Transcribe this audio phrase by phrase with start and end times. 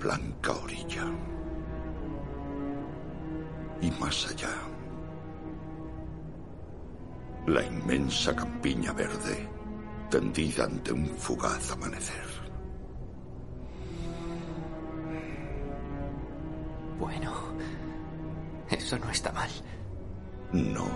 [0.00, 1.04] Blanca orilla.
[3.82, 4.50] Y más allá.
[7.46, 9.48] La inmensa campiña verde
[10.10, 12.26] tendida ante un fugaz amanecer.
[16.98, 17.32] Bueno,
[18.68, 19.50] eso no está mal.
[20.52, 20.86] No.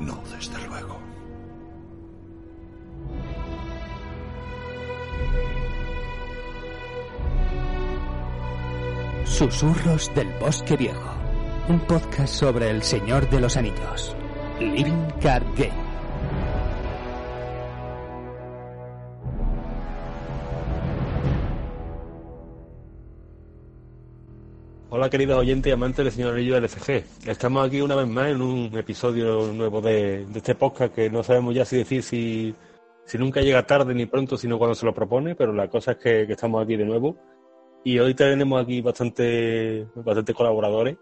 [0.00, 0.55] No, desde
[9.36, 11.14] Susurros del Bosque Viejo.
[11.68, 14.16] Un podcast sobre el Señor de los Anillos.
[14.58, 15.74] Living Card Game.
[24.88, 27.04] Hola queridos oyentes y amantes del Señor Anillo LCG.
[27.26, 31.54] Estamos aquí una vez más en un episodio nuevo de, este podcast que no sabemos
[31.54, 32.54] ya si decir si,
[33.04, 35.98] si nunca llega tarde ni pronto, sino cuando se lo propone, pero la cosa es
[35.98, 37.18] que estamos aquí de nuevo.
[37.86, 40.96] Y hoy tenemos aquí bastante, bastante colaboradores.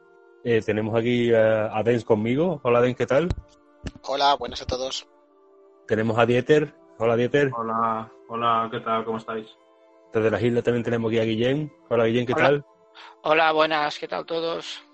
[0.44, 2.60] Eh, tenemos aquí a, a Dens conmigo.
[2.62, 3.28] Hola Dens, ¿qué tal?
[4.02, 5.08] Hola, buenas a todos.
[5.88, 6.74] Tenemos a Dieter.
[6.98, 7.50] Hola Dieter.
[7.56, 9.02] Hola, hola, ¿qué tal?
[9.06, 9.46] ¿Cómo estáis?
[10.12, 11.72] Desde las islas también tenemos aquí a Guillén.
[11.88, 12.42] Hola Guillén, ¿qué Hola.
[12.42, 12.66] tal?
[13.22, 14.84] Hola, buenas, ¿qué tal todos?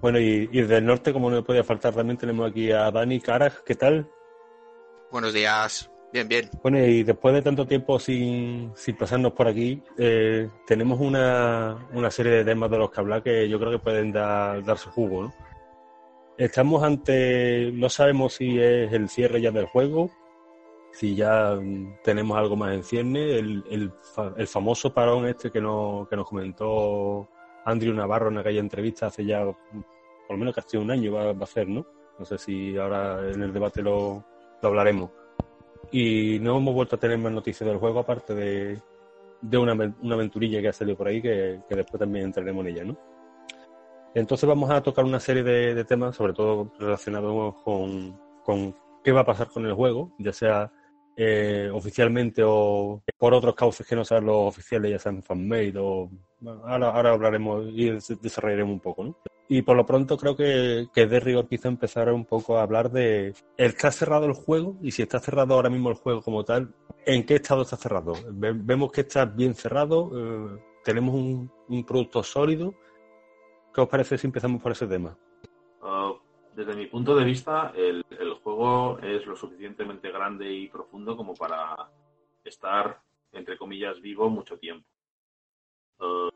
[0.00, 3.20] Bueno, y, y desde el norte, como no podía faltar, también tenemos aquí a Dani
[3.20, 3.64] Caraj.
[3.66, 4.08] ¿Qué tal?
[5.10, 5.90] Buenos días.
[6.12, 6.50] Bien, bien.
[6.62, 12.10] Bueno, y después de tanto tiempo sin, sin pasarnos por aquí, eh, tenemos una, una
[12.10, 14.90] serie de temas de los que hablar que yo creo que pueden dar, dar su
[14.90, 15.34] jugo, ¿no?
[16.36, 20.10] Estamos ante, no sabemos si es el cierre ya del juego,
[20.90, 21.56] si ya
[22.02, 23.92] tenemos algo más en cierne, el, el,
[24.36, 27.28] el famoso parón este que, no, que nos comentó
[27.64, 29.56] Andrew Navarro en aquella entrevista hace ya, por
[30.30, 31.86] lo menos casi un año va, va a ser, ¿no?
[32.18, 34.24] No sé si ahora en el debate lo,
[34.60, 35.19] lo hablaremos
[35.90, 38.80] y no hemos vuelto a tener más noticias del juego aparte de,
[39.40, 42.72] de una, una aventurilla que ha salido por ahí que, que después también entraremos en
[42.72, 42.96] ella, ¿no?
[44.14, 48.74] Entonces vamos a tocar una serie de, de temas, sobre todo relacionados con, con
[49.04, 50.72] qué va a pasar con el juego, ya sea
[51.16, 56.10] eh, oficialmente o por otros cauces que no sean los oficiales, ya sean fanmade o...
[56.64, 59.16] ahora, ahora hablaremos y des- desarrollaremos un poco, ¿no?
[59.48, 62.90] Y por lo pronto creo que, que de rigor quizá empezar un poco a hablar
[62.90, 64.76] de ¿está cerrado el juego?
[64.80, 66.72] Y si está cerrado ahora mismo el juego como tal,
[67.04, 68.12] ¿en qué estado está cerrado?
[68.30, 72.74] Ve- Vemos que está bien cerrado, eh, tenemos un, un producto sólido.
[73.74, 75.16] ¿Qué os parece si empezamos por ese tema?
[75.82, 76.14] Uh,
[76.54, 81.34] desde mi punto de vista, el, el juego es lo suficientemente grande y profundo como
[81.34, 81.76] para
[82.44, 83.00] estar,
[83.32, 84.86] entre comillas, vivo mucho tiempo.
[86.00, 86.28] Uh,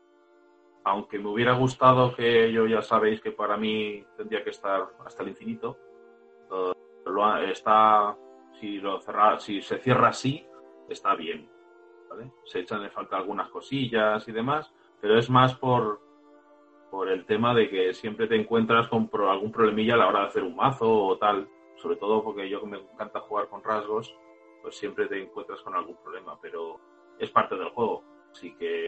[0.83, 5.23] aunque me hubiera gustado que yo ya sabéis que para mí tendría que estar hasta
[5.23, 5.77] el infinito,
[7.23, 8.17] ha- está,
[8.59, 10.45] si, lo cerra- si se cierra así,
[10.89, 11.49] está bien.
[12.09, 12.31] ¿vale?
[12.45, 14.71] Se echan de falta algunas cosillas y demás,
[15.01, 15.99] pero es más por,
[16.91, 20.19] por el tema de que siempre te encuentras con pro- algún problemilla a la hora
[20.21, 21.47] de hacer un mazo o tal,
[21.77, 24.15] sobre todo porque yo que me encanta jugar con rasgos,
[24.61, 26.79] pues siempre te encuentras con algún problema, pero
[27.19, 28.03] es parte del juego.
[28.31, 28.87] Así que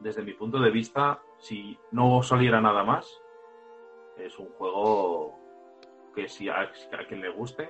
[0.00, 3.20] desde mi punto de vista, si no saliera nada más,
[4.16, 5.38] es un juego
[6.14, 7.64] que si a, a quien le guste,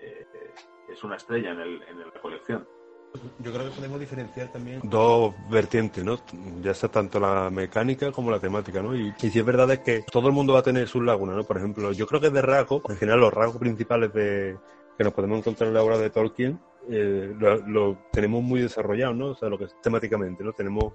[0.00, 0.26] eh,
[0.88, 2.66] es una estrella en, el, en la colección.
[3.38, 6.18] Yo creo que podemos diferenciar también dos vertientes, ¿no?
[6.60, 8.94] Ya sea tanto la mecánica como la temática, ¿no?
[8.94, 11.36] Y, y si es verdad es que todo el mundo va a tener sus lagunas,
[11.36, 11.44] ¿no?
[11.44, 14.58] Por ejemplo, yo creo que de rasgo, en general los rasgos principales de
[14.96, 16.60] que nos podemos encontrar en la obra de Tolkien,
[16.90, 19.26] eh, lo, lo tenemos muy desarrollado, ¿no?
[19.28, 20.52] O sea, lo que es temáticamente, ¿no?
[20.52, 20.94] Tenemos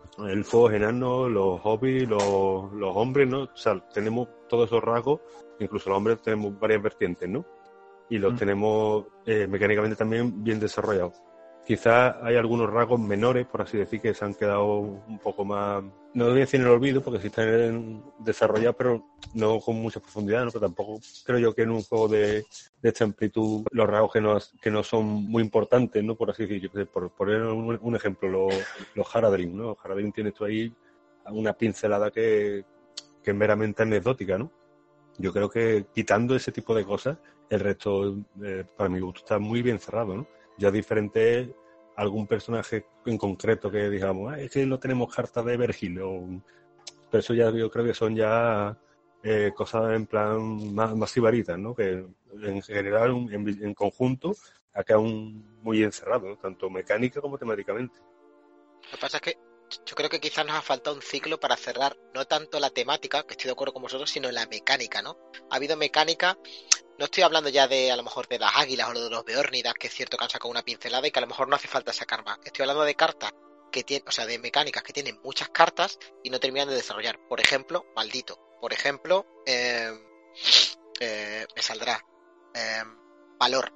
[0.71, 3.43] enanos, los hobbits, los, los hombres, ¿no?
[3.43, 5.21] O sea, tenemos todos esos rasgos,
[5.59, 7.45] incluso los hombres tenemos varias vertientes, ¿no?
[8.09, 8.37] Y los Mm.
[8.37, 11.13] tenemos eh, mecánicamente también bien desarrollados.
[11.65, 15.81] Quizás hay algunos rasgos menores, por así decir, que se han quedado un poco más,
[16.13, 20.01] no voy a decir en el olvido, porque sí están desarrollados, pero no con mucha
[20.01, 20.51] profundidad, ¿no?
[20.51, 22.45] Pero tampoco creo yo que en un juego de,
[22.81, 26.15] de esta amplitud los rasgos que no, que no son muy importantes, ¿no?
[26.15, 28.49] Por así decir, por poner un, ejemplo,
[28.95, 29.77] los, Haradrim, ¿no?
[29.81, 30.73] Haradrim tienes tú ahí
[31.27, 32.65] una pincelada que,
[33.23, 34.51] que es meramente anecdótica, ¿no?
[35.17, 37.17] Yo creo que quitando ese tipo de cosas,
[37.49, 40.27] el resto, eh, para mi gusto, está muy bien cerrado, ¿no?
[40.57, 41.53] Ya diferente
[41.95, 47.33] algún personaje en concreto que digamos, es que no tenemos cartas de Vergil, pero eso
[47.33, 48.77] ya yo creo que son ya
[49.23, 51.15] eh, cosas en plan más, más
[51.57, 51.75] ¿no?
[51.75, 52.05] Que
[52.41, 54.35] en general, en, conjunto,
[54.73, 57.99] ha quedado muy encerrado, tanto mecánica como temáticamente.
[58.83, 59.37] Lo que pasa es que
[59.85, 63.23] yo creo que quizás nos ha faltado un ciclo para cerrar no tanto la temática,
[63.23, 65.17] que estoy de acuerdo con vosotros, sino la mecánica, ¿no?
[65.49, 66.37] Ha habido mecánica,
[66.97, 69.73] no estoy hablando ya de a lo mejor de las águilas o de los beórnidas,
[69.73, 71.67] que es cierto que han sacado una pincelada y que a lo mejor no hace
[71.67, 72.39] falta sacar más.
[72.43, 73.31] Estoy hablando de cartas
[73.71, 77.19] que tienen, o sea, de mecánicas que tienen muchas cartas y no terminan de desarrollar.
[77.27, 78.39] Por ejemplo, maldito.
[78.61, 79.91] Por ejemplo, eh,
[80.99, 82.05] eh, me saldrá
[82.53, 82.83] eh,
[83.39, 83.73] valor.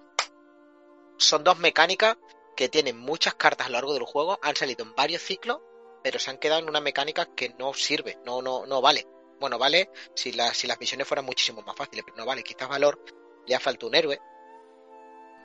[1.18, 2.18] Son dos mecánicas
[2.56, 5.60] que tienen muchas cartas a lo largo del juego, han salido en varios ciclos
[6.04, 9.06] pero se han quedado en una mecánica que no sirve, no, no, no vale.
[9.40, 12.44] Bueno, vale si, si las misiones fueran muchísimo más fáciles, pero no vale.
[12.44, 13.00] Quizás valor
[13.46, 14.20] le ha falta un héroe.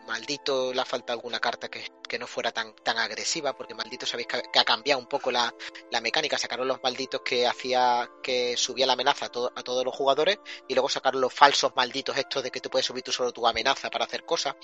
[0.06, 4.26] Maldito le ha falta alguna carta que, no fuera tan, tan agresiva, porque maldito sabéis
[4.26, 5.54] que, ha cambiado un poco la,
[6.02, 6.38] mecánica.
[6.38, 10.74] Sacaron los malditos que hacía que subía la amenaza a, a, todos los jugadores y
[10.74, 13.90] luego sacaron los falsos malditos estos de que tú puedes subir tú solo tu amenaza
[13.90, 14.56] para hacer cosas.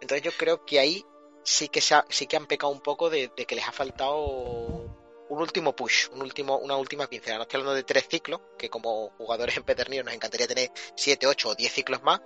[0.00, 1.04] Entonces yo creo que ahí
[1.44, 5.74] sí que, sí que han pecado un poco de que les ha faltado un último
[5.74, 7.38] push, un último, una última pincelada.
[7.38, 11.50] No estoy hablando de tres ciclos, que como jugadores empedernidos nos encantaría tener siete, ocho
[11.50, 12.20] o diez ciclos más,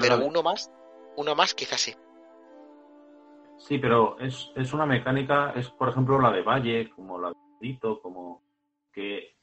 [0.00, 0.70] pero uno más,
[1.16, 1.94] uno más quizás sí.
[3.58, 7.34] Sí, pero es, es, una mecánica, es por ejemplo la de Valle, como la de
[7.60, 8.42] Dito, como
[8.92, 9.34] que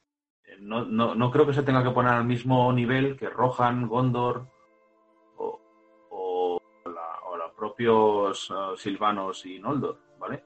[0.60, 4.48] no, no, no, creo que se tenga que poner al mismo nivel que Rohan, Gondor
[5.38, 5.60] o,
[6.12, 10.44] o, la, o los propios uh, Silvanos y Noldor, ¿vale?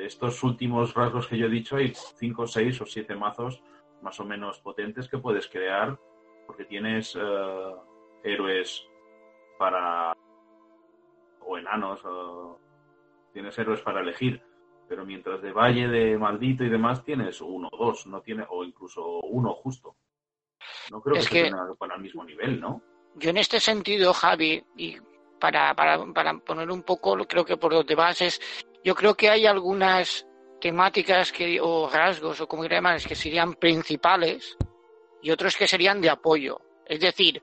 [0.00, 3.62] De estos últimos rasgos que yo he dicho, hay cinco, seis o siete mazos
[4.00, 5.98] más o menos potentes que puedes crear,
[6.46, 7.74] porque tienes eh,
[8.24, 8.82] héroes
[9.58, 10.14] para.
[11.40, 12.58] o enanos, o
[13.34, 14.42] tienes héroes para elegir.
[14.88, 18.64] Pero mientras de Valle, de Maldito y demás, tienes uno o dos, no tiene, o
[18.64, 19.96] incluso uno justo.
[20.90, 22.82] No creo que, que se para el mismo nivel, ¿no?
[23.16, 24.96] Yo en este sentido, Javi, y
[25.38, 28.40] para, para, para poner un poco, creo que por donde vas es
[28.84, 30.26] yo creo que hay algunas
[30.60, 34.56] temáticas o rasgos o como llaman que serían principales
[35.22, 36.60] y otros que serían de apoyo.
[36.86, 37.42] Es decir,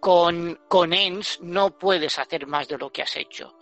[0.00, 3.56] con, con ENS no puedes hacer más de lo que has hecho.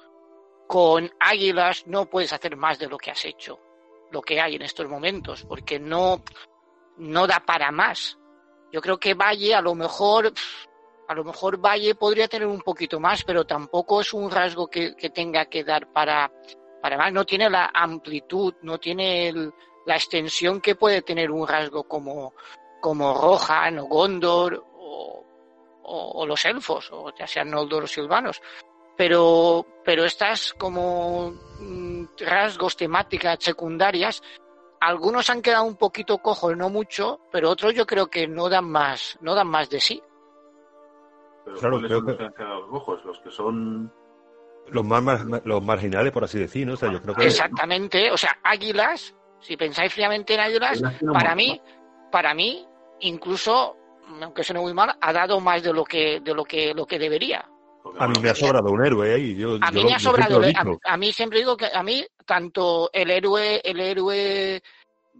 [0.66, 3.58] Con Águilas no puedes hacer más de lo que has hecho.
[4.10, 6.22] Lo que hay en estos momentos, porque no,
[6.98, 8.18] no da para más.
[8.72, 10.32] Yo creo que Valle a lo mejor
[11.12, 14.94] a lo mejor Valle podría tener un poquito más, pero tampoco es un rasgo que,
[15.14, 16.32] tenga que dar para,
[16.80, 17.12] para más.
[17.12, 19.30] No tiene la amplitud, no tiene
[19.84, 22.32] la extensión que puede tener un rasgo como,
[22.80, 24.64] como Rohan o Gondor
[25.84, 28.40] o, los elfos, o ya sean Noldor o Silvanos.
[28.96, 34.22] Pero, pero estas como mm, rasgos, temáticas secundarias,
[34.80, 38.64] algunos han quedado un poquito cojos, no mucho, pero otros yo creo que no dan
[38.64, 40.02] más, no dan más de sí.
[41.44, 42.12] Pero claro, creo que...
[42.12, 43.04] los rojos?
[43.04, 43.92] Los que son
[44.70, 46.74] los más los marginales, por así decir, ¿no?
[46.74, 47.26] O sea, yo creo que...
[47.26, 51.60] Exactamente, o sea, águilas, si pensáis fríamente en águilas, para mí,
[52.10, 52.66] para mí,
[53.00, 53.76] incluso,
[54.20, 56.98] aunque suene muy mal, ha dado más de lo que, de lo que, lo que
[56.98, 57.44] debería.
[57.98, 59.34] A mí me ha sobrado un héroe ahí.
[59.34, 60.40] Yo, a mí me ha sobrado,
[60.84, 64.62] a, mí siempre digo que a mí, tanto el héroe, el héroe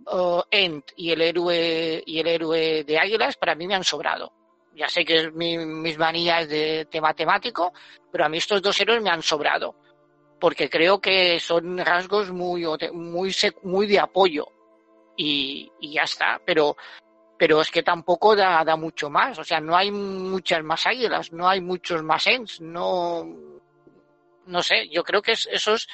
[0.07, 4.33] uh, Ent y el héroe y el héroe de águilas, para mí me han sobrado
[4.75, 7.73] ya sé que es mi, mis manías de, tema temático,
[8.11, 9.75] pero a mí estos dos héroes me han sobrado,
[10.41, 14.47] porque creo que son rasgos muy, muy, muy de apoyo.
[15.17, 16.77] Y, ya está, pero,
[17.39, 21.33] pero es que tampoco da, da mucho más, o sea, no hay muchas más águilas,
[21.33, 23.25] no hay muchos más ens, no,
[24.47, 25.87] no sé, yo creo que esos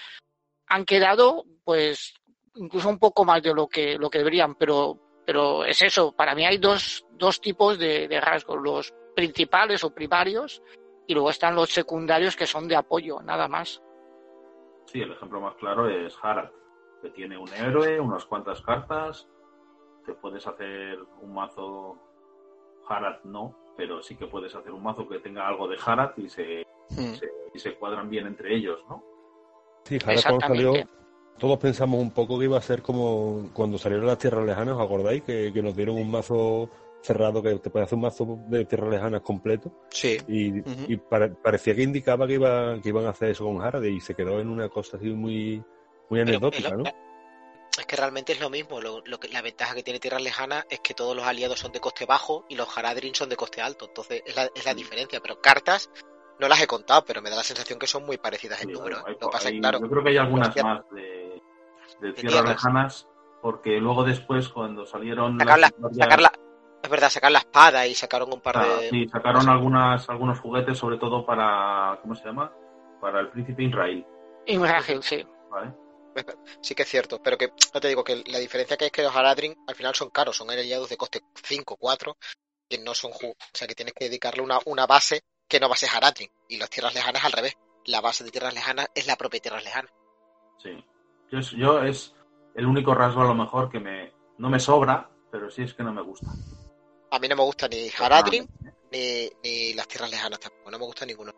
[0.68, 2.14] han quedado, pues,
[2.54, 6.35] incluso un poco más de lo que, lo que deberían, pero pero es eso, para
[6.35, 10.62] mí hay dos, dos tipos de, rasgos, los principales o primarios
[11.06, 13.82] y luego están los secundarios que son de apoyo, nada más.
[14.87, 16.49] Sí, el ejemplo más claro es Harad,
[17.02, 19.28] que tiene un héroe, unas cuantas cartas,
[20.06, 21.99] te puedes hacer un mazo
[22.88, 26.30] Harad no, pero sí que puedes hacer un mazo que tenga algo de Harad y
[26.30, 27.52] se, hmm.
[27.52, 29.04] y se cuadran bien entre ellos, ¿no?
[29.85, 30.73] Sí, Harad salió
[31.38, 34.83] todos pensamos un poco que iba a ser como cuando salieron las tierras lejanas, ¿os
[34.83, 35.23] acordáis?
[35.23, 36.68] Que, nos dieron un mazo
[37.02, 39.73] cerrado que te puede hacer un mazo de tierras lejanas completo.
[39.90, 40.18] Sí.
[40.26, 44.14] Y, parecía que indicaba que, iba, que iban a hacer eso con Harad y se
[44.14, 45.62] quedó en una cosa así muy,
[46.09, 46.85] muy anecdótica, ¿no?
[47.78, 48.80] Es que realmente es lo mismo.
[48.80, 51.78] Lo, que, la ventaja que tiene Tierras Lejanas es que todos los aliados son de
[51.78, 53.87] coste bajo y los Haradrim son de coste alto.
[53.87, 55.21] Entonces es la, es la diferencia.
[55.21, 55.88] Pero cartas
[56.40, 58.75] No las he contado, pero me da la sensación que son muy parecidas en Sí,
[58.75, 58.99] número.
[59.07, 61.27] hay- Lo que pasa hay- claro, Yo creo que hay algunas más de,
[62.00, 62.49] de de tierras tierras.
[62.64, 63.09] lejanas,
[63.42, 65.38] porque luego después, cuando salieron.
[65.38, 66.33] sacar la, historias- sacar la-
[66.83, 68.90] es verdad, sacar la espada y sacaron un par Ah, de.
[68.90, 71.99] sí, sacaron algunas, algunos juguetes, sobre todo para.
[72.02, 72.52] ¿Cómo se llama?
[73.00, 74.07] Para el príncipe Israel.
[74.47, 75.26] Imragil, sí.
[75.50, 75.73] ¿vale?
[76.62, 79.02] Sí que es cierto, pero que no te digo que la diferencia que es que
[79.02, 82.16] los Haradrim al final son caros, son aliados de coste 5, 4,
[82.68, 85.75] que no son o sea que tienes que dedicarle una, una base que no va
[85.75, 87.54] a ser Haradrim, y las tierras lejanas al revés.
[87.87, 89.92] La base de tierras lejanas es la propia tierras lejanas.
[90.59, 90.71] Sí.
[91.30, 92.14] Yo, es- yo es
[92.54, 95.82] el único rasgo a lo mejor que me no me sobra, pero sí es que
[95.82, 96.30] no me gusta.
[97.11, 98.47] A mí no me gusta ni Haradrim
[98.92, 101.32] ni, ni las tierras lejanas tampoco, no me gusta ninguno.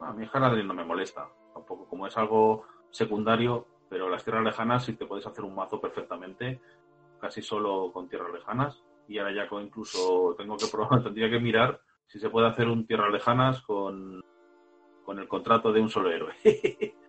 [0.00, 4.84] A mí Haradrim no me molesta, tampoco como es algo secundario, pero las tierras lejanas
[4.84, 6.60] sí te puedes hacer un mazo perfectamente,
[7.20, 8.82] casi solo con tierras lejanas.
[9.08, 12.68] Y ahora ya con incluso tengo que probar, tendría que mirar si se puede hacer
[12.68, 14.20] un tierras lejanas con,
[15.04, 16.34] con el contrato de un solo héroe.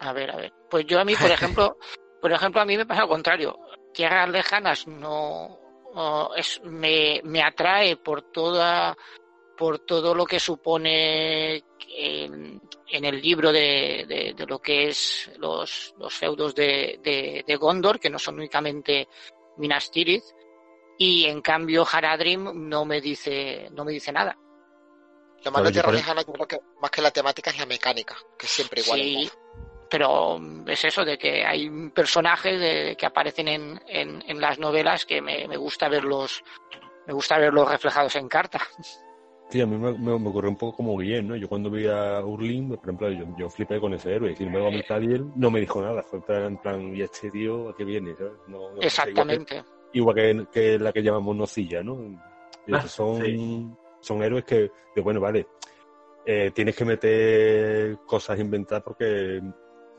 [0.00, 0.52] A ver, a ver.
[0.70, 1.76] Pues yo a mí, por ejemplo,
[2.20, 3.58] por ejemplo, a mí me pasa lo contrario.
[3.92, 5.58] Tierras lejanas no
[5.94, 8.96] oh, es, me, me atrae por toda
[9.56, 11.64] por todo lo que supone
[11.96, 17.42] en, en el libro de, de- de lo que es los, los feudos de, de-
[17.44, 19.08] de Gondor, que no son únicamente
[19.56, 20.22] Minas Tirith,
[20.96, 24.38] y en cambio Haradrim no me dice, no me dice nada.
[25.44, 28.52] Lo malo de yo creo que más que la temática es la mecánica, que es
[28.52, 29.00] siempre igual.
[29.00, 29.28] Sí,
[29.90, 34.58] pero mm, es eso, de que hay personajes de- que aparecen en, en, en las
[34.58, 36.42] novelas que me, me gusta verlos,
[37.06, 38.60] me gusta verlos reflejados en carta.
[39.50, 41.34] Sí, a mí me, me, me ocurrió un poco como Guillén, ¿no?
[41.34, 44.36] Yo cuando vi a Urlin, por ejemplo, yo, yo flipé con ese héroe.
[44.36, 46.02] Sin embargo, a mí Cadiel no me dijo nada.
[46.02, 48.14] Fue en plan, en plan, ¿y este tío a qué viene?
[48.14, 48.34] ¿sabes?
[48.46, 49.64] No, no, Exactamente.
[49.94, 51.98] Igual que, igual que, que la que llamamos nocilla, ¿no?
[52.66, 53.66] Y Ah, son, sí.
[54.00, 55.46] son héroes que, que, bueno, vale,
[56.26, 59.40] eh, tienes que meter cosas inventadas porque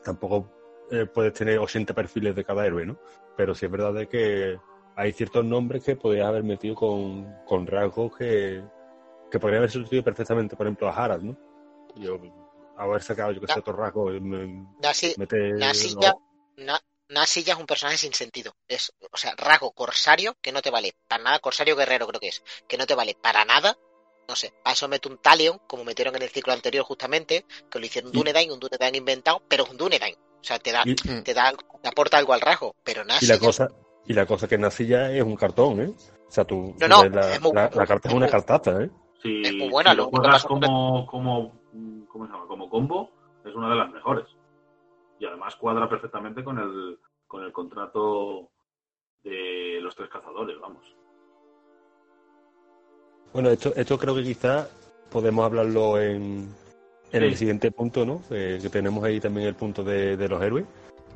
[0.02, 0.50] tampoco
[0.90, 2.98] eh, puedes tener 80 perfiles de cada héroe, ¿no?
[3.36, 4.58] Pero sí es verdad de que
[4.96, 8.62] hay ciertos nombres que podrías haber metido con, con rasgos que,
[9.30, 11.36] que podrían haber sustituido perfectamente, por ejemplo, a Harald, ¿no?
[11.96, 12.18] Yo,
[12.76, 15.54] haber sacado, yo que sé, otro rasgo, me- Nasi, meter...
[15.54, 16.14] Nasilla,
[16.56, 18.52] Na- Nasilla es un personaje sin sentido.
[18.68, 21.38] Es, o sea, rasgo corsario que no te vale para nada.
[21.40, 22.42] Corsario guerrero creo que es.
[22.68, 23.76] Que no te vale para nada.
[24.30, 27.80] No sé, a eso mete un Talion, como metieron en el ciclo anterior justamente, que
[27.80, 30.14] lo hicieron Y- Dunedain, un Dunedain inventado, pero es un Dunedain.
[30.14, 33.34] O sea, te da, Y, te da, te aporta algo al rasgo, pero y Nasilla,
[33.34, 33.68] la cosa
[34.06, 35.92] y la cosa que Nasilla es un cartón, ¿eh?
[36.28, 38.30] O sea, tú, No, no, la, es muy- la- la carta es es una muy-
[38.30, 38.90] cartaza, ¿eh?
[39.20, 41.60] Si, Es muy buena, si lo juegas como, como,
[42.08, 42.46] ¿cómo se llama?
[42.46, 43.10] como combo,
[43.44, 44.26] es una de las mejores.
[45.18, 48.48] Y además cuadra perfectamente con el, con el contrato
[49.24, 50.84] de los tres cazadores, vamos.
[53.32, 54.68] Bueno, esto, esto creo que quizás
[55.10, 56.48] podemos hablarlo en,
[57.12, 57.26] en Sí.
[57.26, 58.22] el siguiente punto, ¿no?
[58.30, 60.64] Eh, que tenemos ahí también el punto de, de los héroes.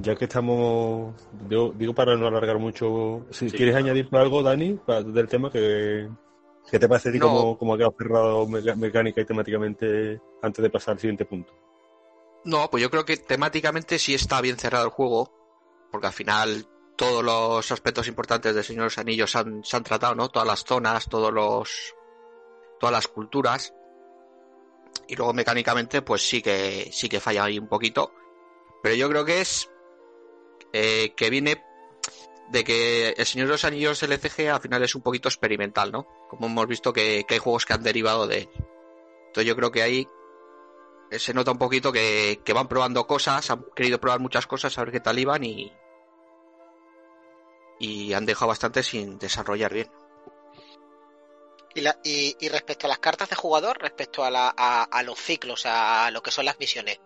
[0.01, 1.15] Ya que estamos,
[1.49, 3.87] digo, digo para no alargar mucho, si Sí, quieres claro.
[3.87, 6.09] añadir algo, Dani, del tema que,
[6.69, 7.29] que te parece a ti No.
[7.29, 11.53] como, como ha quedado cerrado mecánica y temáticamente antes de pasar al siguiente punto.
[12.45, 15.33] No, pues yo creo que temáticamente sí está bien cerrado el juego,
[15.93, 16.67] porque al final
[16.97, 20.29] todos los aspectos importantes de Señor de los Anillos se han, se han tratado, ¿no?
[20.29, 21.95] Todas las zonas, todos los,
[22.79, 23.75] todas las culturas.
[25.09, 28.13] Y luego mecánicamente, pues sí que, sí que falla ahí un poquito.
[28.83, 29.71] Pero yo creo que es
[30.73, 31.63] eh, que viene
[32.51, 36.07] de que el Señor de los Anillos LCG al final es un poquito experimental, ¿no?
[36.29, 38.51] Como hemos visto que, hay juegos que han derivado de él.
[39.27, 40.09] Entonces yo creo que ahí
[41.11, 44.85] se nota un poquito que, que van probando cosas, han querido probar muchas cosas, a
[44.85, 45.73] ver qué tal iban y,
[47.79, 49.91] y han dejado bastante sin desarrollar bien.
[51.75, 55.03] Y, la- y, y respecto a las cartas de jugador, respecto a, la, a, a
[55.03, 57.01] los ciclos, a lo que son las misiones,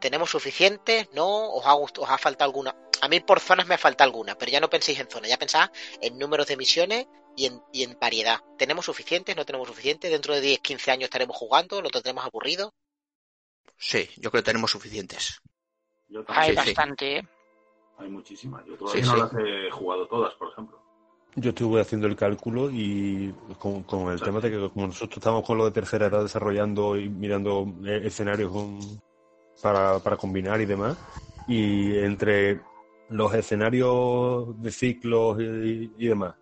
[0.00, 1.08] ¿tenemos suficientes?
[1.12, 1.52] ¿No?
[1.52, 2.74] ¿Os ha, gust- os ha faltado alguna?
[3.02, 5.70] A mí por zonas me falta alguna, pero ya no penséis en zonas, ya pensáis
[6.00, 7.06] en números de misiones
[7.36, 8.40] y en, y en variedad.
[8.56, 9.36] ¿Tenemos suficientes?
[9.36, 10.10] ¿No tenemos suficientes?
[10.10, 11.82] ¿Dentro de 10, 15 años estaremos jugando?
[11.82, 12.72] ¿Lo tendremos aburrido?
[13.76, 15.40] Sí, yo creo que tenemos suficientes.
[16.08, 16.56] Yo Hay sí.
[16.56, 17.28] bastante, ¿eh?
[17.98, 18.64] hay muchísimas.
[18.64, 19.20] Yo todavía Sí, no sí.
[19.20, 20.80] las he jugado todas, por ejemplo.
[21.38, 25.44] Yo estuve haciendo el cálculo y con, con el tema de que como nosotros estamos
[25.44, 28.50] con lo de tercera edad desarrollando y mirando eh, escenarios
[29.62, 30.96] para, para combinar y demás,
[31.46, 32.62] y entre
[33.10, 36.34] los escenarios de ciclos y, y demás,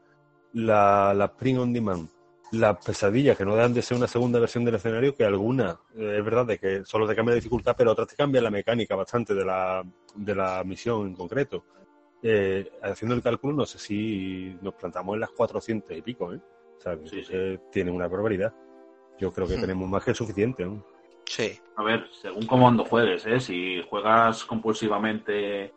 [0.52, 2.08] la, la print on demand,
[2.52, 6.18] las pesadillas que no dejan de ser una segunda versión del escenario, que algunas eh,
[6.18, 8.94] es verdad de que solo te cambia la dificultad, pero otras te cambian la mecánica
[8.94, 9.84] bastante de la,
[10.14, 11.64] de la misión en concreto.
[12.26, 16.40] Eh, haciendo el cálculo, no sé si nos plantamos en las 400 y pico, ¿eh?
[16.78, 18.52] O sea, que Sí, tiene una barbaridad.
[19.18, 19.60] Yo creo que Hmm.
[19.60, 20.64] tenemos más que suficiente.
[20.64, 20.82] ¿no?
[21.26, 21.58] Sí.
[21.76, 23.38] A ver, según cómo ando juegues, ¿eh?
[23.40, 25.72] Si juegas compulsivamente,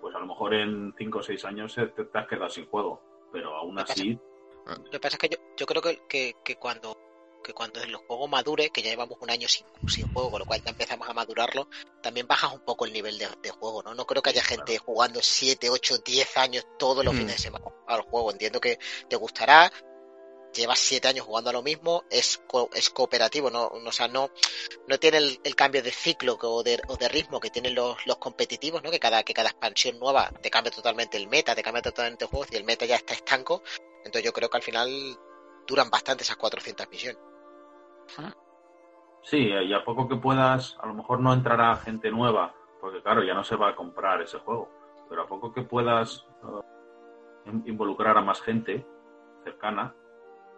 [0.00, 3.02] pues a lo mejor en 5 o 6 años te, te has quedado sin juego.
[3.30, 4.18] Pero aún así,
[4.66, 6.96] Lo que pasa es que yo, yo creo que, que, que cuando
[7.42, 10.46] que cuando el juego madure, que ya llevamos un año sin, sin juego, con lo
[10.46, 11.68] cual ya empezamos a madurarlo,
[12.02, 13.94] también bajas un poco el nivel de, de juego, ¿no?
[13.94, 17.18] No creo que haya gente jugando 7, 8, 10 años todos los Mm.
[17.18, 18.30] fines de semana al juego.
[18.32, 18.78] Entiendo que
[19.08, 19.72] te gustará,
[20.52, 23.66] llevas 7 años jugando a lo mismo, es, co- es cooperativo, ¿no?
[23.68, 24.30] O sea, no,
[24.88, 27.74] no tiene el, el cambio de ciclo que- o de, o de ritmo que tienen
[27.74, 28.90] los, los competitivos, ¿no?
[28.90, 32.30] Que cada, que cada expansión nueva te cambia totalmente el meta, te cambia totalmente el
[32.30, 33.62] juego, y el meta ya está estanco.
[34.04, 35.18] Entonces yo creo que al final
[35.66, 37.22] duran bastante esas 400 misiones.
[39.22, 43.22] Sí, y a poco que puedas, a lo mejor no entrará gente nueva, porque claro,
[43.22, 44.68] ya no se va a comprar ese juego.
[45.08, 48.86] Pero a poco que puedas eh, in- involucrar a más gente
[49.44, 49.94] cercana,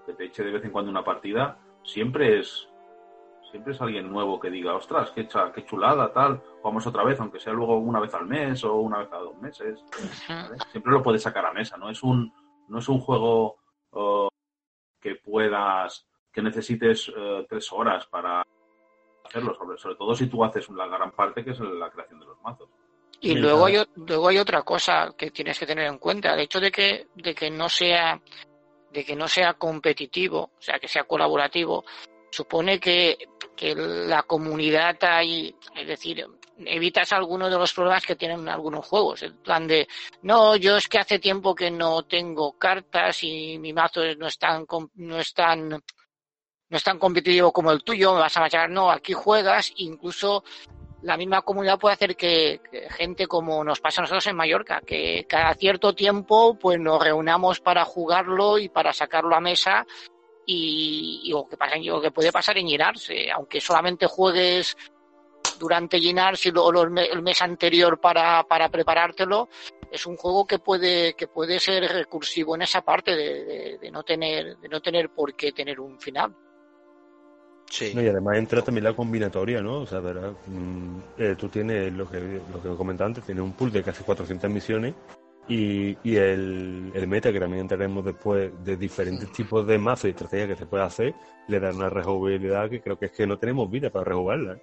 [0.07, 2.69] que te eche de vez en cuando una partida, siempre es
[3.51, 7.21] siempre es alguien nuevo que diga, ostras, qué, cha- qué chulada, tal, jugamos otra vez,
[7.21, 9.85] aunque sea luego una vez al mes o una vez cada dos meses.
[10.49, 10.57] ¿vale?
[10.71, 12.33] Siempre lo puedes sacar a mesa, no es un,
[12.69, 13.57] no es un juego
[13.93, 14.29] eh,
[15.01, 18.45] que puedas, que necesites eh, tres horas para
[19.25, 22.27] hacerlo, sobre, sobre todo si tú haces la gran parte que es la creación de
[22.27, 22.69] los mazos.
[23.21, 26.59] Y luego hay, luego hay otra cosa que tienes que tener en cuenta, el hecho
[26.59, 28.21] de que, de que no sea,
[28.91, 31.85] de que no sea competitivo, o sea, que sea colaborativo,
[32.31, 33.17] supone que,
[33.55, 36.27] que la comunidad ahí, es decir,
[36.59, 39.23] evitas algunos de los problemas que tienen algunos juegos.
[39.23, 39.87] En plan de,
[40.23, 44.39] no, yo es que hace tiempo que no tengo cartas y mi mazo no es
[44.39, 45.81] tan, com- no es tan,
[46.73, 48.71] no es tan competitivo como el tuyo, me vas a machacar.
[48.71, 50.43] No, aquí juegas, incluso
[51.03, 52.63] la misma comunidad puede hacer que,
[52.93, 57.61] gente como nos pasa a nosotros en Mallorca, que cada cierto tiempo pues nos reunamos
[57.61, 59.87] para jugarlo y para sacarlo a mesa
[60.47, 64.75] y, y que pasa lo que puede pasar en llenarse, aunque solamente juegues
[65.59, 69.51] durante llenarse luego el me- el mes anterior para, preparártelo,
[69.91, 74.57] es un juego que puede, que puede ser recursivo en esa parte de no tener,
[74.57, 76.35] de no tener por qué tener un final.
[77.73, 77.95] Sí.
[77.95, 79.81] No, y además entra también la combinatoria, ¿no?
[79.81, 83.55] O sea, verás, mm, eh, tú tienes lo que, lo que comentaba antes, tienes un
[83.55, 84.95] pool de casi 400 misiones
[85.49, 90.09] y, y el, el meta, que también entraremos después, de diferentes tipos de mazos y
[90.11, 91.15] estrategias que se puede hacer,
[91.49, 94.53] le da una rejugabilidad que creo que es que no tenemos vida para rejugarla.
[94.53, 94.63] ¿eh?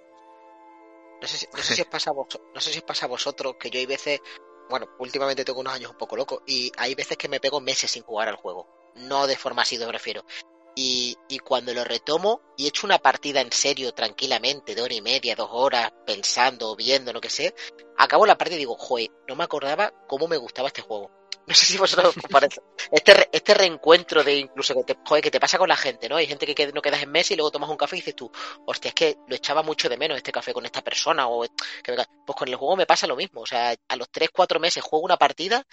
[1.20, 3.06] No sé, si, no sé si os pasa a vos, no sé si os pasa
[3.06, 4.20] a vosotros que yo hay veces,
[4.68, 7.90] bueno, últimamente tengo unos años un poco locos y hay veces que me pego meses
[7.90, 8.68] sin jugar al juego.
[8.94, 10.22] No de forma así, me refiero.
[10.82, 15.36] Y, cuando lo retomo y echo una partida en serio, tranquilamente, de hora y media,
[15.36, 17.54] dos horas, pensando, viendo, lo que sé,
[17.98, 21.10] acabo la partida y digo, joder, no me acordaba cómo me gustaba este juego.
[21.46, 22.60] No sé si vosotros os parece.
[22.92, 26.16] Este, este reencuentro de incluso que te, joder, que te pasa con la gente, ¿no?
[26.16, 28.30] Hay gente que no quedas en mes y luego tomas un café y dices tú,
[28.66, 31.42] hostia, es que lo echaba mucho de menos este café con esta persona o
[31.82, 34.28] que me pues con el juego me pasa lo mismo, o sea, a los 3
[34.32, 35.66] 4 meses juego una partida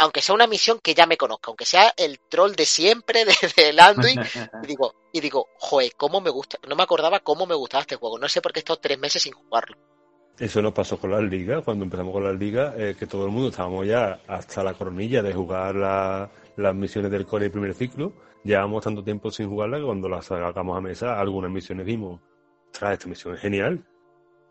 [0.00, 3.34] aunque sea una misión que ya me conozca, aunque sea el troll de siempre de,
[3.56, 4.18] del Anduin,
[4.62, 7.96] y digo, y digo, joder, cómo me gusta, no me acordaba cómo me gustaba este
[7.96, 9.76] juego, no sé por qué he estado tres meses sin jugarlo.
[10.38, 13.30] Eso nos pasó con las ligas, cuando empezamos con las ligas, eh, que todo el
[13.30, 17.74] mundo estábamos ya hasta la coronilla de jugar la- las misiones del core y primer
[17.74, 18.12] ciclo.
[18.42, 22.20] Llevábamos tanto tiempo sin jugarla que cuando las sacamos a mesa, algunas misiones dimos,
[22.72, 23.84] ostras, esta misión es genial.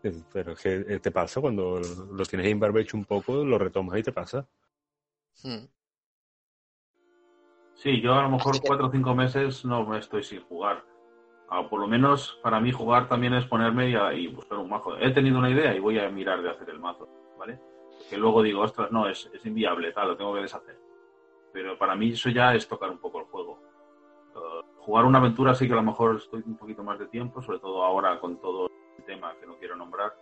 [0.04, 3.58] Eh, Pero es que eh, te pasa cuando lo tienes en barbecho un poco, lo
[3.58, 4.46] retomas y te pasa.
[5.44, 5.66] Mm.
[7.74, 10.84] Sí, yo a lo mejor cuatro o cinco meses no me estoy sin jugar.
[11.48, 14.98] Ah, por lo menos para mí jugar también es ponerme y, buscar un mazo.
[14.98, 17.58] He tenido una idea y voy a mirar de hacer el mazo, ¿vale?
[18.08, 20.78] Que luego digo, ostras, no, es, es inviable, tal, lo tengo que deshacer.
[21.52, 23.58] Pero para mí eso ya es tocar un poco el juego.
[24.36, 27.42] Eh, jugar una aventura sí que a lo mejor estoy un poquito más de tiempo,
[27.42, 30.14] sobre todo ahora con todo el tema que no quiero nombrar,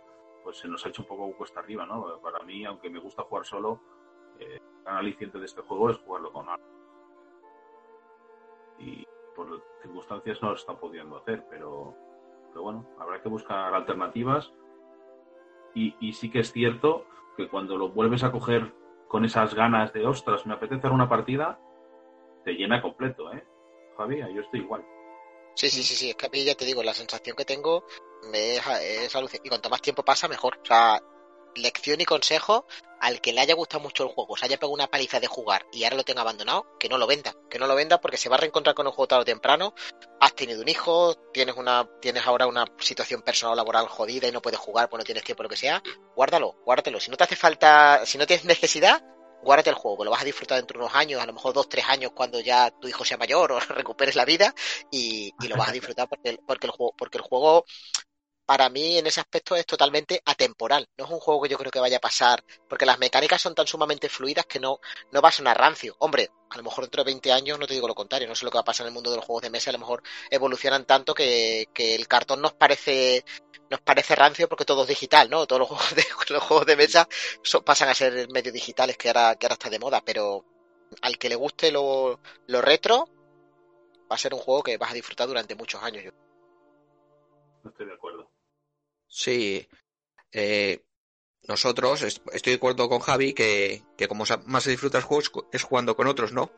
[0.43, 2.19] pues se nos ha hecho un poco cuesta arriba, ¿no?
[2.21, 3.81] Para mí, aunque me gusta jugar solo,
[4.39, 6.79] eh, gran aliciente de este juego es jugarlo con alguien
[8.79, 11.95] y por circunstancias no lo está pudiendo hacer, pero,
[12.49, 14.51] pero bueno, habrá que buscar alternativas.
[15.75, 17.05] Y, y sí que es cierto
[17.37, 18.73] que cuando lo vuelves a coger
[19.07, 21.59] con esas ganas de ostras, me apetece hacer una partida,
[22.43, 23.45] te llena completo, ¿eh?
[23.97, 24.85] Javi, yo estoy igual.
[25.55, 27.83] Sí, sí, sí, sí, es que a mí ya te digo, la sensación que tengo
[28.31, 29.47] me es, es alucinante.
[29.47, 30.57] Y cuanto más tiempo pasa, mejor.
[30.61, 30.99] O sea,
[31.55, 32.65] lección y consejo
[32.99, 35.65] al que le haya gustado mucho el juego, se haya pegado una paliza de jugar
[35.71, 38.29] y ahora lo tenga abandonado, que no lo venda, que no lo venda porque se
[38.29, 39.73] va a reencontrar con el juego tarde o temprano.
[40.19, 44.41] Has tenido un hijo, tienes una, tienes ahora una situación personal laboral jodida y no
[44.41, 45.81] puedes jugar porque no tienes tiempo, lo que sea.
[46.15, 46.99] Guárdalo, guárdatelo.
[46.99, 49.01] Si no te hace falta, si no tienes necesidad,
[49.41, 51.69] guárdate el juego, lo vas a disfrutar dentro de unos años, a lo mejor dos,
[51.69, 54.53] tres años cuando ya tu hijo sea mayor o recuperes la vida
[54.91, 57.65] y, lo vas a disfrutar porque porque el juego, porque el juego
[58.49, 60.87] para mí en ese aspecto es totalmente atemporal.
[60.97, 63.53] No es un juego que yo creo que vaya a pasar, porque las mecánicas son
[63.53, 64.79] tan sumamente fluidas que no,
[65.11, 65.95] no va a sonar rancio.
[65.99, 68.45] Hombre, a lo mejor dentro de 20 años no te digo lo contrario, no sé
[68.45, 69.79] lo que va a pasar en el mundo de los juegos de mesa, a lo
[69.79, 73.23] mejor evolucionan tanto que, que el cartón nos parece
[73.69, 75.45] nos parece rancio porque todo es digital, ¿no?
[75.45, 77.07] Todos los juegos de, los juegos de mesa
[77.43, 80.45] son- pasan a ser medio digitales que ahora, que ahora está de moda, pero
[81.01, 83.05] al que le guste lo, lo retro,
[84.11, 86.03] va a ser un juego que vas a disfrutar durante muchos años.
[86.03, 86.11] yo
[87.63, 88.08] No estoy de acuerdo.
[89.09, 89.67] Sí.
[90.31, 90.85] Eh,
[91.47, 95.49] nosotros, est- estoy de acuerdo con Javi que, que como más se disfruta el juego
[95.51, 96.51] es jugando con otros, ¿no?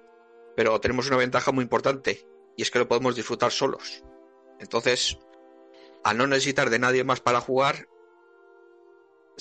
[0.56, 4.04] Pero tenemos una ventaja muy importante y es que lo podemos disfrutar solos.
[4.60, 5.18] Entonces,
[6.04, 7.88] al no necesitar de nadie más para jugar,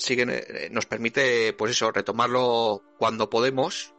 [0.07, 3.93] eh, nos permite, pues eso, retomarlo cuando podemos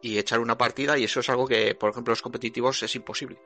[0.00, 3.38] y echar una partida y eso es algo que, por ejemplo, los competitivos es imposible.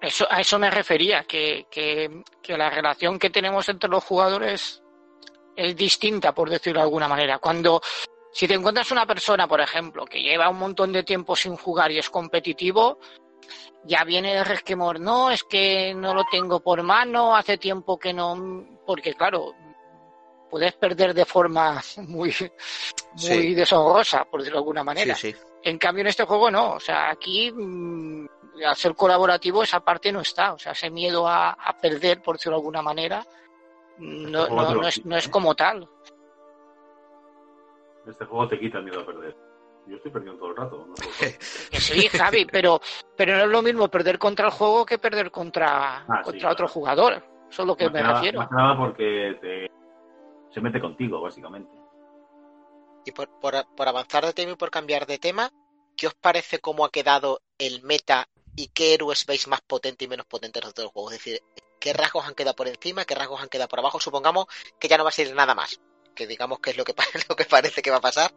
[0.00, 4.82] Eso, a eso me refería, que, que, que la relación que tenemos entre los jugadores
[5.56, 7.38] es distinta, por decirlo de alguna manera.
[7.38, 7.80] Cuando,
[8.32, 11.90] si te encuentras una persona, por ejemplo, que lleva un montón de tiempo sin jugar
[11.90, 13.00] y es competitivo,
[13.84, 18.12] ya viene el resquemor, no, es que no lo tengo por mano, hace tiempo que
[18.12, 19.52] no, porque claro,
[20.48, 23.54] puedes perder de forma muy, muy Sí.
[23.54, 25.16] deshonrosa, por decirlo de alguna manera.
[25.16, 25.38] Sí, sí.
[25.64, 26.74] En cambio, en este juego no.
[26.74, 28.26] O sea, aquí, mm,
[28.64, 30.52] al ser colaborativo, esa parte no está.
[30.54, 33.24] O sea, ese miedo a, a perder, por decirlo de alguna manera,
[33.98, 35.30] no, Este no, es, quita, no es ¿eh?
[35.30, 35.88] como tal.
[38.06, 39.36] Este juego te quita el miedo a perder.
[39.86, 40.86] Yo estoy perdiendo todo el rato.
[40.86, 40.94] no
[41.78, 42.80] sí, Javi, pero,
[43.16, 46.50] pero no es lo mismo perder contra el juego que perder contra, Ah, sí, contra
[46.50, 46.72] otro claro.
[46.74, 47.12] jugador.
[47.50, 48.38] Eso es lo que Más me nada- refiero.
[48.40, 49.70] Más nada porque te-
[50.52, 51.70] se mete contigo, básicamente.
[53.04, 55.48] Y por, por, por avanzar de tema y por cambiar de tema,
[55.96, 58.26] ¿qué os parece cómo ha quedado el meta
[58.58, 61.12] y qué héroes veis más potente y menos potente en los juegos?
[61.12, 61.42] Es decir,
[61.78, 64.00] ¿qué rasgos han quedado por encima, qué rasgos han quedado por abajo?
[64.00, 64.46] Supongamos
[64.80, 65.80] que ya no va a ser nada más.
[66.12, 66.92] Que digamos que es lo que,
[67.28, 68.34] lo que parece que va a pasar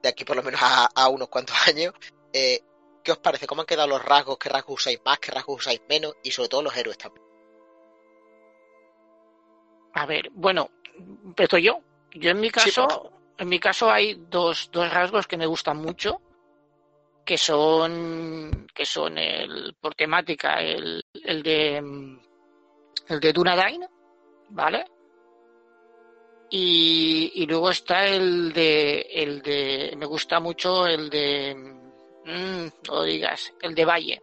[0.00, 1.92] de aquí por lo menos a, a unos cuantos años.
[2.32, 2.60] Eh,
[3.02, 3.48] ¿Qué os parece?
[3.48, 4.38] ¿Cómo han quedado los rasgos?
[4.38, 5.18] ¿Qué rasgos usáis más?
[5.18, 6.14] ¿Qué rasgos usáis menos?
[6.22, 7.26] Y sobre todo los héroes también.
[9.94, 10.70] A ver, bueno,
[11.24, 11.80] empiezo yo.
[12.12, 16.20] Yo en mi caso, en mi caso hay dos, dos rasgos que me gustan mucho,
[17.26, 22.20] que son, que son el, por temática, el, el de, mm,
[23.08, 23.84] el de Dunedain,
[24.50, 24.84] ¿vale?
[26.48, 31.54] Y, y luego está el de, el de, me gusta mucho el de,
[32.24, 34.22] mm, no digas, el de Valle,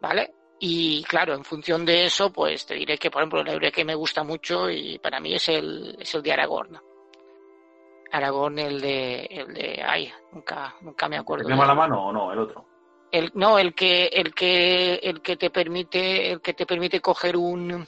[0.00, 0.34] ¿vale?
[0.60, 3.94] Y claro, en función de eso, pues te diré que, por ejemplo, el que me
[3.94, 6.80] gusta mucho y para mí es el, es el de Aragorn.
[8.12, 11.44] Aragorn, el de, el de, ay, nunca, nunca me acuerdo.
[11.46, 12.32] ¿Tiene de- mala mano o no?
[12.32, 12.64] El otro.
[13.10, 17.36] el, no, el que, el que, el que te permite, el que te permite coger
[17.36, 17.86] un,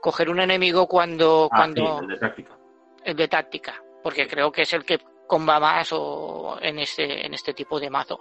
[0.00, 2.58] coger un enemigo cuando, Ah, cuando, sí, el de táctica.
[3.04, 7.32] el de táctica, porque creo que es el que comba más o en este, en
[7.34, 8.20] este tipo de mazo.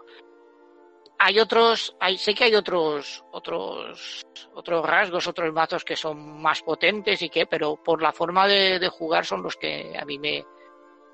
[1.19, 4.23] Hay otros, hay, sé que hay otros, otros,
[4.55, 8.77] otros rasgos, otros mazos que son más potentes y que, pero por la forma de,
[8.79, 10.43] de jugar son los que a mí me,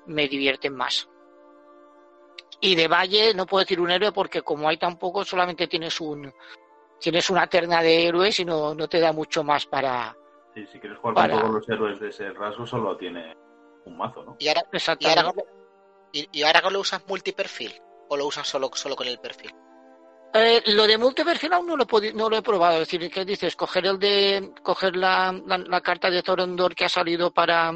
[0.06, 1.08] me divierten más.
[2.60, 6.00] Y de Valle no puedo decir un héroe porque como hay tan poco, solamente tienes
[6.00, 6.32] un,
[6.98, 10.14] tienes una terna de héroes y no, no te da mucho más para,
[10.54, 13.34] Sí, si quieres jugar Para- con todos los héroes de ese rasgo, solo tiene
[13.84, 14.36] un mazo, ¿no?
[14.40, 14.62] Y ahora,
[14.98, 15.06] y
[16.12, 17.72] y, y Aragorn lo usas multiperfil
[18.08, 19.52] o lo usas solo, solo con el perfil.
[20.34, 22.82] Eh, lo de multiperfil aún no lo, he no lo he probado.
[22.82, 23.54] Es decir, ¿qué dices?
[23.56, 27.72] Coger el de coger la, la, la carta de Thorondor que ha salido para.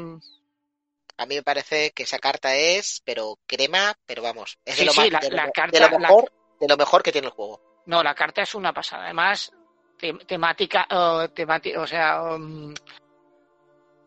[1.17, 4.91] A mí me parece que esa carta es, pero crema, pero vamos, es de lo
[4.91, 7.11] sí, más, la- de lo, la de carta- lo la- mejor, de lo mejor que
[7.11, 7.61] tiene el juego.
[7.85, 9.05] No, la carta es una pasada.
[9.05, 9.51] Además,
[9.97, 12.73] te- temática, eh, temati- o sea, um,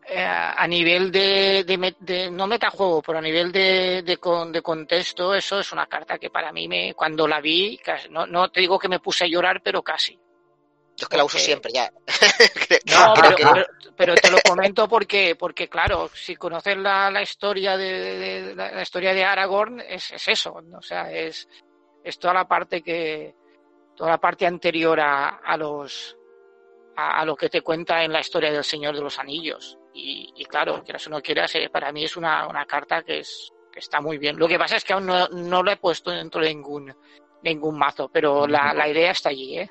[0.07, 4.51] eh, a nivel de, de, met- de- no metajuego, pero a nivel de, de, con-
[4.51, 8.25] de contexto, eso es una carta que para mí me, cuando la vi, casi- no,
[8.27, 10.19] no te digo que me puse a llorar, pero casi.
[10.99, 11.91] Yo es que la uso siempre ya.
[12.91, 17.21] No, pero, que- pero- pero te lo comento porque, porque claro, si conoces la, la
[17.21, 20.77] historia de, de- de- la, la historia de Aragorn, es, es eso, ¿no?
[20.77, 21.47] o sea, es,
[22.03, 23.35] es toda la parte que,
[23.95, 26.15] toda la parte anterior a, a los,
[26.95, 29.77] a, a lo que te cuenta en la historia del Señor de los Anillos.
[29.93, 33.19] Y, y claro, quieras o no quieras, eh, para mí es una, una carta que
[33.19, 34.37] es, que está muy bien.
[34.37, 36.95] Lo que pasa es que aún no, no lo he puesto dentro de ningún,
[37.43, 39.69] ningún mazo, pero la, la idea está allí, ¿eh?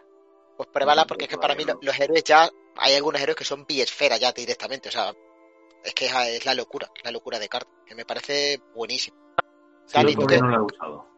[0.59, 3.44] Pues pruébala porque es que para mí lo- los héroes ya, hay algunos héroes que
[3.44, 5.14] son biesfera ya directamente, o sea,
[5.85, 9.16] es que es, la locura, la locura de carta, que me parece buenísimo.
[9.92, 10.42] Dani, yo ¿tú todavía qué?
[10.42, 11.09] no lo he usado.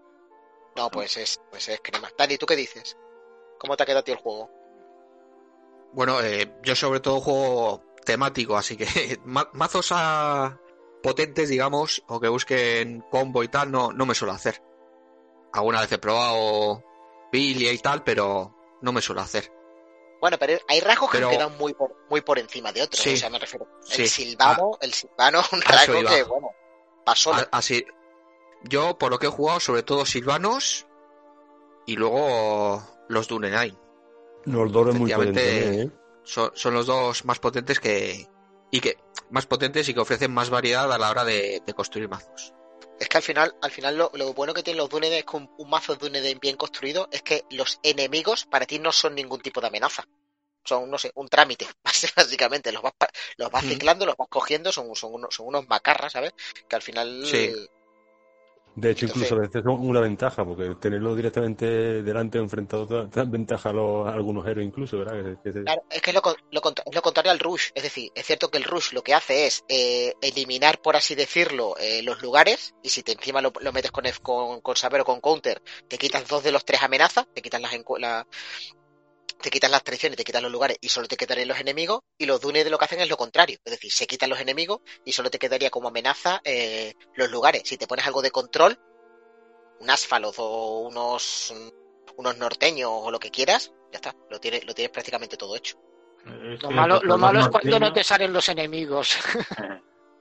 [0.76, 2.10] No, pues es, pues es crema.
[2.16, 2.96] Dani, ¿tú qué dices?
[3.58, 4.50] ¿Cómo te ha quedado a ti el juego?
[5.92, 8.86] Bueno, eh, yo sobre todo juego temático, así que
[9.24, 10.60] ma- mazos a
[11.02, 14.62] potentes, digamos, o que busquen combo y tal, no, no me suelo hacer.
[15.54, 16.84] Alguna vez he probado
[17.32, 19.50] Billy y tal, pero no me suelo hacer.
[20.20, 23.02] Bueno, pero hay rasgos Pero- que quedan muy por, muy por encima de otros.
[23.02, 23.14] Sí.
[23.14, 23.66] O sea, me refiero.
[23.82, 24.02] Sí.
[24.02, 26.50] El silvano, el silvano es un rasgo que, bueno.
[27.06, 27.84] A- Así,
[28.64, 30.86] yo por lo que he jugado, sobre todo Silvanos
[31.86, 33.76] y luego los Dunenine.
[34.44, 35.90] Los dos es muy ¿eh?
[36.22, 38.28] Son, son los dos más potentes que.
[38.70, 38.98] y que.
[39.30, 42.52] más potentes y que ofrecen más variedad a la hora de, de construir mazos.
[43.00, 45.54] Es que al final, al final lo, lo bueno que tienen los Dunedain con un,
[45.56, 49.40] un mazo de Dunedain bien construido es que los enemigos para ti no son ningún
[49.40, 50.06] tipo de amenaza.
[50.62, 51.66] Son, no sé, un trámite,
[52.14, 52.70] básicamente.
[52.70, 52.92] Los vas,
[53.38, 56.34] los vas ciclando, los vas cogiendo, son, son, unos, son unos macarras, ¿sabes?
[56.68, 57.24] Que al final...
[57.26, 57.50] Sí.
[58.80, 62.86] De hecho, Entonces- incluso a veces son una ventaja, porque tenerlo directamente delante o enfrentado
[62.86, 65.36] da- ventaja a, los- a algunos héroes incluso, ¿verdad?
[65.44, 67.68] Que- que- Claro, es que es lo, lo es lo contrario al rush.
[67.74, 71.14] Es decir, es cierto que el rush lo que hace es eh, eliminar, por así
[71.14, 72.74] decirlo, eh, los lugares.
[72.82, 75.98] Y si te encima lo, lo metes con, con, con saber o con counter, te
[75.98, 78.26] quitas dos de los tres amenazas, te quitas las, la-
[79.40, 82.00] te quitas las traiciones, te quitas los lugares y solo te quedarían los enemigos.
[82.18, 83.58] Y los Dune de lo que hacen es lo contrario.
[83.64, 87.62] Es decir, se quitan los enemigos y solo te quedaría como amenaza eh, los lugares.
[87.64, 88.78] Si te pones algo de control,
[89.80, 91.54] un Asphalt o unos,
[92.16, 94.14] unos norteños o lo que quieras, ya está.
[94.30, 95.76] Lo tienes, lo tienes prácticamente todo hecho.
[96.52, 99.18] Es Lo malo, lo malo es cuando no te salen los enemigos.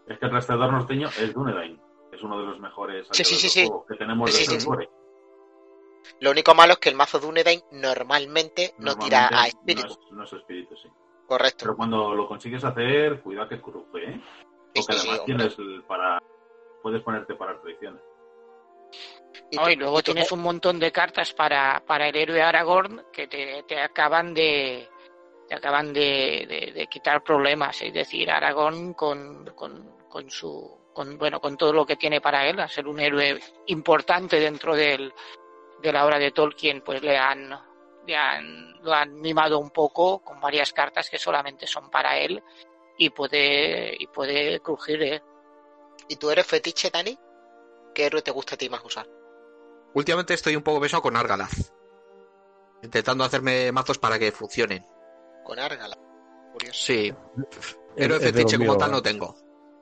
[0.08, 1.80] Es que el rastreador norteño es Dunedain.
[2.12, 4.56] Es uno de los mejores Sí, sí, sí, que tenemos Sí, de sí, sí.
[4.56, 4.90] Hellcore.
[6.20, 9.88] Lo único malo es que el mazo Dunedain normalmente no tira a espíritu.
[9.88, 10.90] No es, no es espíritu, sí.
[11.28, 11.60] Correcto.
[11.66, 14.22] Pero cuando lo consigues hacer, cuidado que cruje, ¿eh?
[14.76, 15.36] Sí, Porque sí, sí, además hombre.
[15.36, 16.20] tienes el para...
[16.82, 18.02] Puedes ponerte para traiciones.
[19.52, 19.64] Y ¿no?
[19.64, 23.64] tú- Y luego tienes un montón de cartas para, para el héroe Aragorn que te,
[23.68, 24.88] te acaban de
[25.48, 27.82] te acaban de, de- de quitar problemas.
[27.82, 32.48] Es decir, Aragorn con, con, con su con, bueno con todo lo que tiene para
[32.48, 35.12] él, a ser un héroe importante dentro del,
[35.82, 37.50] de la obra de Tolkien, pues le han,
[38.06, 42.42] le han lo han mimado un poco con varias cartas que solamente son para él
[42.98, 45.24] y puede y puede crujir ¿eh?
[46.08, 47.18] ¿Y tú eres fetiche, Dani?
[47.94, 49.08] ¿Qué héroe te gusta a ti más usar?
[49.94, 51.74] Últimamente estoy un poco pesado con Argalaz.
[52.82, 54.86] Intentando hacerme mazos para que funcionen.
[55.44, 55.98] Con Argala.
[56.54, 56.80] Curioso.
[56.82, 57.14] Sí.
[57.96, 59.02] Héroe fetiche como tal no ¿eh?
[59.02, 59.36] tengo.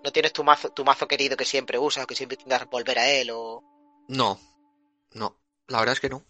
[0.04, 2.98] ¿No tienes tu mazo, tu mazo querido que siempre usas o que siempre intentas volver
[3.00, 3.64] a él o
[4.08, 4.40] No.
[5.14, 5.38] No.
[5.68, 6.24] La verdad es que no.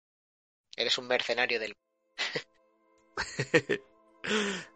[0.76, 1.76] eres un mercenario del...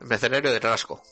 [0.01, 1.03] Mercenario de rasgo.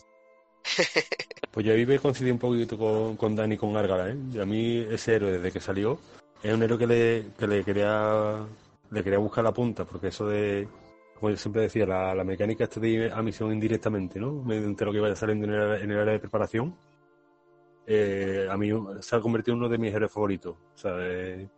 [1.51, 4.17] Pues yo ahí me coincidí un poquito con, con Dani con Árgala, ¿eh?
[4.33, 5.99] Y a mí ese héroe desde que salió
[6.43, 8.47] es un héroe que le, que le quería
[8.91, 10.69] le quería buscar la punta, porque eso de,
[11.15, 14.33] como yo siempre decía, la, la mecánica esta de ir a misión indirectamente, ¿no?
[14.43, 16.77] Mediante lo que vaya saliendo en el, en el área de preparación,
[17.87, 20.57] eh, a mí se ha convertido en uno de mis héroes favoritos.
[20.75, 21.49] O sea, eh,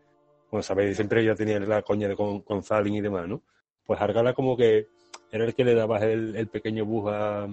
[0.55, 3.43] como sabéis, siempre ya tenía la coña de con, Zalin y demás, ¿no?
[3.85, 4.87] Pues Argala como que
[5.33, 7.49] era el que le daba el, pequeño bug a,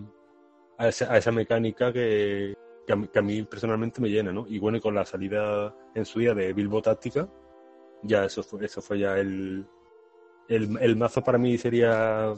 [0.88, 4.46] esa, mecánica que, que, a mí, personalmente me llena, ¿no?
[4.48, 7.28] Y bueno, y con la salida en su día de Bilbo Táctica,
[8.04, 9.66] ya eso fue, eso fue ya el,
[10.48, 12.36] el, mazo para mí sería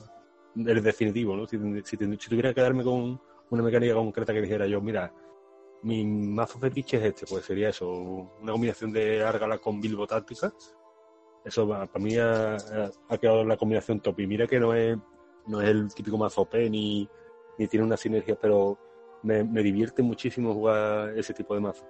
[0.55, 1.45] el definitivo, ¿no?
[1.45, 5.13] Si, si, si tuviera que darme con una mecánica concreta que dijera yo, mira,
[5.83, 7.89] mi mazo fetiche es este, pues sería eso,
[8.41, 10.53] una combinación de Árgala con Bilbo Táctica.
[11.45, 14.21] Eso para mí ha, ha- quedado la combinación top.
[14.21, 14.97] Y mira que no es,
[15.45, 17.07] no es el típico mazo OP ni,
[17.57, 18.79] ni tiene una sinergia, pero
[19.23, 21.85] me, me divierte muchísimo jugar ese tipo de mazo.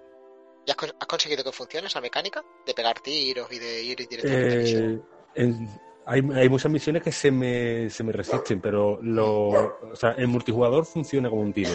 [0.65, 2.43] ¿Ya has, has conseguido que funcione esa mecánica?
[2.65, 4.95] De pegar tiros y de ir directamente.
[4.95, 5.01] Eh,
[5.35, 5.69] en-
[6.05, 10.29] hay, hay muchas misiones que se me, se me resisten, pero lo, o sea, en
[10.29, 11.71] multijugador funciona como un tiro.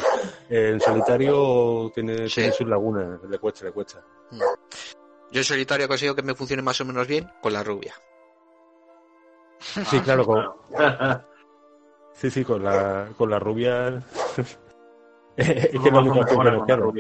[0.48, 2.36] En solitario tiene, Sí.
[2.42, 4.02] tiene sus lagunas, le cuesta, le cuesta.
[5.30, 7.94] Yo en solitario he conseguido que me funcione más o menos bien con la rubia.
[9.60, 11.24] Sí, claro, con, Claro.
[12.14, 13.96] sí, sí, con la, con la rubia.
[15.36, 15.90] es que es Todo
[16.44, 16.92] la mazo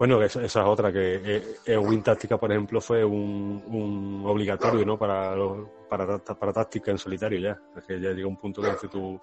[0.00, 4.82] Bueno, esa, esa es otra, que eh, Win Táctica, por ejemplo, fue un, un obligatorio,
[4.86, 4.96] ¿no?
[4.98, 7.60] Para, los- para, para táctica en solitario ya.
[7.76, 9.20] Es ya llega un punto que tú,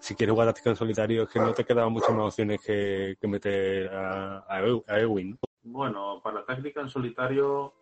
[0.00, 3.16] si quieres jugar táctica en solitario, es que no te quedaban muchas más opciones que,
[3.20, 5.30] que meter a, a, Eu- a Ewin.
[5.30, 5.36] ¿no?
[5.62, 7.72] Bueno, para táctica en solitario,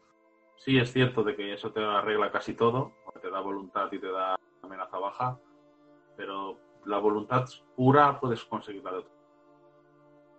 [0.57, 4.09] sí es cierto de que eso te arregla casi todo, te da voluntad y te
[4.13, 5.39] da amenaza baja,
[6.19, 9.16] pero la voluntad pura puedes conseguirla de otro.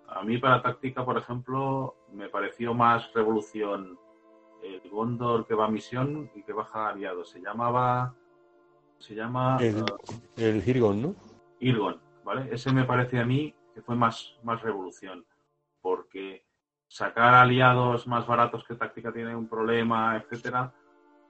[0.08, 4.00] A mí para táctica, por ejemplo, me pareció más revolución
[4.63, 7.26] el Gondor que va a misión y que baja aliado.
[7.26, 8.15] Se llamaba
[9.00, 9.80] Se llama El,
[10.38, 11.15] eh, el Hirgon, ¿no?
[11.60, 12.48] Irgon, ¿vale?
[12.52, 15.26] Ese me parece a mí que fue más, más revolución,
[15.82, 16.43] porque
[16.88, 20.74] sacar aliados más baratos que táctica tiene un problema, etcétera,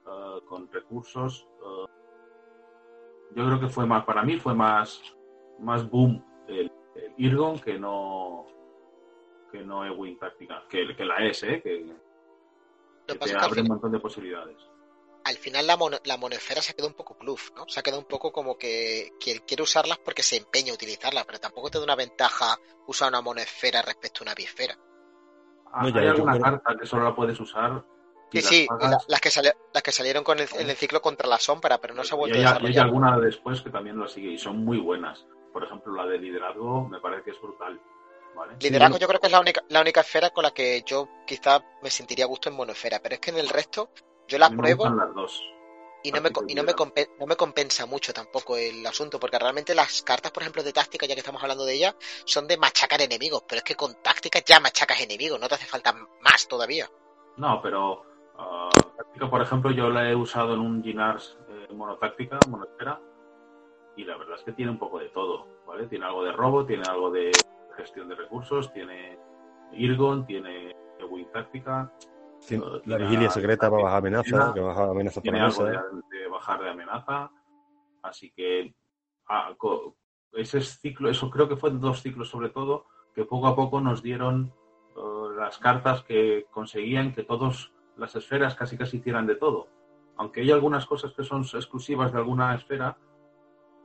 [0.06, 1.86] eh, con recursos, eh,
[3.34, 5.02] yo creo que fue más, para mí fue más,
[5.58, 8.46] más boom el, el Irgon que no
[9.50, 11.60] que no Ewing táctica, que, que la es, ¿eh?
[11.62, 11.84] que,
[13.06, 14.56] que que te es que abre un final, montón de posibilidades.
[15.24, 17.66] al final la, mono- la monosfera se ha quedado un poco bluff, ¿no?
[17.68, 21.24] Se ha quedado un poco como que quien quiere usarlas porque se empeña a utilizarlas,
[21.26, 22.56] pero tampoco te da una ventaja
[22.86, 24.76] usar una monosfera respecto a una bisfera.
[25.72, 27.84] Ah, No, ya, Hay alguna creo- carta que solo la puedes usar.
[28.30, 30.68] Sí, si sí, las pagas, la- las, que sali- las que salieron con el, en
[30.68, 32.52] el ciclo contra la sombra, pero no se ha y vuelto hay, a y hay
[32.54, 32.84] desarrollar.
[32.84, 35.26] alguna después que también lo sigue y son muy buenas.
[35.52, 37.80] Por ejemplo, la de liderazgo me parece que es brutal.
[38.38, 38.56] ¿Vale?
[38.60, 41.62] Liderazgo yo creo que es la única, la única esfera con la que yo quizá
[41.82, 43.90] me sentiría a gusto en monosfera, pero es que en el resto
[44.26, 45.42] yo las me pruebo gustan las dos.
[46.02, 46.74] y no me, y no me,
[47.18, 51.06] no me compensa mucho tampoco el asunto, porque realmente las cartas, por ejemplo, de táctica,
[51.06, 54.40] ya que estamos hablando de ellas, son de machacar enemigos, pero es que con táctica
[54.44, 56.88] ya machacas enemigos, no te hace falta más todavía.
[57.36, 58.02] No, pero
[58.36, 63.00] ah, táctica, por ejemplo, yo la he usado en un Ginars eh, monotáctica, monosfera,
[63.96, 65.86] y la verdad es que tiene un poco de todo, ¿vale?
[65.86, 67.32] Tiene algo de robo, tiene algo de
[67.78, 69.18] gestión de recursos, tiene
[69.72, 71.90] Irgon, tiene Ewing táctica,
[72.50, 75.46] Eh, La tiene vigilia a- secreta para bajar amenaza, que baja amenaza por tiene la
[75.46, 75.82] algo mesa.
[76.10, 77.30] de, de bajar de amenaza,
[78.02, 78.74] así que
[79.28, 79.54] ah,
[80.34, 84.02] ese ciclo, eso creo que fue dos ciclos sobre todo, que poco a poco nos
[84.02, 84.52] dieron
[84.96, 85.00] eh,
[85.36, 89.66] las cartas que conseguían que todas las esferas casi casi hicieran de todo.
[90.16, 92.96] Aunque hay algunas cosas que son exclusivas de alguna esfera,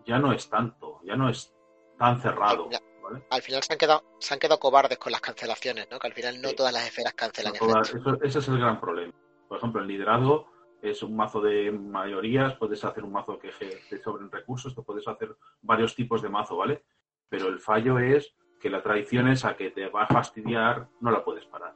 [0.06, 1.56] ya no es tanto, ya no es
[1.98, 2.70] tan cerrado.
[2.70, 2.80] Ya.
[3.04, 3.24] ¿Vale?
[3.30, 6.00] Al final se han quedado, se han quedado cobardes con las cancelaciones, ¿no?
[6.00, 6.56] Que al final no Sí.
[6.56, 8.14] todas las esferas cancelan No todas- efectos.
[8.16, 9.14] eso- ese es el gran problema.
[9.48, 10.48] Por ejemplo, el liderazgo
[10.82, 13.52] es un mazo de mayorías, puedes hacer un mazo que
[13.90, 16.84] te sobren recursos, te puedes hacer varios tipos de mazo, ¿vale?
[17.30, 21.12] Pero el fallo es que la tradición es a que te va a fastidiar, no
[21.12, 21.74] la puedes parar.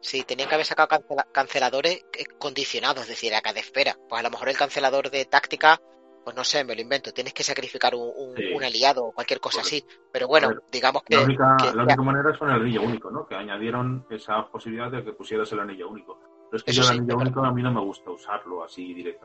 [0.00, 3.96] Sí, tenían que haber sacado cancela- canceladores eh, condicionados, es decir, a cada esfera.
[4.08, 5.80] Pues a lo mejor el cancelador de táctica,
[6.28, 8.52] pues no sé, me lo invento, tienes que sacrificar un, un- Sí.
[8.54, 9.82] un aliado o cualquier cosa así.
[10.12, 12.82] Pero bueno, ver, digamos que, La única, que- la única manera es con el anillo
[12.82, 13.26] único, ¿no?
[13.26, 16.18] Que añadieron esa posibilidad de que pusieras el anillo único.
[16.50, 18.92] Pero es que yo el sí, anillo único a mí no me gusta usarlo así
[18.92, 19.24] directo.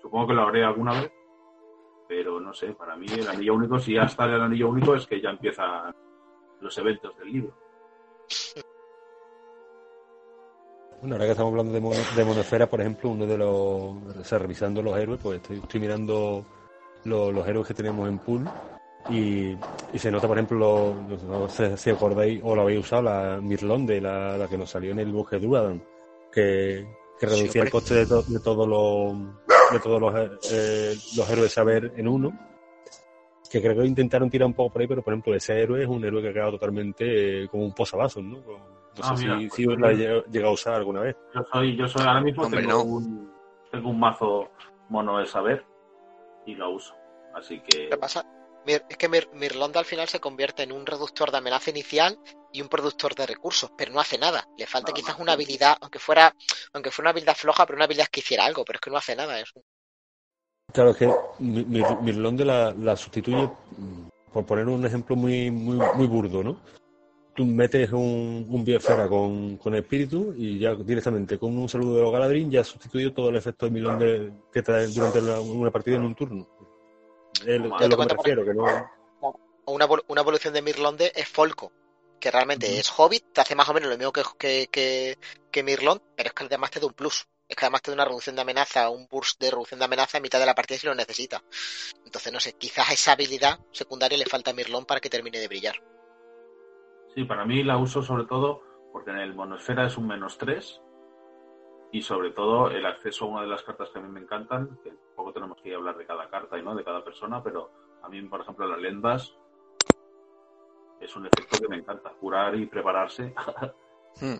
[0.00, 1.12] Supongo que lo haré alguna vez,
[2.08, 5.06] pero no sé, para mí el anillo único, si ya está el anillo único, es
[5.06, 5.94] que ya empiezan
[6.60, 7.54] los eventos del libro.
[11.02, 13.50] Bueno, ahora que estamos hablando de, mono- de monosfera, por ejemplo, uno de los.
[13.50, 16.46] O sea, revisando los héroes, pues estoy, estoy mirando
[17.04, 18.48] lo- los héroes que tenemos en pool
[19.08, 19.50] y,
[19.92, 20.94] y se nota, por ejemplo,
[21.26, 24.92] no sé si acordáis o lo habéis usado, la Mirlonde, la, la que nos salió
[24.92, 25.80] en el bosque de
[26.32, 26.86] que,
[27.18, 29.12] que Sí, reducía el coste de, to- de todos los
[29.72, 30.14] de todos los,
[30.52, 32.38] eh, los héroes de saber en uno.
[33.50, 35.88] Que creo que intentaron tirar un poco por ahí, pero por ejemplo, ese héroe es
[35.88, 38.38] un héroe que ha quedado totalmente eh, como un posavasos, ¿no?
[38.96, 41.00] No Ah, sé mira, si, pues si os la he lleg- llegado a usar alguna
[41.00, 41.16] vez.
[41.34, 42.82] Yo soy, yo soy ahora mismo Hombre, tengo, no.
[42.84, 43.32] un,
[43.70, 44.50] tengo un mazo
[44.90, 45.64] mono de saber
[46.46, 46.94] y lo uso.
[47.34, 48.26] Así que Lo que pasa
[48.66, 52.18] es que Mir- Mirlonda al final se convierte en un reductor de amenaza inicial
[52.52, 54.46] y un productor de recursos, pero no hace nada.
[54.58, 55.36] Le falta Nada quizás más, una sí.
[55.36, 56.34] habilidad, aunque fuera,
[56.74, 58.98] aunque fuera una habilidad floja, pero una habilidad que hiciera algo, pero es que no
[58.98, 59.40] hace nada.
[59.40, 59.62] Es un-
[60.72, 61.06] Claro, es que
[61.38, 66.42] Mi- Mir- Mirlonde la, la sustituye, mm, por poner un ejemplo muy, muy, muy burdo,
[66.42, 66.56] ¿no?
[67.34, 72.02] Tú metes un, un biosfera con, con espíritu y ya directamente con un saludo de
[72.02, 75.70] los Galadrín ya has sustituido todo el efecto de Mirlonde que trae durante la- una
[75.70, 76.46] partida en un turno.
[77.46, 78.90] Es lo- es que me refiero, que no...
[79.64, 81.72] una, una evolución de Mirlonde es Folco,
[82.20, 85.18] que realmente es Hobbit, te hace más o menos lo mismo que, que, que,
[85.50, 87.26] que Mirlond, pero es que además te da un plus.
[87.48, 90.18] Es que además te da una reducción de amenaza, un burst de reducción de amenaza
[90.18, 91.42] en mitad de la partida si lo necesita.
[92.04, 95.48] Entonces, no sé, quizás esa habilidad secundaria le falta a Mirlond para que termine de
[95.48, 95.82] brillar.
[97.14, 100.80] Sí, para mí la uso sobre todo porque en el monosfera es un menos 3
[101.92, 104.78] y sobre todo el acceso a una de las cartas que a mí me encantan,
[104.82, 107.70] que poco tenemos que hablar de cada carta y no de cada persona, pero
[108.02, 109.34] a mí, por ejemplo, las lendas
[111.00, 113.34] es un efecto que me encanta, curar y prepararse.
[114.20, 114.36] Hmm.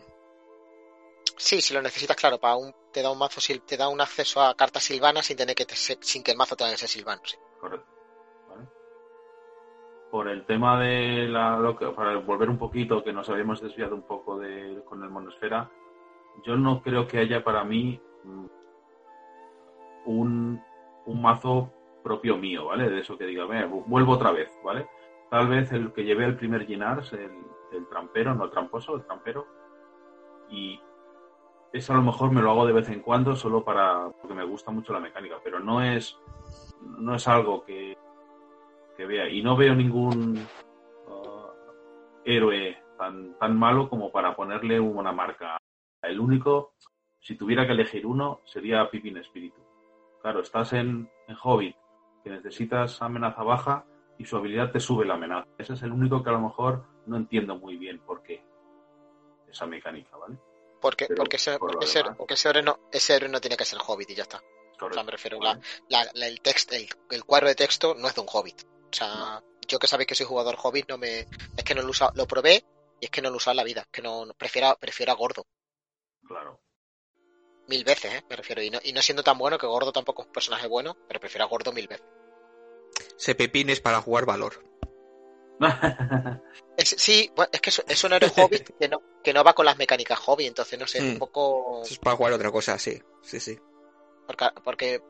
[1.39, 4.03] Sí, si lo necesitas, claro, para un, te da un mazo, sil- te da un
[4.03, 6.91] acceso a cartas silvanas sin tener que te- sin que el mazo tenga que ser
[6.91, 7.23] silvano.
[7.25, 7.37] sí.
[7.59, 7.87] Correcto.
[10.13, 11.59] Por el tema de la.
[11.59, 15.09] Lo que, para volver un poquito, que nos habíamos desviado un poco de, con el
[15.09, 15.71] Monosfera,
[16.45, 18.45] yo no creo que haya para mí mm,
[20.05, 20.63] un,
[21.07, 21.73] un mazo
[22.05, 22.91] propio mío, ¿vale?
[22.91, 24.87] De eso que diga, "Ve, vuelvo otra vez, ¿vale?
[25.31, 27.33] Tal vez el que llevé el primer Ginars, el,
[27.73, 29.47] el trampero, no el tramposo, el trampero,
[30.51, 30.79] y
[31.73, 34.45] eso a lo mejor me lo hago de vez en cuando solo para porque me
[34.45, 36.19] gusta mucho la mecánica, pero no es
[36.83, 37.97] no es algo que,
[39.03, 39.29] que vea.
[39.29, 40.47] Y no veo ningún
[41.09, 41.47] uh,
[42.25, 45.59] héroe tan, tan malo como para ponerle una marca.
[46.03, 46.75] El único,
[47.21, 49.61] si tuviera que elegir uno, sería Pipin Espíritu.
[50.21, 51.77] Claro, estás en, en Hobbit,
[52.23, 53.85] que necesitas amenaza baja
[54.19, 55.49] y su habilidad te sube la amenaza.
[55.59, 58.45] Ese es el único que a lo mejor no entiendo muy bien por qué
[59.49, 60.39] esa mecánica, ¿vale?
[60.81, 63.41] Porque, Pero porque, ese, por porque ese, demás- porque ese héroe no, ese héroe no
[63.41, 64.41] tiene que ser hobbit y ya está.
[64.81, 65.61] O sea, me refiero, Vale.
[65.89, 68.63] la, la- la- el, text, el, el cuadro de texto no es de un hobbit.
[68.93, 71.21] O sea, yo que sabéis que soy jugador hobbit, no me,
[71.57, 72.65] es que no lo he usado, lo probé
[73.01, 73.87] y es que no lo he usado en la vida.
[73.91, 75.47] Que no, no- prefiero, prefiero a gordo.
[76.27, 76.61] Claro.
[77.69, 78.25] Mil veces, ¿eh?
[78.29, 78.61] Me refiero.
[78.63, 81.21] Y no, y no siendo tan bueno, que gordo tampoco es un personaje bueno, pero
[81.21, 82.07] prefiero a gordo mil veces.
[83.19, 84.63] Ese pepín es para jugar valor.
[86.77, 89.67] Es- sí, es que es, es un héroe hobbit que no, que no va con
[89.67, 91.19] las mecánicas hobbit, entonces no sé, es un Mm.
[91.19, 91.83] poco.
[91.85, 93.01] Eso es para jugar otra cosa, sí.
[93.23, 93.59] Sí, sí.
[94.27, 95.01] Porque, porque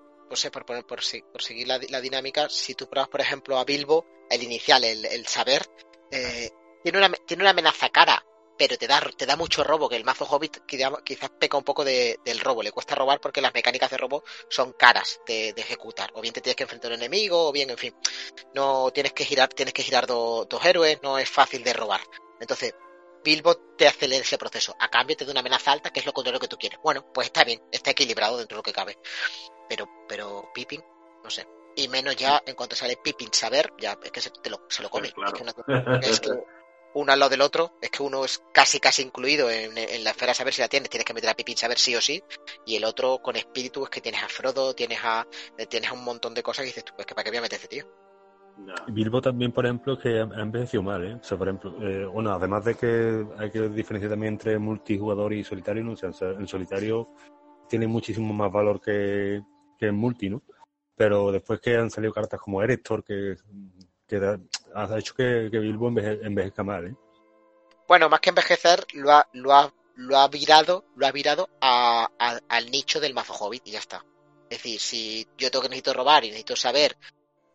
[0.51, 4.85] por, poner, por, seguir la, dinámica, si tú pruebas, por ejemplo, a Bilbo, el inicial,
[4.85, 5.63] el, saber,
[6.11, 6.51] eh,
[6.83, 8.25] tiene, una, tiene una amenaza cara,
[8.59, 11.65] pero te da, te da mucho robo, que el mazo Hobbit quizá- quizás peca un
[11.65, 15.53] poco de- del robo, le cuesta robar porque las mecánicas de robo son caras de,
[15.53, 17.95] de ejecutar, o bien te tienes que enfrentar a un enemigo, o bien, en fin,
[18.55, 22.01] no tienes que girar, tienes que girar do- dos héroes, no es fácil de robar.
[22.41, 22.75] Entonces,
[23.25, 26.13] Bilbo te acelera ese proceso, a cambio te da una amenaza alta, que es lo
[26.13, 26.79] contrario que tú quieres.
[26.83, 28.99] Bueno, pues está bien, está equilibrado dentro de lo que cabe.
[29.69, 30.83] Pero pero Pippin
[31.23, 31.47] no sé.
[31.77, 34.83] Y menos ya en cuanto sale Pippin saber ya es que se, te lo, se
[34.83, 35.11] lo come.
[35.13, 35.31] Claro.
[35.33, 35.43] es que,
[35.73, 36.31] una- es que
[36.95, 40.11] uno al lado del otro es que uno es casi casi incluido en, en la
[40.11, 40.91] esfera saber si la tienes.
[40.91, 42.23] Tienes que meter a Pippin saber sí o sí.
[42.67, 45.27] Y el otro con espíritu es que tienes a Frodo tienes a
[45.71, 47.43] tienes a un montón de cosas que dices tú pues que para qué voy a
[47.43, 47.87] meter este tío
[48.89, 51.15] Bilbo también, por ejemplo, que ha ha envejecido mal, ¿eh?
[51.15, 55.33] O sea, por ejemplo, eh, bueno, además de que hay que diferenciar también entre multijugador
[55.33, 55.93] y solitario, ¿no?
[55.93, 57.09] O sea, o sea, en solitario
[57.69, 59.43] tiene muchísimo más valor que,
[59.79, 60.43] que en multi, ¿no?
[60.97, 63.37] Pero después que han salido cartas como Erector, que,
[64.07, 64.39] que da-
[64.75, 66.95] ha hecho que, que Bilbo enveje- envejezca mal, ¿eh?
[67.89, 72.09] bueno más que envejecer lo ha lo ha lo ha virado lo ha virado a,
[72.19, 74.05] a- al nicho del mazo hobbit y ya está
[74.49, 76.97] es decir si yo tengo que necesito robar y necesito saber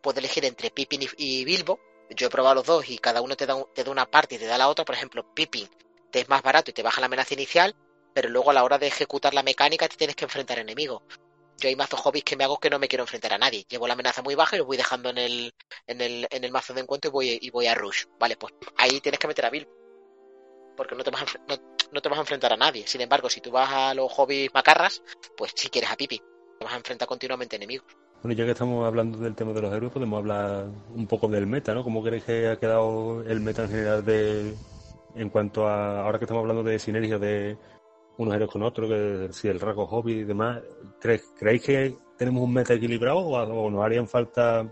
[0.08, 1.78] puedo elegir entre Pippin y, Bilbo.
[2.10, 4.36] Yo he probado los dos y cada uno te da, un- te da una parte
[4.36, 4.86] y te da la otra.
[4.86, 5.68] Por ejemplo, Pippin
[6.10, 7.76] te es más barato y te baja la amenaza inicial,
[8.14, 11.02] pero luego a la hora de ejecutar la mecánica te tienes que enfrentar a enemigos.
[11.58, 13.66] Yo hay mazos hobbies que me hago que no me quiero enfrentar a nadie.
[13.68, 15.54] Llevo la amenaza muy baja y lo voy dejando en el,
[15.86, 18.04] en el, en el mazo de encuentro y voy, y voy a Rush.
[18.18, 19.70] Vale, pues ahí tienes que meter a Bilbo.
[20.76, 21.56] Porque no te, vas a, no,
[21.92, 22.86] no te vas a enfrentar a nadie.
[22.86, 25.02] Sin embargo, si tú vas a los hobbies macarras,
[25.36, 26.22] pues si quieres a Pippin.
[26.58, 27.86] Te vas a enfrentar continuamente a enemigos.
[28.22, 31.46] Bueno, ya que estamos hablando del tema de los héroes, podemos hablar un poco del
[31.46, 31.84] meta, ¿no?
[31.84, 34.56] ¿Cómo creéis que ha quedado el meta en general de
[35.14, 37.56] en cuanto a ahora que estamos hablando de sinergia de
[38.16, 40.60] unos héroes con otros, que si el rasgo hobby y demás,
[41.00, 44.66] ¿creéis, que tenemos un meta equilibrado o, o nos harían falta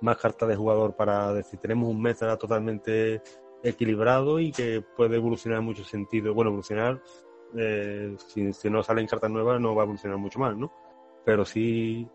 [0.00, 3.22] más cartas de jugador para decir tenemos un meta totalmente
[3.64, 6.32] equilibrado y que puede evolucionar en muchos sentidos?
[6.32, 7.02] Bueno, evolucionar,
[7.56, 10.72] eh, si, si no salen cartas nuevas no va a evolucionar mucho más, ¿no?
[11.24, 12.08] Pero sí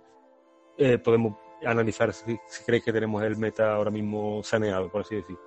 [0.78, 5.15] eh, podemos analizar si, si creéis que tenemos el meta ahora mismo saneado, por así
[5.15, 5.38] decir.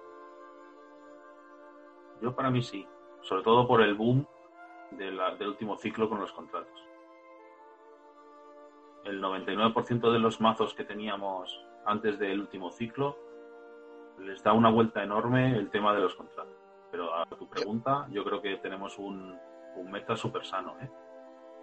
[2.21, 2.87] Yo para mí sí,
[3.23, 4.27] sobre todo por el boom
[4.93, 6.87] de del último ciclo con los contratos.
[9.05, 13.17] El 99% de los mazos que teníamos antes del último ciclo
[14.19, 16.55] les da una vuelta enorme el tema de los contratos.
[16.91, 19.39] Pero a tu pregunta, yo creo que tenemos un,
[19.77, 20.77] un meta súper sano.
[20.81, 20.91] ¿eh?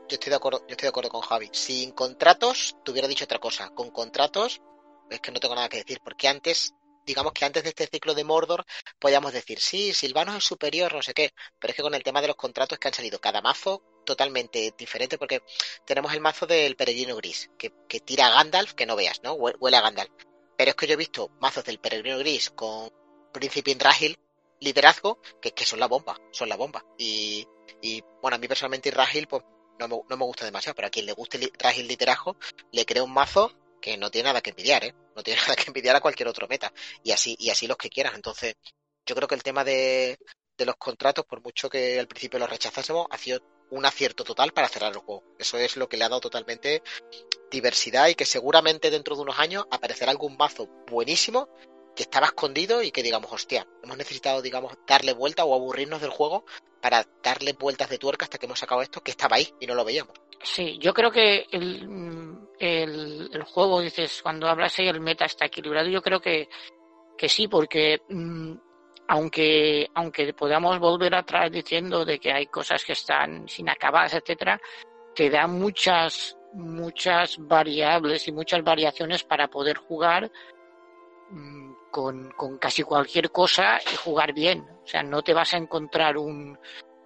[0.10, 1.50] Yo estoy de acuerdo, yo estoy de acuerdo con Javi.
[1.52, 3.70] Sin contratos, te hubiera dicho otra cosa.
[3.72, 4.62] Con contratos,
[5.10, 6.74] es que no tengo nada que decir, porque antes,
[7.06, 8.66] digamos que antes de este ciclo de Mordor,
[9.00, 12.22] podíamos decir, sí, Silvanos es superior, no sé qué, pero es que con el tema
[12.22, 15.42] de los contratos que han salido cada mazo totalmente diferente, porque
[15.86, 19.34] tenemos el mazo del peregrino gris, que, tira a Gandalf, que no veas, ¿no?
[19.36, 20.12] Hue- Huele a Gandalf.
[20.58, 22.92] Pero es que yo he visto mazos del peregrino gris con
[23.34, 24.18] Príncipe Inrahil,
[24.62, 26.84] liderazgo, que, son la bomba, son la bomba.
[26.98, 27.46] Y,
[27.82, 29.44] y bueno, a mí personalmente Inrahil, pues
[29.80, 32.38] no me, no me gusta demasiado, pero a quien le guste li- Ragil Liderazgo,
[32.72, 33.52] le crea un mazo
[33.82, 34.94] que no tiene nada que envidiar, ¿eh?
[35.16, 36.72] No tiene nada que envidiar a cualquier otro meta.
[37.04, 38.16] Y así, y así los que quieras.
[38.16, 38.56] Entonces,
[39.06, 40.18] yo creo que el tema de,
[40.58, 44.54] de los contratos, por mucho que al principio los rechazásemos, ha sido un acierto total
[44.54, 45.24] para cerrar el juego.
[45.38, 46.82] Eso es lo que le ha dado totalmente
[47.52, 51.50] diversidad y que seguramente dentro de unos años aparecerá algún mazo buenísimo
[51.98, 56.12] que estaba escondido y que digamos, hostia, hemos necesitado, digamos, darle vuelta o aburrirnos del
[56.12, 56.46] juego
[56.80, 59.74] para darle vueltas de tuerca hasta que hemos sacado esto que estaba ahí y no
[59.74, 60.14] lo veíamos.
[60.44, 65.90] Sí, yo creo que el, el juego, dices, cuando hablas ahí el meta está equilibrado,
[65.90, 66.48] yo creo que,
[67.18, 68.54] que sí, porque mm,
[69.08, 74.62] aunque, aunque podamos volver atrás diciendo de que hay cosas que están sin acabar, etcétera,
[75.16, 80.32] te da muchas muchas variables y muchas variaciones para poder jugar
[81.30, 84.62] mm, con, con, casi cualquier cosa y jugar bien.
[84.84, 86.58] O sea, no te vas a encontrar un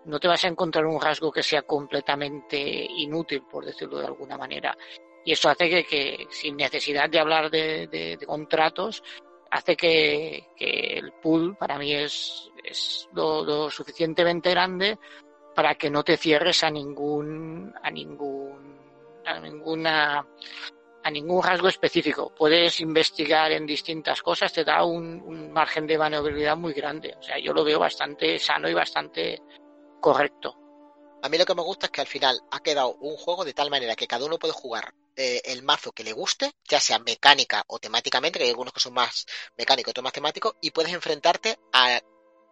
[0.06, 4.38] no te vas a encontrar un rasgo que sea completamente inútil, por decirlo de alguna
[4.38, 4.76] manera.
[5.24, 9.04] Y eso hace que, que sin necesidad de hablar de, de, de contratos,
[9.52, 14.98] hace que, que, el pool para mí es, es lo, lo, suficientemente grande
[15.54, 18.80] para que no te cierres a ningún a ningún
[19.26, 20.26] a ninguna
[21.04, 22.34] a ningún rasgo específico.
[22.36, 27.16] Puedes investigar en distintas cosas, te da un, margen de maniobrabilidad muy grande.
[27.18, 29.42] O sea, yo lo veo bastante sano y bastante
[30.00, 30.56] correcto.
[31.24, 33.54] A mí lo que me gusta es que al final ha quedado un juego de
[33.54, 36.98] tal manera que cada uno puede jugar eh, el mazo que le guste, ya sea
[37.00, 39.28] mecánica o temáticamente, que hay algunos que son más
[39.58, 42.02] mecánicos, otros más temáticos, y puedes enfrentarte a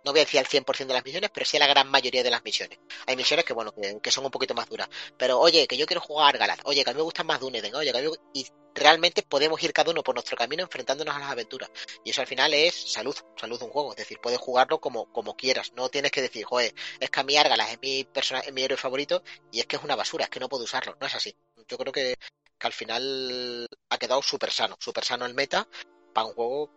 [0.04, 2.24] no voy a decir al 100% de las misiones, pero sí a la gran mayoría
[2.24, 2.80] de las misiones.
[3.06, 4.90] Hay misiones que, bueno, que, son un poquito más duras.
[5.18, 7.76] Pero, oye, que yo quiero jugar Galaz, oye, que a mí me gustan más Dunedin,
[7.76, 8.10] oye, que a mí...
[8.34, 8.46] Y
[8.76, 11.70] realmente podemos ir cada uno por nuestro camino enfrentándonos a las aventuras.
[12.04, 13.92] Y eso al final es salud, salud de un juego.
[13.92, 15.74] Es decir, puedes jugarlo como, como quieras.
[15.74, 18.64] No tienes que decir, joder, es que a mí Argalas es mi, persona, es mi
[18.64, 20.96] héroe favorito y es que es una basura, es que no puedo usarlo.
[21.00, 21.36] No es así.
[21.68, 22.16] Yo creo que,
[22.58, 25.68] que al final ha quedado súper sano, súper sano el meta
[26.14, 26.72] para un juego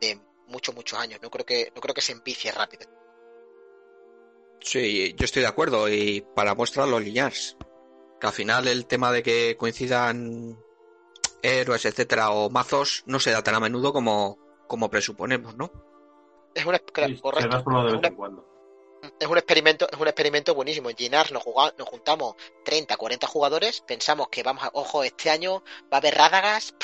[0.00, 0.20] de
[0.50, 1.20] muchos, muchos años.
[1.22, 2.86] No creo que, no creo que se empicie rápido.
[4.60, 5.88] Sí, yo estoy de acuerdo.
[5.88, 7.56] Y para mostrar los linears,
[8.20, 10.58] que al final el tema de que coincidan
[11.42, 14.38] héroes, etcétera, o mazos, no se da tan a menudo como,
[14.68, 15.70] como presuponemos, ¿no?
[16.54, 17.62] Es un, sí, correcto.
[17.80, 18.49] de vez en cuando.
[19.18, 20.90] Es un experimento, es un experimento buenísimo.
[20.90, 22.34] En Ginars nos, jugamos, nos juntamos
[22.64, 26.74] 30, 40 jugadores, pensamos que vamos a, ojo, este año va a haber rádagas,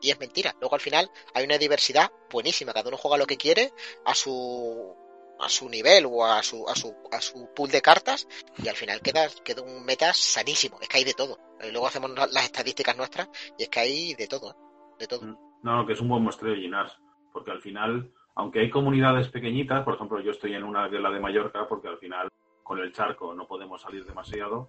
[0.00, 0.54] y es mentira.
[0.60, 3.72] Luego al final hay una diversidad buenísima, cada uno juega lo que quiere
[4.04, 4.94] a su
[5.38, 8.26] a su nivel o a su, a su, a su pool de cartas
[8.56, 10.78] y al final queda, queda un meta sanísimo.
[10.80, 11.38] Es que hay de todo.
[11.62, 13.28] Y luego hacemos las estadísticas nuestras
[13.58, 14.52] y es que hay de todo.
[14.52, 14.54] ¿eh?
[14.98, 15.26] De todo.
[15.26, 16.96] No, no, que es un buen muestreo de Ginars,
[17.34, 21.10] porque al final aunque hay comunidades pequeñitas, por ejemplo, yo estoy en una de la
[21.10, 22.28] de Mallorca, porque al final
[22.62, 24.68] con el charco no podemos salir demasiado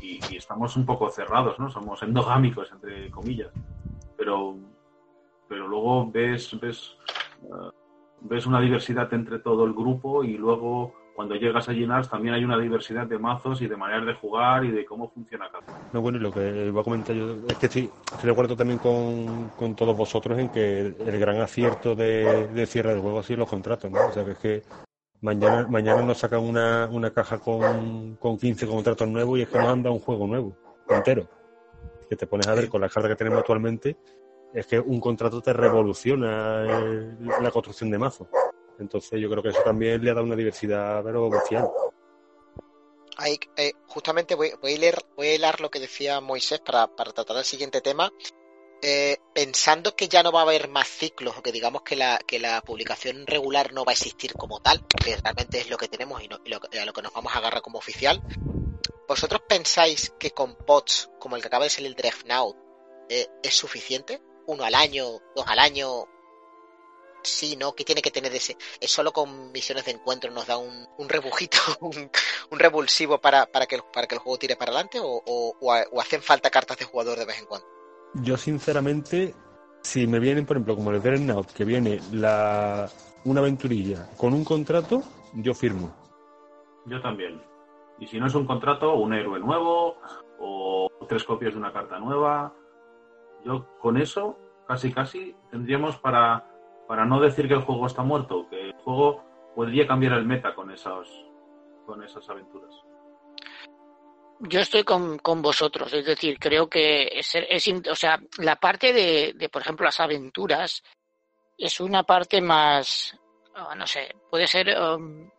[0.00, 1.68] y, estamos un poco cerrados, ¿no?
[1.68, 3.52] Somos endogámicos, entre comillas.
[4.16, 4.56] Pero,
[5.48, 6.96] pero luego ves, ves,
[7.42, 7.70] uh,
[8.22, 12.44] ves una diversidad entre todo el grupo y luego cuando llegas a Ginars también hay
[12.44, 15.64] una diversidad de mazos y de maneras de jugar y de cómo funciona cada.
[15.92, 18.56] No, bueno, y lo que voy a comentar yo es que sí, estoy de acuerdo
[18.56, 23.20] también con, con todos vosotros en que el, gran acierto de, de, cierre del juego
[23.20, 24.08] ha sido los contratos, ¿no?
[24.08, 24.62] O sea, que es que
[25.20, 29.58] mañana, mañana nos sacan una, una caja con, con 15 contratos nuevos y es que
[29.58, 30.56] nos anda un juego nuevo,
[30.88, 31.28] entero.
[32.10, 33.96] Que te pones a ver con la carta que tenemos actualmente,
[34.52, 36.64] es que un contrato te revoluciona
[37.40, 38.28] la construcción de mazos.
[38.78, 41.68] Entonces yo creo que eso también le ha dado una diversidad pero bestial.
[43.16, 47.12] Ahí, eh, justamente voy, a leer, voy a leer lo que decía Moisés para, para
[47.12, 48.10] tratar el siguiente tema.
[48.86, 52.18] Eh, pensando que ya no va a haber más ciclos o que digamos que la,
[52.18, 55.88] que la publicación regular no va a existir como tal, que realmente es lo que
[55.88, 58.20] tenemos y, lo, a lo que nos vamos a agarrar como oficial,
[59.08, 62.56] ¿vosotros pensáis que con pods como el que acaba de salir el Dreadnought
[63.08, 64.20] eh, es suficiente?
[64.46, 66.04] ¿Uno al año, dos al año,
[67.24, 67.74] sí, ¿no?
[67.74, 68.56] Que tiene que tener ese.
[68.80, 72.10] Es solo con misiones de encuentro nos da un, un rebujito, un,
[72.50, 76.00] un, revulsivo para, para, que, para que el juego tire para adelante o, o, o,
[76.00, 77.66] hacen falta cartas de jugador de vez en cuando.
[78.14, 79.34] Yo, sinceramente,
[79.82, 82.88] si me vienen, por ejemplo, como el Dreadnought, que viene la
[83.24, 85.02] una aventurilla con un contrato,
[85.34, 85.94] yo firmo.
[86.86, 87.42] Yo también.
[87.98, 89.96] Y si no es un contrato, un héroe nuevo
[90.38, 92.52] o tres copias de una carta nueva.
[93.44, 96.46] Yo con eso casi casi tendríamos para
[96.86, 99.22] para no decir que el juego está muerto, que el juego
[99.54, 101.08] podría cambiar el meta con esas,
[101.86, 102.74] con esas aventuras.
[104.40, 108.92] Yo estoy con, con vosotros, es decir, creo que es, es, o sea, la parte
[108.92, 110.82] de, de, por ejemplo, las aventuras
[111.56, 113.16] es una parte más,
[113.56, 115.30] oh, no sé, puede ser um,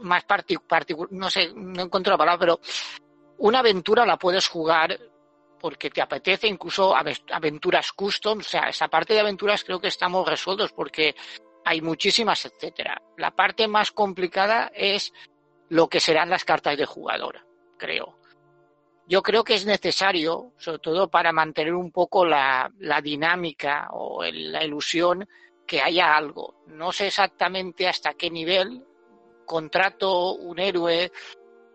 [0.00, 2.60] más particular, no sé, no encuentro la palabra, pero
[3.38, 4.96] una aventura la puedes jugar
[5.66, 10.24] porque te apetece, incluso aventuras custom, o sea, esa parte de aventuras creo que estamos
[10.24, 11.16] resueltos porque
[11.64, 13.02] hay muchísimas, etcétera.
[13.16, 15.12] La parte más complicada es
[15.68, 17.44] lo que serán las cartas de jugador,
[17.76, 18.16] creo.
[19.08, 24.22] Yo creo que es necesario, sobre todo para mantener un poco la, la dinámica o
[24.22, 25.28] la ilusión,
[25.66, 26.62] que haya algo.
[26.68, 28.86] No sé exactamente hasta qué nivel,
[29.44, 31.10] contrato un héroe,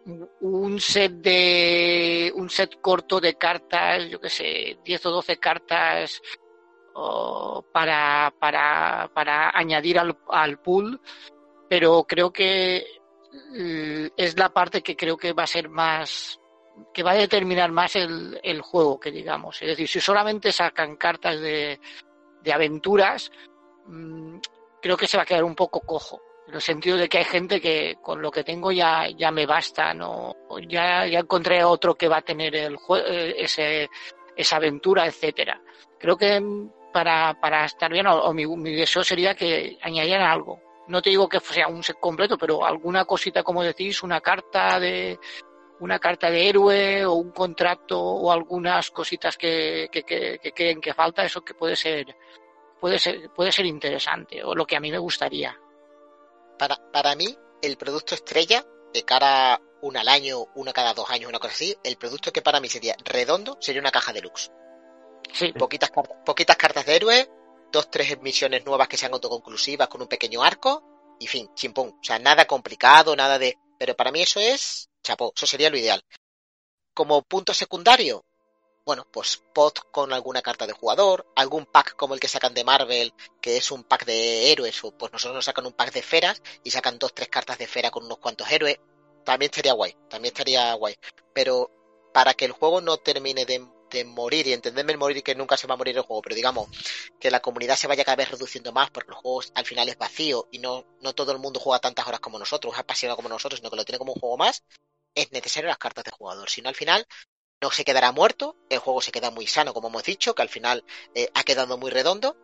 [0.05, 6.21] un set de un set corto de cartas, yo que sé, 10 o 12 cartas
[7.71, 10.99] para, para, para añadir al, al pool,
[11.69, 12.85] pero creo que
[14.17, 16.37] es la parte que creo que va a ser más
[16.93, 19.61] que va a determinar más el, el juego que digamos.
[19.61, 21.79] Es decir, si solamente sacan cartas de,
[22.41, 23.31] de aventuras,
[23.85, 24.37] mmm,
[24.81, 26.21] creo que se va a quedar un poco cojo.
[26.51, 29.45] En el sentido de que hay gente que con lo que tengo ya, ya me
[29.45, 30.35] basta, no,
[30.67, 33.89] ya, ya encontré otro que va a tener el eh, ese,
[34.35, 35.61] esa aventura, etcétera.
[35.97, 36.43] Creo que
[36.91, 40.59] para, para estar bien, o, mi, deseo sería que añadieran algo.
[40.89, 44.77] No te digo que sea un set completo, pero alguna cosita, como decís, una carta
[44.77, 45.17] de,
[45.79, 50.81] una carta de héroe o un contrato o algunas cositas que, que, que, que creen
[50.81, 52.13] que falta, eso que puede ser,
[52.77, 55.57] puede ser, puede ser interesante o lo que a mí me gustaría.
[56.61, 61.27] Para, para mí, el producto estrella, de cara una al año, una cada dos años,
[61.27, 64.51] una cosa así, el producto que para mí sería redondo sería una caja deluxe.
[65.33, 65.53] Sí.
[65.53, 67.29] Poquitas, cartas, poquitas cartas de héroe,
[67.71, 71.97] dos, tres misiones nuevas que sean autoconclusivas con un pequeño arco, y fin, chimpón.
[71.99, 73.57] O sea, nada complicado, nada de.
[73.79, 76.05] Pero para mí eso es chapó, eso sería lo ideal.
[76.93, 78.23] Como punto secundario,
[78.85, 82.63] bueno, pues pot con alguna carta de jugador, algún pack como el que sacan de
[82.63, 85.99] Marvel, que es un pack de héroes, o pues nosotros nos sacan un pack de
[85.99, 88.79] esferas y sacan dos, tres cartas de esfera con unos cuantos héroes.
[89.23, 90.95] También estaría guay, también estaría guay.
[91.33, 91.69] Pero
[92.13, 95.35] para que el juego no termine de, de morir, y entenderme el morir y que
[95.35, 96.67] nunca se va a morir el juego, pero digamos
[97.19, 99.97] que la comunidad se vaya cada vez reduciendo más porque el juego al final es
[99.97, 103.29] vacío y no, no todo el mundo juega tantas horas como nosotros, es apasionado como
[103.29, 104.63] nosotros, sino que lo tiene como un juego más,
[105.13, 106.49] es necesario las cartas de jugador.
[106.49, 107.05] Si no, al final
[107.61, 110.49] no se quedará muerto, el juego se queda muy sano, como hemos dicho, que al
[110.49, 110.83] final
[111.13, 112.35] eh, ha quedado muy redondo,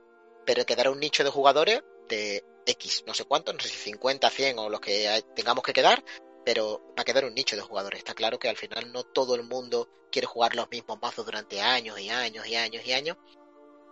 [0.45, 4.29] pero quedará un nicho de jugadores de X, no sé cuánto, no sé si 50,
[4.29, 6.03] 100 o los que tengamos que quedar,
[6.45, 7.99] pero va a quedar un nicho de jugadores.
[7.99, 11.61] Está claro que al final no todo el mundo quiere jugar los mismos mazos durante
[11.61, 13.17] años y años y años y años,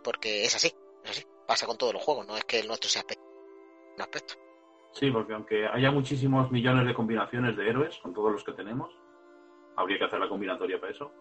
[0.04, 0.74] porque es así,
[1.04, 3.04] es así, pasa con todos los juegos, no es que el nuestro sea
[3.96, 4.36] un aspecto.
[4.92, 8.90] Sí, porque aunque haya muchísimos millones de combinaciones de héroes con todos los que tenemos,
[9.76, 11.12] habría que hacer la combinatoria para eso.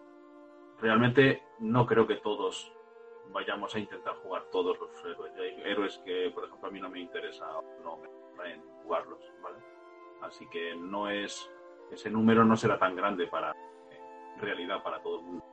[0.79, 2.71] Realmente no creo que todos
[3.31, 5.33] vayamos a intentar jugar todos los héroes.
[5.35, 7.45] Hay héroes que, por ejemplo, a mí no me interesa
[7.83, 9.57] no me traen jugarlos, ¿vale?
[10.21, 11.49] Así que no es
[11.91, 15.45] ese número no será tan grande para en realidad para todo el mundo.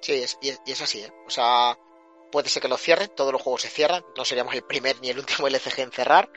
[0.00, 1.12] Sí, es, y, es, y es así, ¿eh?
[1.26, 1.76] O sea,
[2.30, 5.10] puede ser que lo cierren, todos los juegos se cierran, no seríamos el primer ni
[5.10, 6.30] el último LCG en cerrar,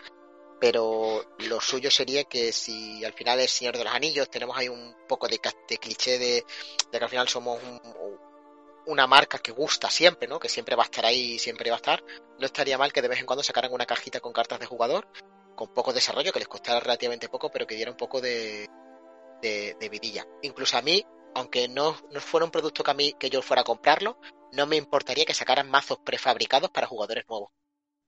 [0.61, 4.69] pero lo suyo sería que si al final es Señor de los Anillos, tenemos ahí
[4.69, 6.45] un poco de, cliché de,
[6.91, 7.81] que al final somos un,
[8.85, 10.37] una marca que gusta siempre, ¿no?
[10.37, 12.03] Que siempre va a estar ahí, siempre va a estar.
[12.37, 15.07] No estaría mal que de vez en cuando sacaran una cajita con cartas de jugador,
[15.55, 18.69] con poco desarrollo, que les costara relativamente poco, pero que diera un poco de
[19.89, 20.27] vidilla.
[20.43, 21.03] Incluso a mí,
[21.33, 24.19] aunque no, no fuera un producto que a mí que yo fuera a comprarlo,
[24.51, 27.49] no me importaría que sacaran mazos prefabricados para jugadores nuevos.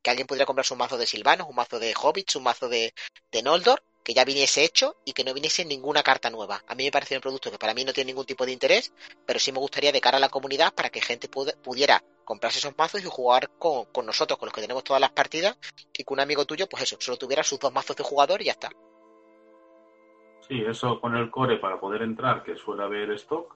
[0.03, 2.93] Que alguien pudiera comprarse un mazo de Silvanos, un mazo de Hobbits, un mazo de,
[3.31, 6.61] de Noldor, que ya viniese hecho y que no viniese ninguna carta nueva.
[6.67, 8.93] A mí me parece un producto que para mí no tiene ningún tipo de interés,
[9.25, 12.77] pero sí me gustaría de cara a la comunidad para que gente pudiera comprarse esos
[12.77, 15.57] mazos y jugar con, con, nosotros, con los que tenemos todas las partidas,
[15.97, 18.45] y que un amigo tuyo, pues eso, solo tuviera sus dos mazos de jugador y
[18.45, 18.69] ya está.
[20.47, 23.55] Sí, eso con el core para poder entrar, que suele haber stock,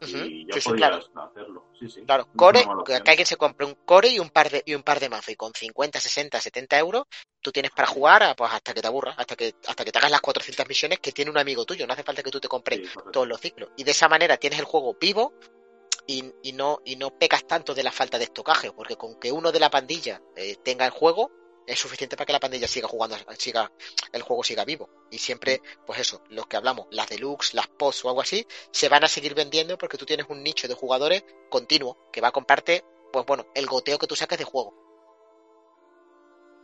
[0.00, 0.30] Uh -huh.
[0.30, 1.00] y ya sí, claro.
[1.14, 1.64] hacerlo.
[1.78, 2.02] Sí, sí.
[2.04, 5.00] Claro, core, que alguien se compre un core y un par de y un par
[5.00, 7.04] de mazos y con 50, 60, 70 euros
[7.40, 9.98] tú tienes para jugar a, pues hasta que te aburras, hasta que hasta que te
[9.98, 12.48] hagas las 400 misiones que tiene un amigo tuyo, no hace falta que tú te
[12.48, 12.80] compres
[13.12, 13.70] todos los ciclos.
[13.76, 15.32] Y de esa manera tienes el juego vivo
[16.06, 19.32] y, y no y no pecas tanto de la falta de estocaje, porque con que
[19.32, 21.30] uno de la pandilla eh, tenga el juego
[21.66, 23.70] es suficiente para que la pandilla siga jugando, siga
[24.12, 24.88] el juego siga vivo.
[25.10, 28.88] Y siempre, pues eso, los que hablamos, las deluxe, las post o algo así, se
[28.88, 32.32] van a seguir vendiendo porque tú tienes un nicho de jugadores continuo que va a
[32.32, 34.74] comprarte, pues bueno, el goteo que tú saques de juego.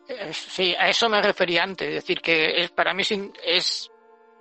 [0.09, 3.03] Eh, Sí, a eso me refería antes, es decir, que es, para mí
[3.44, 3.90] es,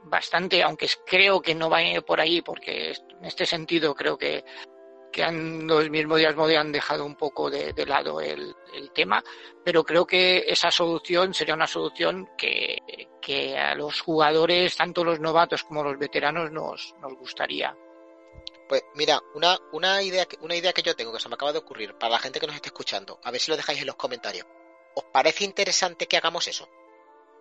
[0.03, 4.43] bastante, aunque creo que no va por ahí, porque en este sentido creo que,
[5.11, 9.23] que han, los mismos días Modi han dejado un poco de, lado el, el tema,
[9.63, 12.77] pero creo que esa solución sería una solución que,
[13.21, 17.75] que a los jugadores, tanto los novatos como los veteranos, nos, nos gustaría.
[18.67, 21.59] Pues mira, una, una, idea, una idea que yo tengo que se me acaba de
[21.59, 23.95] ocurrir para la gente que nos esté escuchando, a ver si lo dejáis en los
[23.95, 24.47] comentarios.
[24.95, 26.67] ¿Os parece interesante que hagamos eso?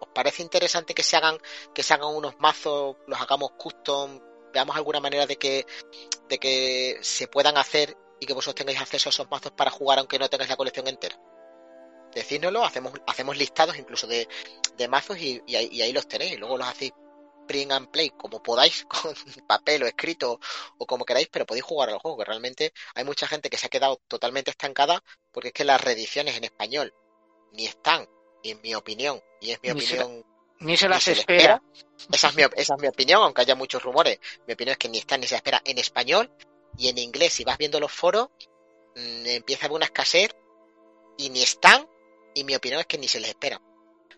[0.00, 1.38] ¿Os parece interesante que se hagan,
[1.74, 4.20] que se hagan unos mazos, los hagamos custom,
[4.52, 5.66] veamos alguna manera de que,
[6.28, 9.98] de que se puedan hacer y que vosotros tengáis acceso a esos mazos para jugar
[9.98, 11.18] aunque no tengáis la colección entera?
[12.14, 14.28] Decídnoslo, hacemos, hacemos listados incluso de,
[14.76, 16.92] de mazos y, y ahí, y ahí los tenéis, luego los hacéis
[17.46, 19.14] print and play como podáis, con
[19.46, 20.38] papel o escrito
[20.78, 23.66] o como queráis, pero podéis jugar al juego, que realmente hay mucha gente que se
[23.66, 26.94] ha quedado totalmente estancada porque es que las reediciones en español
[27.52, 28.08] ni están,
[28.44, 30.24] en mi opinión, y es mi Ni opinión
[30.60, 31.62] Ni se las se espera.
[32.12, 34.18] Esa es, mi, esa es mi opinión, aunque haya muchos rumores.
[34.46, 36.30] Mi opinión es que ni está ni se espera en español
[36.76, 37.32] y en inglés.
[37.32, 38.28] Si vas viendo los foros,
[38.96, 40.30] mm, empieza a haber una escasez
[41.18, 41.88] y ni están.
[42.34, 43.60] Y mi opinión es que ni se les espera.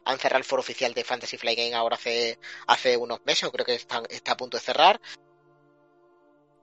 [0.04, 3.52] Han cerrado el foro oficial de Fantasy Flight Game ahora hace, hace unos meses, o
[3.52, 5.00] creo que están- está a punto de cerrar.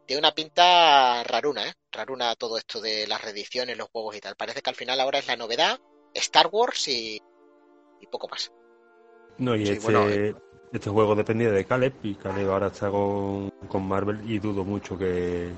[0.06, 1.74] Tiene una pinta raruna, ¿eh?
[1.92, 4.36] Raruna todo esto de las reediciones, los juegos y tal.
[4.36, 5.80] Parece que al final ahora es la novedad,
[6.14, 7.22] Star Wars y,
[8.02, 8.52] y poco más.
[9.40, 10.36] No, y Sí, este, bueno, eh.
[10.72, 14.98] este juego dependía de Caleb y Caleb ahora está con, con Marvel y dudo mucho
[14.98, 15.52] que,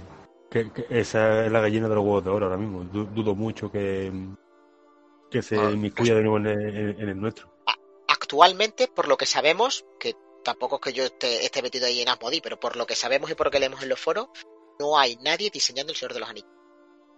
[0.50, 2.84] que- que esa es la gallina de los huevos de oro ahora mismo.
[2.86, 4.12] Du- dudo mucho que,
[5.30, 7.52] que se Ah, inmiscuya de nuevo en el, en- en el nuestro.
[8.08, 10.14] actualmente, por lo que sabemos, que
[10.44, 13.30] tampoco es que yo esté, esté metido ahí en Asmodee, pero por lo que sabemos
[13.32, 14.28] y por lo que leemos en los foros,
[14.80, 16.50] no hay nadie diseñando el Señor de los Anillos.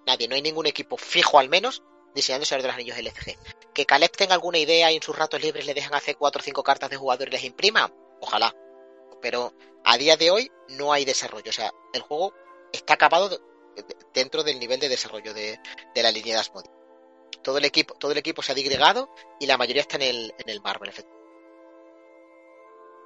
[0.07, 1.83] Nadie, no hay ningún equipo fijo al menos
[2.15, 3.37] diseñando Señor de los Anillos LCG.
[3.73, 6.43] Que Caleb tenga alguna idea y en sus ratos libres le dejan hacer cuatro o
[6.43, 7.91] cinco cartas de jugador y les imprima,
[8.21, 8.55] ojalá.
[9.21, 9.53] Pero
[9.85, 12.33] a día de hoy no hay desarrollo, o sea, el juego
[12.71, 13.37] está acabado de-
[13.75, 15.59] de- dentro del nivel de desarrollo de,
[15.95, 16.69] de la línea de Asmodee.
[17.41, 19.09] Todo el equipo, todo el equipo se ha digregado
[19.39, 20.91] y la mayoría está en el, en el Marvel.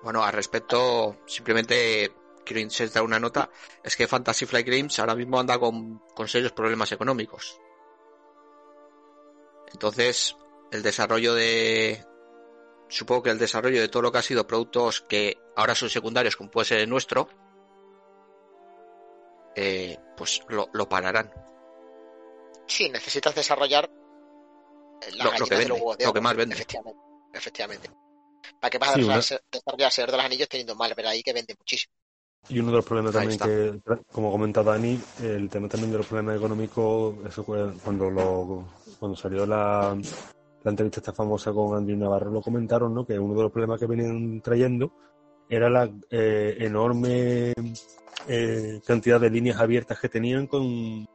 [0.04, 2.12] Bueno, al respecto, simplemente
[2.46, 3.50] quiero insertar una nota.
[3.84, 7.60] Es que Fantasy Flight Games ahora mismo anda con, con serios problemas económicos.
[9.72, 10.36] Entonces,
[10.72, 12.04] el desarrollo de...
[12.90, 16.38] Supongo que el desarrollo de todo lo que ha sido productos que ahora son secundarios,
[16.38, 17.28] como puede ser el nuestro,
[19.56, 21.32] eh, pues lo, lo pararán.
[22.68, 23.90] Sí, necesitas desarrollar
[25.18, 26.56] Lo- las lo que de vende, los de lo que más vende.
[26.56, 27.00] Efectivamente,
[27.34, 27.90] efectivamente.
[28.60, 31.56] ¿Para qué vas a desarrollar, desarrollar Señor de los Anillos teniendo Marvel ahí que vende
[31.58, 31.94] muchísimo?
[32.50, 33.38] Y uno de los problemas también
[33.84, 38.66] que, como comenta Dani, el tema también de los problemas económicos, eso fue cuando lo,
[39.00, 39.98] cuando salió la,
[40.64, 43.06] la entrevista esta famosa con Andrew Navarro, lo comentaron, ¿no?
[43.06, 44.94] Que uno de los problemas que venían trayendo
[45.50, 47.54] era la eh, enorme
[48.30, 51.06] eh, cantidad de líneas abiertas que tenían con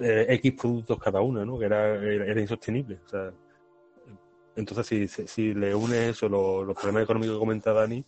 [0.00, 1.56] eh, X productos cada una, ¿no?
[1.56, 2.98] Que era, era, era insostenible.
[3.06, 3.32] O sea,
[4.56, 8.04] entonces, si, si, si le unes eso, lo- los problemas económicos que comenta Dani,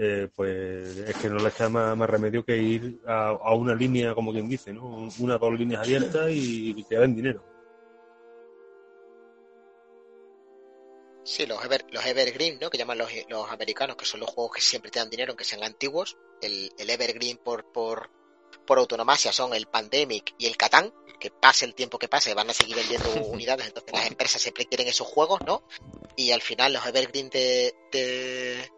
[0.00, 3.74] eh, pues es que no les queda más, más remedio que ir a, a una
[3.74, 5.08] línea, como quien dice, ¿no?
[5.18, 7.44] Una o dos líneas abiertas y, que den dinero.
[11.24, 12.70] Sí, los, ever, los Evergreen, ¿no?
[12.70, 15.44] Que llaman los, los americanos, que son los juegos que siempre te dan dinero, aunque
[15.44, 16.16] sean antiguos.
[16.40, 18.08] El, el Evergreen por, por,
[18.64, 22.48] por autonomasia son el Pandemic y el Catán, que pase el tiempo que pase, van
[22.50, 25.64] a seguir vendiendo unidades, entonces las empresas siempre quieren esos juegos, ¿no?
[26.16, 28.70] Y al final los Evergreen de, de,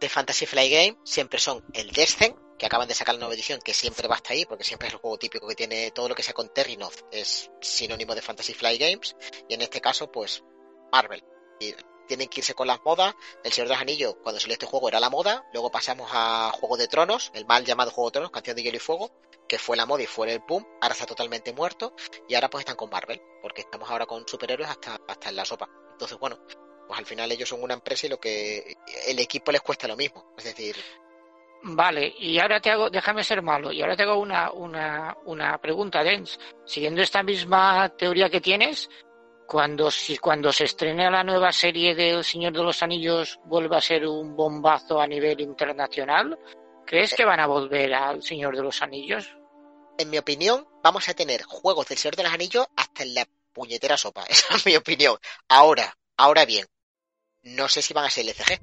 [0.00, 3.60] de Fantasy Flight Game siempre son el Descent, que acaban de sacar la nueva edición,
[3.60, 6.14] que siempre va hasta ahí, porque siempre es el juego típico que tiene todo lo
[6.14, 9.16] que sea con Terrinoth, es sinónimo de Fantasy Flight Games,
[9.48, 10.42] y en este caso, pues,
[10.92, 11.22] Marvel.
[11.60, 11.74] Y
[12.06, 13.14] tienen que irse con las modas.
[13.42, 15.44] El Señor de los Anillos, cuando salió este juego, era la moda.
[15.52, 18.76] Luego pasamos a Juego de Tronos, el mal llamado Juego de Tronos, Canción de Hielo
[18.76, 19.10] y Fuego,
[19.48, 20.66] que fue la moda y fue el boom.
[20.80, 21.94] Ahora está totalmente muerto.
[22.28, 25.44] Y ahora pues están con Marvel, porque estamos ahora con superhéroes hasta, hasta en la
[25.44, 25.68] sopa.
[25.92, 26.38] Entonces, bueno,
[26.86, 28.76] pues al final ellos son una empresa y lo que
[29.08, 30.32] el equipo les cuesta lo mismo.
[30.36, 30.76] Es decir,
[31.62, 35.58] Vale, y ahora te hago, déjame ser malo, y ahora te hago una, una, una
[35.58, 36.38] pregunta, Dens.
[36.64, 38.88] Siguiendo esta misma teoría que tienes,
[39.48, 43.80] cuando, si, cuando se estrene la nueva serie del Señor de los Anillos vuelva a
[43.80, 46.38] ser un bombazo a nivel internacional,
[46.84, 49.36] ¿crees que van a volver al Señor de los Anillos?
[49.98, 53.26] en mi opinión, vamos a tener juegos del Señor de los Anillos hasta en la
[53.52, 54.24] puñetera sopa.
[54.28, 55.18] Esa es mi opinión.
[55.48, 56.66] Ahora, ahora bien,
[57.46, 58.60] no sé si van a ser LCG.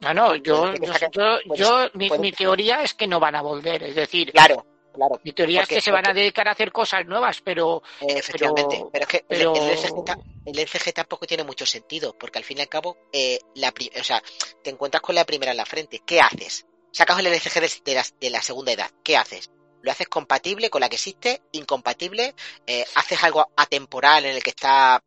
[0.00, 3.94] No, no, yo, que yo, mi, mi teoría es que no van a volver, es
[3.94, 5.20] decir, Claro, claro.
[5.22, 8.06] mi teoría porque- es que se van a dedicar a hacer cosas nuevas, pero Eh,
[8.18, 11.64] efectivamente, Pero- pero, es que el- pero- el, LCG, ta- el LCG tampoco tiene mucho
[11.66, 14.20] sentido, porque al fin y al cabo, eh, la o sea,
[14.64, 16.00] te encuentras con la primera en la frente.
[16.04, 16.66] ¿Qué haces?
[16.90, 18.90] Sacas el LCG de, de la, de la segunda edad.
[19.04, 19.50] ¿Qué haces?
[19.82, 21.42] ¿Lo haces compatible con la que existe?
[21.52, 22.34] ¿Incompatible?
[22.66, 25.00] Eh, ¿Haces algo atemporal en el que está,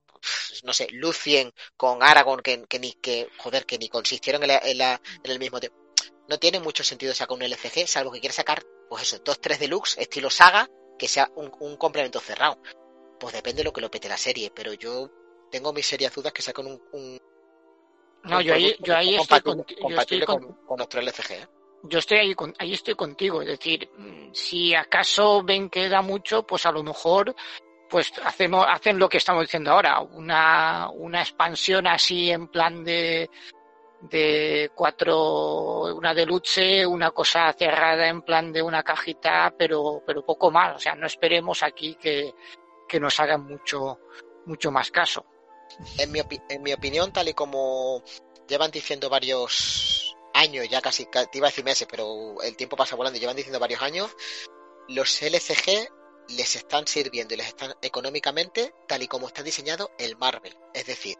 [0.63, 4.61] no sé, Lucien con Aragorn que, que ni que, joder, que ni consistieron en, la-
[4.63, 5.77] en, la- en el mismo tiempo?
[6.27, 9.59] No tiene mucho sentido sacar un LCG, salvo que quieras sacar, pues eso, dos, tres
[9.59, 10.67] deluxe, estilo saga,
[10.97, 12.59] que sea un, un complemento cerrado.
[13.19, 15.09] Pues depende de lo que lo pete la serie, pero yo
[15.51, 17.19] tengo mis serias dudas que saquen un, un
[18.23, 21.31] no, yo ahí, yo ahí estoy, compatible, conti- yo estoy con- con, con nuestro LCG.
[21.33, 21.47] ¿eh?
[21.83, 26.01] yo estoy ahí, con, ahí estoy contigo, es decir, mm, si acaso ven que da
[26.01, 27.35] mucho, pues a lo mejor
[27.95, 33.29] pues hacemos, hacen lo que estamos diciendo ahora, una, una expansión así en plan de
[34.01, 40.51] de cuatro, una deluxe, una cosa cerrada en plan de una cajita, pero, pero poco
[40.51, 40.75] más.
[40.75, 42.35] O sea, no esperemos aquí que,
[42.85, 43.99] que nos hagan mucho,
[44.45, 45.25] mucho más caso.
[45.97, 46.19] En mi,
[46.49, 48.03] en mi opinión, tal y como
[48.45, 52.97] llevan diciendo varios años, ya casi, te iba a decir meses, pero el tiempo pasa
[52.97, 54.13] volando, llevan diciendo varios años,
[54.89, 55.87] los LCG
[56.29, 60.57] les están sirviendo y les están económicamente tal y como está diseñado el Marvel.
[60.73, 61.17] Es decir,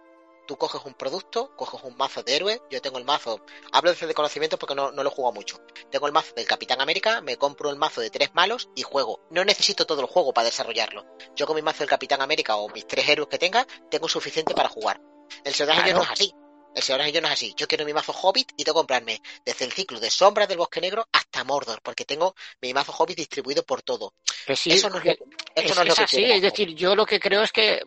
[0.48, 3.42] tú coges un producto, coges un mazo de héroe, yo tengo el mazo,
[3.72, 7.22] hablo de conocimiento porque no, no lo juego mucho, tengo el mazo del Capitán América,
[7.22, 9.20] me compro el mazo de tres malos y juego.
[9.30, 11.06] No necesito todo el juego para desarrollarlo.
[11.36, 14.54] Yo con mi mazo del Capitán América o mis tres héroes que tenga, tengo suficiente
[14.54, 15.02] para jugar.
[15.44, 16.34] El de no es así.
[16.76, 17.54] El Señor de no es así.
[17.56, 20.58] Yo quiero mi mazo Hobbit y tengo que comprarme desde el ciclo de sombras del
[20.58, 24.14] Bosque Negro hasta Mordor, porque tengo mi mazo Hobbit distribuido por todo.
[24.46, 26.26] eso no es, así.
[26.26, 27.82] Es decir, yo lo que creo es que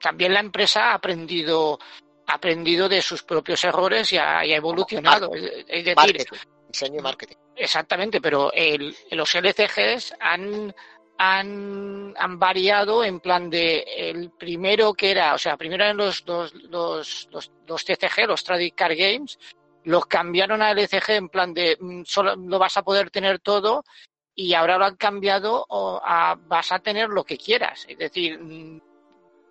[0.00, 1.78] también la empresa ha aprendido
[2.26, 5.30] ha aprendido de sus propios errores y ha, evolucionado.
[5.34, 6.26] Es, decir,
[6.68, 7.36] diseño y marketing.
[7.56, 10.74] Exactamente, pero el, los LCGs han,
[11.18, 16.24] han, han, variado en plan de el primero que era, o sea, primero eran los,
[16.26, 17.28] los, los,
[17.66, 19.38] los, TCG, los Trading Card Games,
[19.84, 23.84] los cambiaron a LCG en plan de mm, solo lo vas a poder tener todo
[24.34, 27.84] y ahora lo han cambiado a vas a tener lo que quieras.
[27.88, 28.80] Es decir, mm,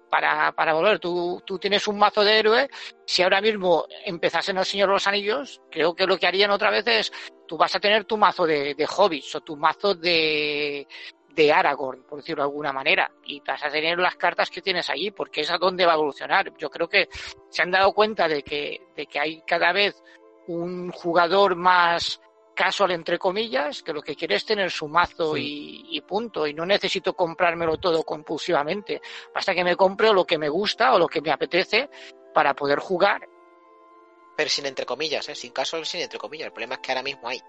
[0.10, 1.00] para, para volver.
[1.00, 2.70] Tú, tú tienes un mazo de héroe.
[3.06, 6.52] Si ahora mismo empezase en el Señor de los Anillos, creo que lo que harían
[6.52, 7.12] otra vez es,
[7.48, 10.88] tú vas a tener tu mazo de, de hobbits o tu mazo de,
[11.38, 14.90] de Aragorn, por decirlo de alguna manera, y vas a tener las cartas que tienes
[14.90, 16.52] allí, porque es a donde va a evolucionar.
[16.58, 17.08] Yo creo que
[17.50, 20.04] se han dado cuenta de que, de que hay cada vez
[20.48, 22.20] un jugador más
[22.56, 26.66] casual entre comillas, que lo que quiere es tener su mazo y, punto, y no
[26.66, 29.00] necesito comprármelo todo compulsivamente.
[29.32, 31.88] Basta que me compre lo que me gusta o lo que me apetece
[32.34, 33.30] para poder jugar.
[34.36, 35.36] Pero sin entre comillas, ¿eh?
[35.36, 36.48] sin casual, sin entre comillas.
[36.48, 37.40] El problema es que ahora mismo hay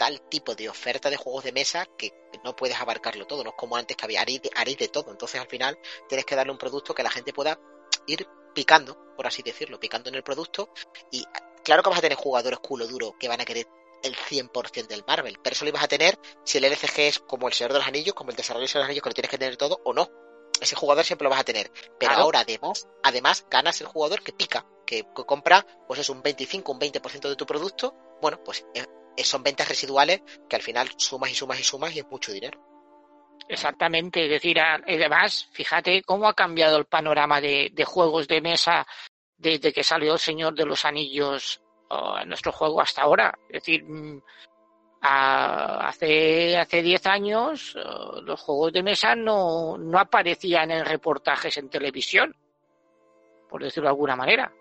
[0.00, 2.10] tal tipo de oferta de juegos de mesa que
[2.42, 5.10] no puedes abarcarlo todo, no es como antes que había haréis de, de todo.
[5.10, 5.78] Entonces al final
[6.08, 7.60] tienes que darle un producto que la gente pueda
[8.06, 10.70] ir picando, por así decirlo, picando en el producto
[11.10, 11.22] y
[11.62, 13.66] claro que vas a tener jugadores culo duro que van a querer
[14.02, 15.38] el 100% del Marvel.
[15.42, 17.86] Pero eso lo ibas a tener si el LCG es como el Señor de los
[17.86, 20.08] Anillos, como el desarrollo de los Anillos, que lo tienes que tener todo o no.
[20.62, 21.70] Ese jugador siempre lo vas a tener.
[21.98, 26.72] Pero ahora además, además ganas el jugador que pica, que, compra, pues es un 25,
[26.72, 27.94] un 20% de tu producto.
[28.22, 28.86] Bueno, pues eh,
[29.16, 32.60] son ventas residuales que al final sumas y sumas y sumas y es mucho dinero.
[33.48, 38.86] Exactamente, es decir, además, fíjate cómo ha cambiado el panorama de, de juegos de mesa
[39.36, 41.60] desde que salió el Señor de los Anillos
[42.20, 43.36] en nuestro juego hasta ahora.
[43.48, 44.22] Es decir, mm,
[45.00, 47.76] hace hace 10 años
[48.22, 52.34] los juegos de mesa no, no aparecían en reportajes en televisión,
[53.48, 54.52] por decirlo de alguna manera.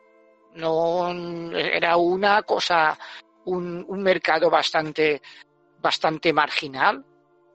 [0.55, 1.11] No
[1.55, 2.97] era una cosa,
[3.45, 5.21] un, un mercado bastante
[5.81, 7.03] bastante marginal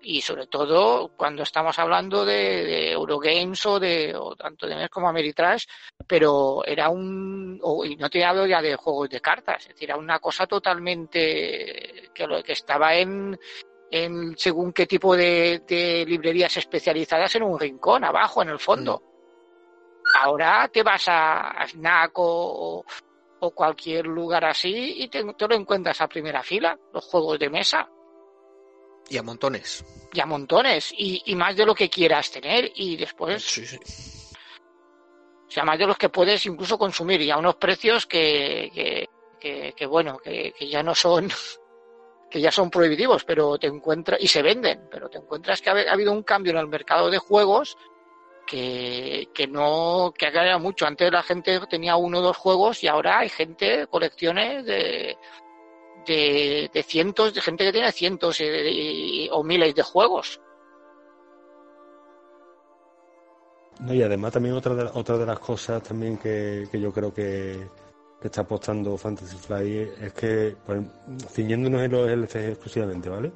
[0.04, 5.08] y sobre todo cuando estamos hablando de, Eurogames o de o tanto de MES como
[5.08, 5.64] Ameritrash,
[6.06, 9.98] pero era un y no te hablo ya de juegos de cartas, es decir, era
[9.98, 13.38] una cosa totalmente que lo que estaba en
[13.90, 19.00] en según qué tipo de, librerías especializadas en un rincón abajo en el fondo.
[19.00, 19.14] Mm.
[20.20, 22.84] Ahora te vas a, Snack o,
[23.44, 27.50] o, cualquier lugar así y te, te lo encuentras a primera fila, los juegos de
[27.50, 27.88] mesa
[29.08, 29.84] y a montones.
[30.12, 30.92] Y a montones.
[30.96, 32.70] Y, más de lo que quieras tener.
[32.74, 33.42] Y después.
[33.42, 33.78] Sí, sí.
[35.46, 37.20] O sea, más de los que puedes incluso consumir.
[37.20, 39.08] Y a unos precios que,
[39.40, 41.28] que, bueno, que, ya no son.
[42.30, 44.20] que ya son prohibitivos, pero te encuentras.
[44.20, 44.88] y se venden.
[44.90, 47.76] Pero te encuentras que ha, habido un cambio en el mercado de juegos
[48.46, 50.86] que, que no que ha mucho.
[50.86, 55.16] Antes la gente tenía uno o dos juegos y ahora hay gente, colecciones de,
[56.06, 58.38] de, cientos, de gente que tiene cientos
[59.30, 60.40] o miles de juegos.
[63.88, 67.68] y además también otra de, otra de las cosas también que, yo creo que,
[68.22, 70.80] está apostando Fantasy Fly es que, pues,
[71.28, 73.30] ciñéndonos en los LCG exclusivamente, ¿vale?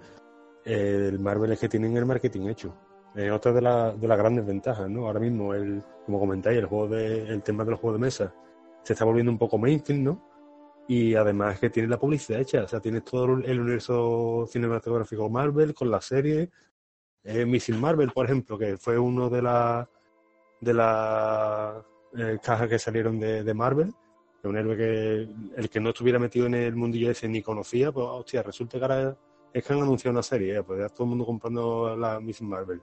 [0.64, 2.74] el Marvel es que tienen el marketing hecho.
[3.18, 5.06] Es otra de, de las grandes ventajas, ¿no?
[5.06, 8.34] Ahora mismo, el, como comentáis, el juego de, el tema de los juegos de mesa
[8.82, 10.28] se está volviendo un poco mainstream, ¿no?
[10.88, 15.74] y además que tiene la publicidad hecha, o sea, tienes todo el universo cinematográfico Marvel
[15.74, 16.50] con la serie,
[17.22, 19.86] eh, Missing Marvel, por ejemplo, que fue uno de las
[20.60, 21.84] de las
[22.16, 23.92] eh, cajas que salieron de, Marvel,
[24.44, 28.06] un héroe que el que no estuviera metido en el mundillo ese ni conocía, pues
[28.08, 29.18] hostia, resulta que ahora
[29.52, 32.48] es que han anunciado una serie, eh, pues ya todo el mundo comprando la Missing
[32.48, 32.80] Marvel.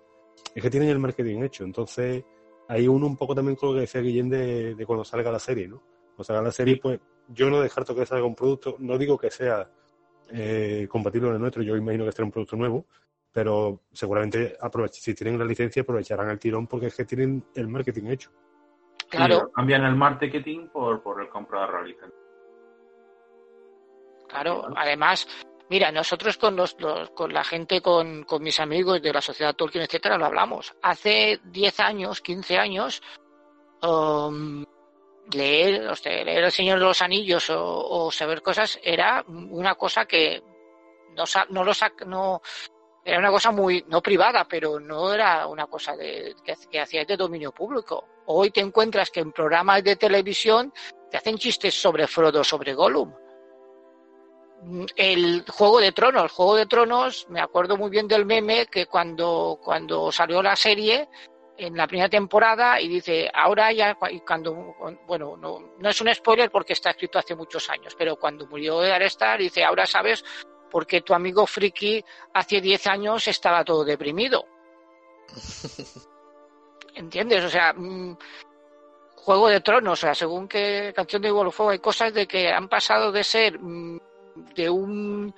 [0.54, 2.24] Es que tienen el marketing hecho, entonces
[2.68, 5.40] hay uno un poco también con lo que decía Guillén de, de cuando salga la
[5.40, 5.82] serie, ¿no?
[6.08, 9.30] Cuando salga la serie, pues yo no descarto que salga un producto, no digo que
[9.30, 9.70] sea
[10.30, 12.86] eh, compatible con el nuestro, yo imagino que será un producto nuevo,
[13.32, 14.58] pero seguramente
[14.92, 18.32] si tienen la licencia aprovecharán el tirón porque es que tienen el marketing hecho.
[19.10, 19.52] Claro.
[19.52, 22.20] cambian el marketing por, por el compra de la licencia.
[24.28, 25.28] Claro, además,
[25.70, 26.76] mira, nosotros con los,
[27.14, 30.74] con la gente, con, mis amigos de la sociedad Tolkien, etcétera, lo hablamos.
[30.82, 33.02] Hace 10 años, 15 años,
[33.82, 34.66] um,
[35.32, 40.06] leer, o sea, leer El Señor de los Anillos o, saber cosas era una cosa
[40.06, 40.42] que
[41.16, 41.72] no, no lo
[42.06, 42.42] no
[43.04, 47.06] era una cosa muy no privada, pero no era una cosa de, que, que hacías
[47.06, 48.08] de dominio público.
[48.26, 50.74] Hoy te encuentras que en programas de televisión
[51.12, 53.14] te hacen chistes sobre Frodo, sobre Gollum.
[54.62, 58.68] Mm, El Juego de Tronos, el Juego de Tronos, me acuerdo muy bien del meme
[58.68, 61.08] que cuando, cuando salió la serie,
[61.58, 64.76] en la primera temporada, y dice, ahora ya, cuando,
[65.08, 68.80] bueno, no, no es un spoiler porque está escrito hace muchos años, pero cuando murió
[68.80, 70.24] Arestar, dice, ahora sabes
[70.70, 72.04] por qué tu amigo Friki
[72.34, 74.46] hace 10 años estaba todo deprimido.
[76.96, 77.44] ¿Entiendes?
[77.46, 78.18] O sea, mm,
[79.16, 82.50] Juego de Tronos, o sea, según qué canción de Igual Fuego, hay cosas de que
[82.50, 84.00] han pasado de ser mm,
[84.36, 85.34] de un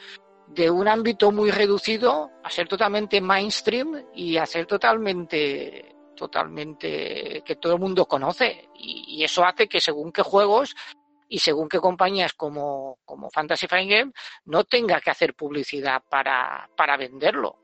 [0.47, 7.55] de un ámbito muy reducido a ser totalmente mainstream y a ser totalmente totalmente que
[7.57, 10.75] todo el mundo conoce y, y eso hace que según qué juegos
[11.29, 14.11] y según qué compañías como, como Fantasy Fine Game
[14.45, 17.57] no tenga que hacer publicidad para, para venderlo.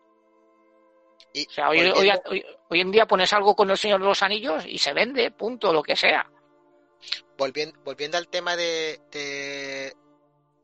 [1.34, 4.06] Y O sea, hoy, hoy, hoy- hoy en día pones algo con el Señor de
[4.08, 6.30] los Anillos y se vende, punto, lo que sea.
[7.38, 9.94] volviendo, volviendo al tema de, de,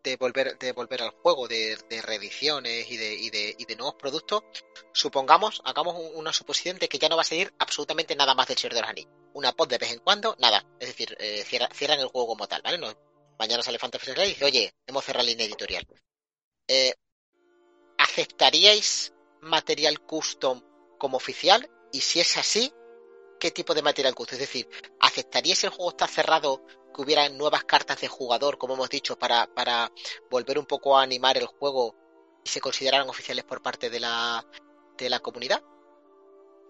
[0.04, 3.76] de volver, de volver al juego, de, de reediciones y de, y, de, y de
[3.76, 4.44] nuevos productos,
[4.94, 8.48] supongamos, hagamos un- una suposición de que ya no va a salir absolutamente nada más
[8.48, 9.12] del Señor de los Anillos.
[9.34, 10.66] Una pod de vez en cuando, nada.
[10.80, 12.78] Es decir, eh, cierra- cierran el juego como tal, ¿vale?
[12.78, 12.92] No,
[13.38, 15.86] mañana sale Fantasy Flight y dice, oye, hemos cerrado la línea editorial.
[16.68, 16.94] Eh,
[17.98, 20.62] ¿Aceptaríais material custom
[20.98, 21.70] como oficial?
[21.92, 22.74] Y si es así,
[23.40, 24.36] ¿qué tipo de material custom?
[24.36, 24.68] Es decir,
[25.00, 26.64] ¿aceptaríais si el juego está cerrado
[26.94, 29.92] que hubiera nuevas cartas de jugador, como hemos dicho, para, para
[30.30, 31.96] volver un poco a animar el juego
[32.44, 34.46] y se consideraran oficiales por parte de la,
[34.98, 35.62] de la comunidad?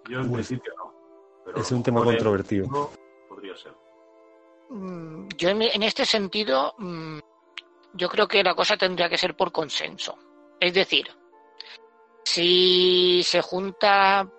[0.09, 0.93] Yo en Pues, principio no.
[1.45, 2.65] Pero Es un tema controvertido.
[2.65, 2.91] futuro
[3.27, 3.73] Podría ser.
[4.69, 7.19] Mm, Yo en, en este sentido, mm,
[7.93, 10.17] yo creo que la cosa tendría que ser por consenso.
[10.59, 11.07] Es decir,
[12.23, 14.29] si se junta,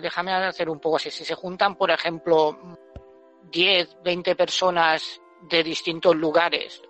[0.00, 2.76] déjame hacer un poco así, si se juntan, por ejemplo,
[3.50, 6.82] 10, 20 personas de distintos lugares,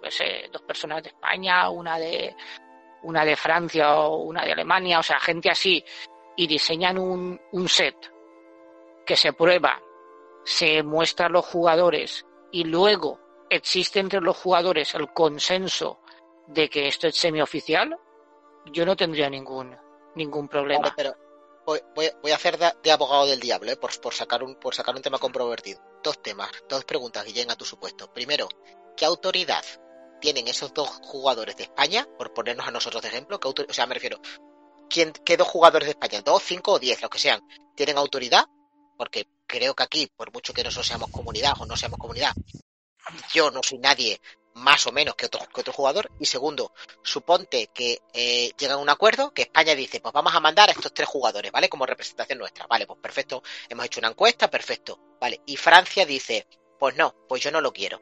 [0.50, 2.34] dos personas de España, una de
[3.02, 5.84] una de Francia o una de Alemania, o sea, gente así,
[6.36, 7.94] y diseñan un, un set
[9.06, 9.80] que se prueba,
[10.44, 13.20] se muestra a los jugadores y luego
[13.50, 16.00] existe entre los jugadores el consenso
[16.48, 17.96] de que esto es semioficial,
[18.72, 19.76] yo no tendría ningún
[20.14, 20.92] ningún problema.
[20.96, 21.14] Pero
[21.94, 23.76] voy, a hacer de, abogado del diablo, ¿eh?
[23.76, 25.80] por, por sacar un, por sacar un tema controvertido.
[26.02, 28.12] Dos temas, dos preguntas, Guillén, a tu supuesto.
[28.12, 28.48] Primero,
[28.96, 29.64] ¿qué autoridad
[30.20, 32.06] tienen esos dos jugadores de España?
[32.16, 33.38] Por ponernos a nosotros de ejemplo.
[33.38, 34.20] ¿qué o sea, me refiero,
[34.88, 36.22] ¿quién, ¿qué dos jugadores de España?
[36.22, 37.46] ¿Dos, cinco o diez, los que sean?
[37.74, 38.46] ¿Tienen autoridad?
[38.96, 42.32] Porque creo que aquí, por mucho que nosotros seamos comunidad o no seamos comunidad,
[43.32, 44.20] yo no soy nadie
[44.58, 46.10] más o menos que otro, que otro jugador.
[46.18, 50.40] Y segundo, suponte que eh, llegan a un acuerdo, que España dice, pues vamos a
[50.40, 51.68] mandar a estos tres jugadores, ¿vale?
[51.68, 52.66] Como representación nuestra.
[52.66, 54.98] Vale, pues perfecto, hemos hecho una encuesta, perfecto.
[55.20, 56.46] Vale, y Francia dice,
[56.78, 58.00] pues no, pues yo no lo quiero.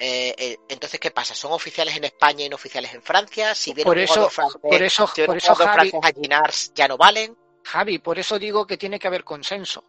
[0.00, 1.34] Eh, eh, entonces, ¿qué pasa?
[1.34, 3.54] ¿Son oficiales en España y no oficiales en Francia?
[3.54, 6.96] Si viene Por eso, francés, por eso, si por eso, Javi, a Ginars, ya no
[6.96, 7.36] valen.
[7.64, 9.84] Javi, por eso digo que tiene que haber consenso.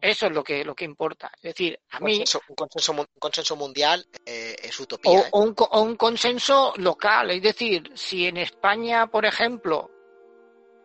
[0.00, 1.30] Eso es lo que, lo que importa.
[1.36, 4.84] Es decir, a Un mí, consenso, un consenso, mu- un consenso mundial eh, es o,
[4.84, 5.20] utopía.
[5.20, 5.28] ¿eh?
[5.32, 7.30] o un, o un consenso local.
[7.30, 9.90] Es decir, si en España, por ejemplo,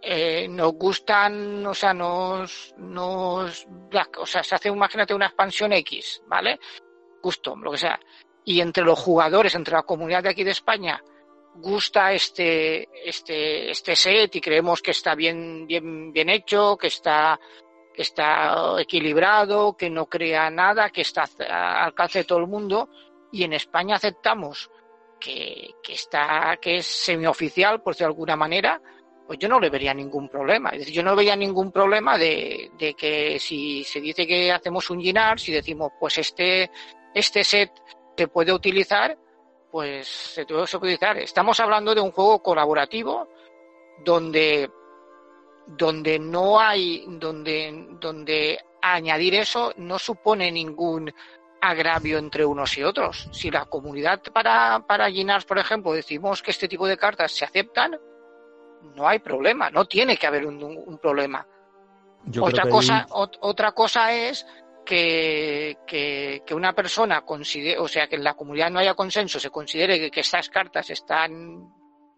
[0.02, 3.66] eh, nos gustan, o sea, nos, nos,
[4.18, 6.60] o sea, se hace, imagínate, una expansión X, ¿vale?
[7.22, 8.00] Custom, lo que sea.
[8.44, 11.02] Y entre los jugadores, entre la comunidad de aquí de España,
[11.56, 17.40] gusta este, este, este set y creemos que está bien, bien, bien hecho, que está,
[18.02, 22.90] está equilibrado, que no crea nada, que está al alcance de todo el mundo,
[23.32, 24.70] y en España aceptamos
[25.20, 28.82] que, que está, que es semioficial, por de alguna manera,
[29.26, 30.70] pues yo no le vería ningún problema.
[30.70, 34.90] Es decir, yo no vería ningún problema de, de que si se dice que hacemos
[34.90, 36.70] un Ginar, si decimos, pues este,
[37.14, 37.72] este set
[38.16, 39.18] se puede utilizar,
[39.72, 41.18] pues se puede utilizar.
[41.18, 43.28] Estamos hablando de un juego colaborativo
[44.04, 44.70] donde,
[45.68, 51.12] donde no hay, donde, donde añadir eso no supone ningún
[51.62, 53.28] agravio entre unos y otros.
[53.32, 57.46] Si la comunidad para, para Ginars, por ejemplo, decimos que este tipo de cartas se
[57.46, 57.98] aceptan,
[58.96, 61.46] no hay problema, no tiene que haber un, un problema.
[62.26, 64.46] Yo otra cosa, otra cosa es
[64.86, 69.40] que, que, que una persona considere, o sea, que en la comunidad no haya consenso,
[69.40, 71.68] se considere que, que estas cartas están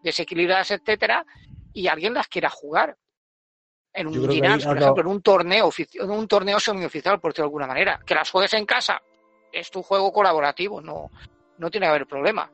[0.02, 1.24] desequilibradas, etcétera,
[1.72, 2.96] y alguien las quiera jugar.
[3.98, 7.48] En un ahí por ejemplo, en un torneo en un torneo semioficial, por decirlo de
[7.48, 8.00] alguna manera.
[8.06, 9.02] Que las juegues en casa,
[9.52, 11.10] es tu juego colaborativo, no,
[11.58, 12.48] no tiene que haber problema.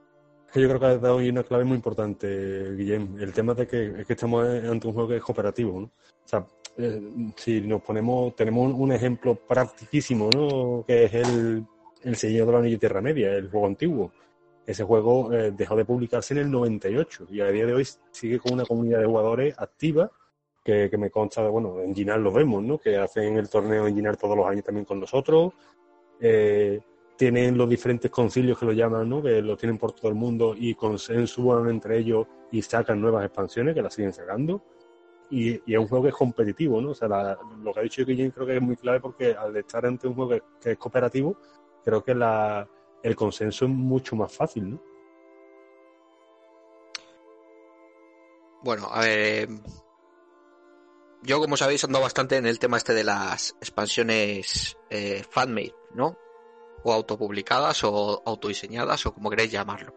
[0.51, 3.21] Que yo creo que has dado una clave muy importante, Guillem.
[3.21, 5.87] El tema de que, es que estamos ante un juego que es cooperativo, ¿no?
[5.87, 6.47] O sea,
[6.79, 7.03] eh,
[7.37, 10.83] si nos ponemos, tenemos un, un ejemplo practicísimo, ¿no?
[10.87, 11.67] Que es el,
[12.05, 14.13] el Señor de la Anillo Tierra Media, el juego antiguo.
[14.67, 18.39] Ese juego eh, dejó de publicarse en el 98 y a día de hoy sigue
[18.39, 20.11] con una comunidad de jugadores activa
[20.65, 22.79] que, me consta, bueno, en Ginar lo vemos, ¿no?
[22.79, 25.53] Que hacen el torneo en Ginar todos los años también con nosotros.
[26.19, 26.81] Eh,
[27.17, 29.23] tienen los diferentes concilios que lo llaman, ¿no?
[29.23, 33.75] Que lo tienen por todo el mundo y consensuan entre ellos y sacan nuevas expansiones
[33.75, 34.63] que las siguen sacando.
[35.31, 36.91] Y, y es un juego que es competitivo, ¿no?
[36.91, 39.85] O sea, lo que ha dicho Guillén creo que es muy clave porque al estar
[39.85, 41.37] ante un juego que, que es cooperativo,
[41.85, 42.67] creo que la,
[43.03, 44.81] el consenso es mucho más fácil, ¿no?
[48.63, 49.49] Bueno, a ver.
[51.27, 56.19] Yo, como sabéis, ando bastante en el tema este de las expansiones eh, fanmade, ¿no?
[56.83, 59.95] O autopublicadas o autodiseñadas o como queréis llamarlo.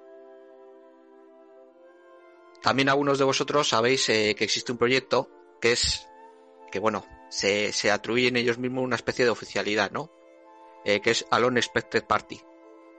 [2.61, 6.07] También algunos de vosotros sabéis eh, que existe un proyecto que es
[6.71, 10.09] que, bueno, se, se atribuyen ellos mismos una especie de oficialidad, ¿no?
[10.86, 12.39] Eh, que es Alone Expected Party.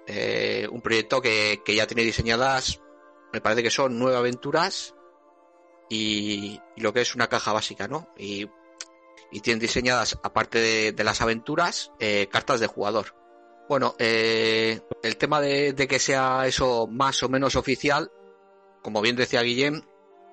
[0.06, 2.82] Eh, un proyecto que, que ya tiene diseñadas,
[3.32, 4.94] me parece que son nueve aventuras
[5.88, 8.12] y, y lo que es una caja básica, ¿no?
[8.18, 8.48] Y,
[9.30, 13.14] y tienen diseñadas, aparte de, de las aventuras, eh, cartas de jugador.
[13.68, 18.10] Bueno, eh, el tema de, de que sea eso más o menos oficial,
[18.82, 19.82] como bien decía Guillem,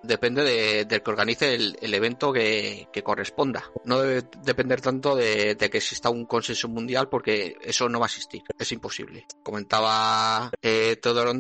[0.03, 3.69] depende de- del que organice el, evento que, corresponda.
[3.83, 8.05] No debe depender tanto de, de que exista un consenso mundial porque eso no va
[8.05, 9.25] a existir, es imposible.
[9.43, 11.33] Comentaba eh, Teodoro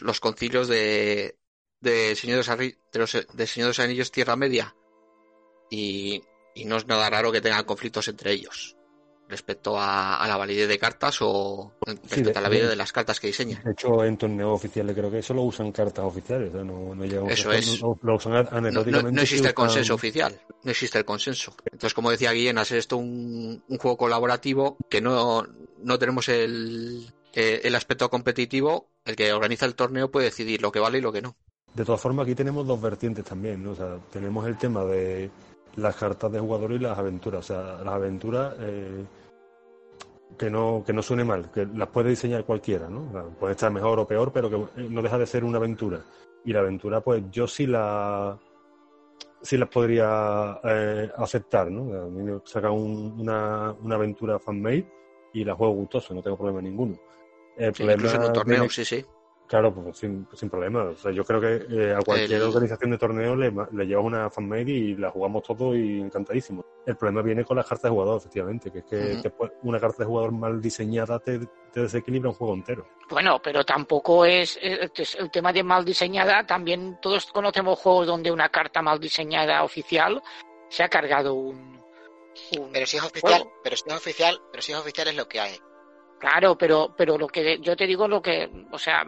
[0.00, 1.36] los concilios de,
[1.86, 4.74] de Señor de, los de Señor de los Anillos Tierra Media
[5.70, 6.22] y,
[6.54, 8.76] y no es nada raro que tengan conflictos entre ellos
[9.28, 12.92] respecto a, a la validez de cartas o respecto de- a la validez de- las
[12.92, 13.60] cartas que diseñan.
[13.64, 17.32] De hecho, en torneos oficiales creo que solo usan cartas oficiales, sea, no, no llegamos
[17.32, 17.80] Eso a- es.
[17.80, 18.32] Lo, lo usan
[18.72, 21.56] No, no- no existe el consenso usan- oficial, no existe el consenso.
[21.64, 25.44] Entonces, como decía Guillén, hacer esto un, un juego colaborativo que no,
[25.78, 30.70] no tenemos el, eh, el aspecto competitivo, el que organiza el torneo puede decidir lo
[30.70, 31.36] que vale y lo que no.
[31.76, 33.72] De todas formas, aquí tenemos dos vertientes también, ¿no?
[33.72, 35.30] O sea, tenemos el tema de
[35.76, 37.40] las cartas de jugador y las aventuras.
[37.50, 39.04] O sea, las aventuras eh,
[40.38, 43.08] que no que no suene mal, que las puede diseñar cualquiera, ¿no?
[43.08, 46.00] O sea, puede estar mejor o peor, pero que no deja de ser una aventura.
[46.44, 48.38] Y la aventura, pues yo sí la
[49.42, 51.82] sí las podría eh, aceptar, ¿no?
[52.02, 54.88] A mí me saca un- una, una aventura fan-made
[55.34, 56.98] y la juego gustoso, no tengo problema ninguno.
[57.56, 59.04] El Sí, incluso en un torneo, sí, sí.
[59.48, 60.82] Claro, pues sin, sin problema.
[60.84, 64.04] O sea, yo creo que eh, a cualquier El- organización de torneo le, le llevas
[64.04, 66.64] una fanmade y la jugamos todos y encantadísimo.
[66.84, 69.78] El problema viene con las cartas de jugador, efectivamente, que es que te puede- una
[69.78, 71.38] carta de jugador mal diseñada te,
[71.72, 72.86] te desequilibra un juego entero.
[73.08, 76.44] Bueno, pero tampoco es, es el tema de mal diseñada.
[76.44, 80.20] También todos conocemos juegos donde una carta mal diseñada oficial
[80.68, 81.80] se ha cargado un.
[82.58, 83.52] un Pero si es oficial, juego.
[83.62, 85.56] pero si es oficial, pero si es oficial es lo que hay.
[86.18, 89.04] Claro, pero, pero lo que yo te digo lo que, o sea,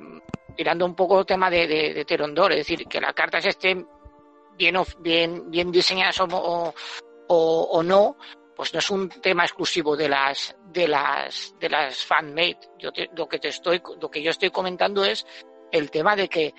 [0.54, 3.86] tirando un poco el tema de, Terondor, es decir, que las cartas estén
[4.56, 6.74] bien, bien, bien diseñadas o, o,
[7.28, 8.16] o- no,
[8.54, 12.58] pues no es un tema exclusivo de las, de las, de las fanmade.
[12.78, 15.24] Yo te- lo que te estoy, lo que yo estoy comentando es
[15.72, 16.52] el tema de que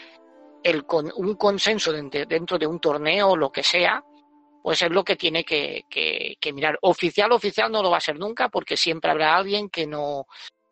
[0.64, 4.04] el con, un consenso dentro de un torneo o lo que sea,
[4.62, 5.86] pues es lo que tiene que,
[6.54, 6.78] mirar.
[6.82, 10.28] Oficial, oficial no lo va a ser nunca, porque siempre habrá alguien que no,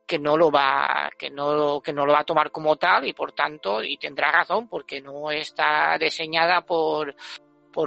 [0.05, 3.84] que no lo va, que no, lo va a tomar como tal, y por tanto,
[3.84, 7.15] y tendrá razón, porque no está diseñada por,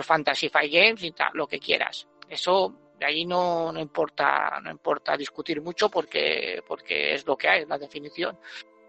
[0.03, 2.07] Fantasy Five Games y tal, lo que quieras.
[2.29, 7.49] Eso de ahí no, no importa, no importa discutir mucho porque, porque es lo que
[7.49, 8.39] hay, es la definición.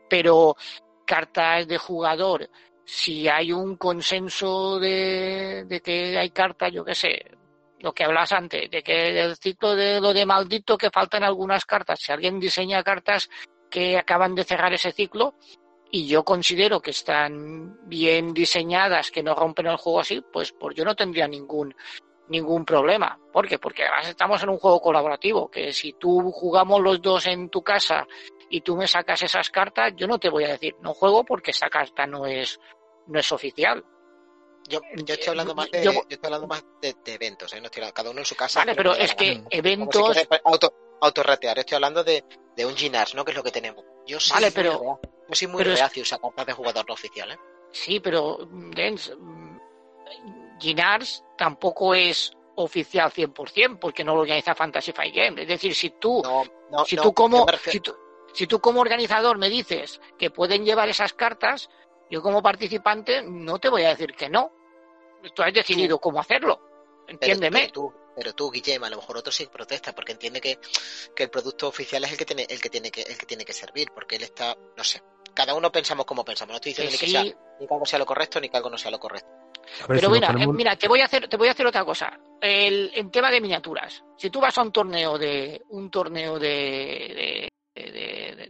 [0.07, 0.55] Pero
[1.05, 2.49] cartas de jugador,
[2.85, 7.25] si hay un consenso de, de que hay cartas, yo qué sé,
[7.79, 11.65] lo que hablas antes, de que el ciclo de lo de maldito que faltan algunas
[11.65, 13.29] cartas, si alguien diseña cartas
[13.69, 15.35] que acaban de cerrar ese ciclo
[15.89, 20.75] y yo considero que están bien diseñadas, que no rompen el juego así, pues, pues
[20.75, 21.75] yo no tendría ningún
[22.29, 23.19] ningún problema.
[23.33, 23.59] ¿Por qué?
[23.59, 27.61] Porque además estamos en un juego colaborativo, que si tú jugamos los dos en tu
[27.61, 28.07] casa
[28.51, 31.51] y tú me sacas esas cartas, yo no te voy a decir no juego porque
[31.51, 32.59] esa carta no es
[33.07, 33.83] no es oficial.
[34.69, 37.59] Yo, yo estoy hablando más de, Yo- yo estoy hablando más de, de eventos, ¿eh?
[37.59, 38.59] No estoy cada uno en su casa.
[38.59, 39.37] Vale, pero es que.
[39.37, 42.23] Como si eventos auto- autorratear, estoy hablando de,
[42.55, 43.25] de un Ginars, ¿no?
[43.25, 43.83] Que es lo que tenemos.
[44.05, 44.99] Yo soy Vale, pero- reacio,
[45.29, 47.37] yo soy muy pero es- reacio a cartas de jugador no oficial, ¿eh?
[47.71, 48.37] Sí, pero
[48.75, 49.57] Dens, mm,
[50.59, 55.41] Ginars tampoco es oficial 100% porque no lo organiza Fantasy Fight Game.
[55.41, 57.95] Es decir, si tú, No, no, si no, tú como me refiero- si tú,
[58.33, 61.69] si tú como organizador me dices que pueden llevar esas cartas,
[62.09, 64.51] yo como participante no te voy a decir que no.
[65.35, 66.59] Tú has decidido cómo hacerlo.
[67.07, 67.59] Entiéndeme.
[67.61, 70.57] Pero, tú, pero tú, Guillem, a lo mejor otro sí protesta porque entiende que,
[71.15, 73.45] que el producto oficial es el que tiene, el que tiene que, el que tiene
[73.45, 75.01] que servir, porque él está, no sé.
[75.33, 76.51] Cada uno pensamos como pensamos.
[76.51, 78.57] No estoy Que diciendo ni que, sea, ni que algo sea lo correcto ni que
[78.57, 79.29] algo no sea lo correcto.
[79.87, 81.85] Ver, Pero si mira, eh, mira, te voy a hacer, te voy a hacer otra
[81.85, 82.19] cosa.
[82.41, 86.49] El, en tema de miniaturas, si tú vas a un torneo de, un torneo de,
[86.49, 87.91] de, de-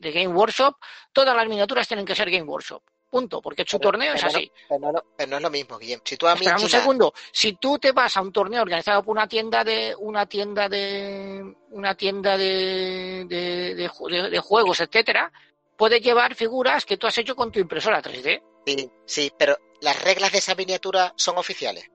[0.02, 0.76] de Game Workshop,
[1.14, 2.82] todas las miniaturas tienen que ser Game Workshop.
[3.10, 4.50] Punto, porque su Pero- torneo es no- así.
[4.70, 6.00] Pero no, pero no es lo mismo, Guillem.
[6.04, 7.14] Si tú a mí Espera un segundo.
[7.34, 11.54] Si tú te vas a un torneo organizado por una tienda de, una tienda de,
[11.72, 15.30] una tienda de, de, de ju- de- de juegos, etcétera,
[15.76, 18.42] puedes llevar figuras que tú has hecho con tu impresora 3D.
[18.66, 21.90] Sí, sí, pero las reglas de esa miniatura son oficiales.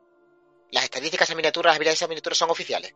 [0.70, 2.94] Las estadísticas de esa miniatura, las habilidades de esa miniatura son oficiales.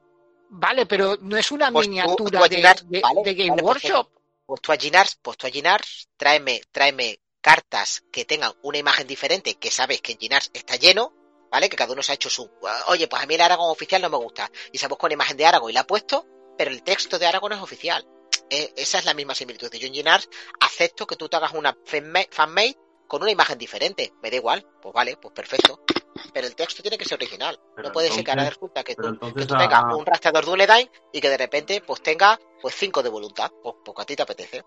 [0.50, 3.62] Vale, pero no es una Pues miniatura tú de, Ginars- de- vale, de Game vale,
[3.62, 4.08] Workshop.
[4.50, 9.06] Pues tú a Ginars, pues tú a Ginars, tráeme, tráeme cartas que tengan una imagen
[9.06, 11.14] diferente, que sabes que en Ginars está lleno,
[11.52, 11.68] ¿vale?
[11.68, 12.50] Que cada uno se ha hecho su...
[12.88, 14.50] Oye, pues a mí el Aragón oficial no me gusta.
[14.72, 16.26] Y se busca una imagen de Aragón y la ha puesto,
[16.58, 18.04] pero el texto de Aragón es oficial.
[18.50, 19.70] Eh, esa es la misma similitud.
[19.72, 20.28] Yo en Ginars
[20.58, 24.12] acepto que tú te hagas una fanma- fanmade con una imagen diferente.
[24.20, 24.66] Me da igual.
[24.82, 25.84] Pues vale, pues perfecto.
[26.32, 27.58] Pero el texto tiene que ser original.
[27.76, 29.02] Pero no puede ser que ahora resulta que tú,
[29.34, 33.02] que tú a- tengas un rastreador Dunedain y que de repente pues tenga pues cinco
[33.02, 33.50] de voluntad.
[33.62, 34.64] Pues, pues que a ti te apetece.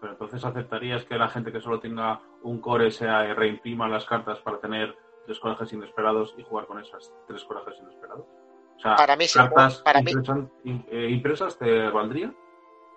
[0.00, 4.38] Pero entonces aceptarías que la gente que solo tenga un core sea reimprima las cartas
[4.40, 4.96] para tener
[5.26, 8.26] tres corajes inesperados y jugar con esas tres corajes inesperados.
[8.76, 12.34] O sea, Para mí sí, cartas para mí- impresan- im- eh, impresas te valdría.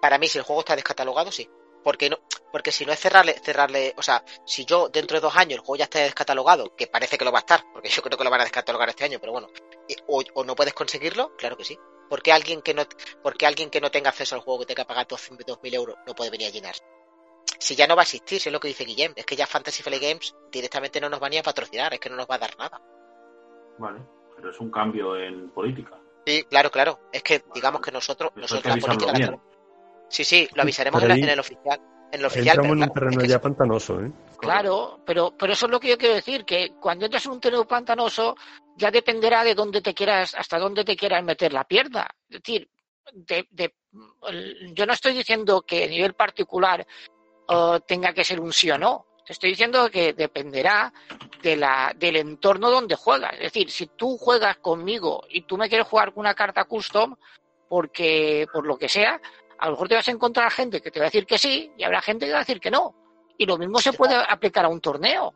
[0.01, 1.49] Para mí, si el juego está descatalogado, sí.
[1.83, 2.17] Porque no,
[2.51, 5.59] porque si no es cerrarle, cerrarle, o sea, si yo dentro de dos años el
[5.59, 8.23] juego ya está descatalogado, que parece que lo va a estar, porque yo creo que
[8.23, 9.47] lo van a descatalogar este año, pero bueno,
[9.87, 11.77] y- o, o no puedes conseguirlo, claro que sí.
[12.09, 12.83] Porque alguien que no,
[13.21, 16.13] porque alguien que no tenga acceso al juego, que tenga que pagar 2.000 euros, no
[16.15, 16.75] puede venir a llenar.
[17.59, 19.47] Si ya no va a existir, si es lo que dice Guillem, es que ya
[19.47, 22.35] Fantasy Flight Games directamente no nos va ni a patrocinar, es que no nos va
[22.35, 22.81] a dar nada.
[23.77, 23.99] Vale,
[24.35, 25.99] pero es un cambio en política.
[26.25, 26.99] Sí, claro, claro.
[27.11, 29.39] Es que digamos que nosotros, Eso hay que nosotros la política la
[30.09, 31.79] Sí, sí, lo avisaremos en, la- ahí en el oficial.
[32.11, 34.11] En el oficial, Entramos pero en un claro, terreno es que ya pantanoso, ¿eh?
[34.37, 37.39] Claro, pero, pero eso es lo que yo quiero decir, que cuando entras en un
[37.41, 38.35] terreno pantanoso,
[38.77, 42.07] ya dependerá de dónde te quieras, hasta dónde te quieras meter la pierna.
[42.29, 42.69] Es decir,
[43.13, 43.73] de, de-
[44.73, 46.85] yo no estoy diciendo que a nivel particular
[47.85, 49.05] tenga que ser un sí o no.
[49.25, 50.93] Te estoy diciendo que dependerá
[51.41, 53.33] de la, del entorno donde juegas.
[53.33, 57.15] Es decir, si tú juegas conmigo y tú me quieres jugar con una carta custom,
[57.67, 59.19] porque por lo que sea,
[59.59, 61.71] a lo mejor te vas a encontrar gente que te va a decir que sí
[61.77, 62.95] y habrá gente que va a decir que no.
[63.37, 65.33] Y lo mismo se puede aplicar a un torneo.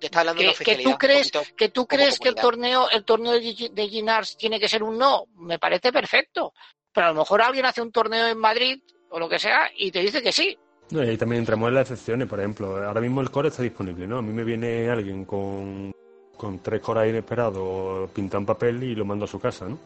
[0.00, 2.28] Yo estaba hablando de Que, una que tú crees, un poquito- que tú crees que
[2.28, 5.92] el torneo, el torneo de Gi- de Ginars tiene que ser un no, me parece
[5.92, 6.52] perfecto.
[6.92, 8.80] Pero a lo mejor alguien hace un torneo en Madrid
[9.10, 10.58] o lo que sea y te dice que sí.
[10.90, 13.62] No, y ahí también entramos en las excepciones, por ejemplo, ahora mismo el core está
[13.62, 14.18] disponible, ¿no?
[14.18, 15.92] A mí me viene alguien con,
[16.36, 19.78] con tres cores inesperados pintado en papel y lo mando a su casa, ¿no?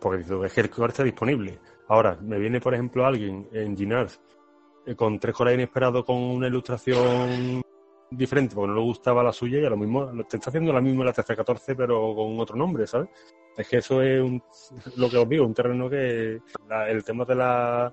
[0.00, 1.58] Porque dice, es que el core está disponible.
[1.90, 4.20] Ahora, me viene, por ejemplo, alguien en Ginars
[4.86, 7.60] eh, con tres cores inesperados con una ilustración
[8.10, 10.80] diferente porque no le gustaba la suya y a lo mismo te está haciendo la
[10.80, 13.08] misma la TC14 pero con otro nombre, ¿sabes?
[13.56, 14.42] Es que eso es un-
[14.96, 16.40] lo que os digo, un terreno que
[16.88, 17.92] el tema de la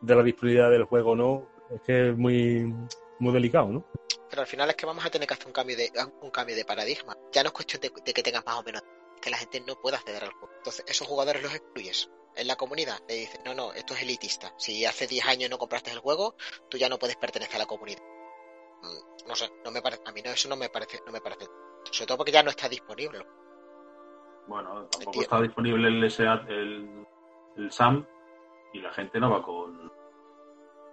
[0.00, 2.74] de la disponibilidad del juego no es que es muy
[3.18, 3.86] muy delicado, ¿no?
[4.28, 5.90] Pero al final es que vamos a tener que hacer un cambio de
[6.22, 7.14] un cambio de paradigma.
[7.32, 8.82] Ya no es cuestión de, de que tengas más o menos,
[9.22, 10.52] que la gente no pueda acceder al juego.
[10.58, 12.10] Entonces, esos jugadores los excluyes.
[12.36, 14.52] En la comunidad le dices, no, no, esto es elitista.
[14.58, 16.34] Si hace 10 años no compraste el juego,
[16.68, 18.02] tú ya no puedes pertenecer a la comunidad.
[18.82, 21.20] Mm, No sé, no me parece, a mí no, eso no me parece, no me
[21.20, 21.46] parece.
[21.90, 23.24] Sobre todo porque ya no está disponible.
[24.46, 25.22] Bueno, tampoco Tío.
[25.22, 27.06] está disponible el, SA el,
[27.56, 28.06] el SAM
[28.72, 29.90] y la gente no va con,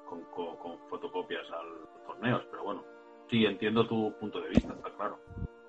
[0.07, 2.83] con, con- con fotocopias a los torneos, pero bueno,
[3.29, 5.19] sí, entiendo tu punto de vista, está claro.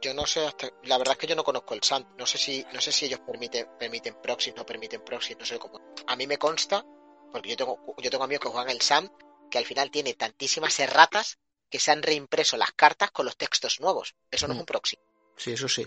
[0.05, 2.37] Yo no sé hasta, la verdad es que yo no conozco el SAM, no sé
[2.37, 5.81] si, no sé si ellos permiten, permiten proxies, no permiten proxies, no sé cómo.
[6.07, 6.85] A mí me consta,
[7.33, 9.09] porque yo tengo, yo tengo amigos que juegan el SAM,
[9.51, 11.39] que al final tiene tantísimas erratas
[11.71, 14.15] que se han reimpreso las cartas con los textos nuevos.
[14.31, 14.61] Eso no es Mm.
[14.61, 14.99] un proxy.
[15.37, 15.87] Sí, eso sí.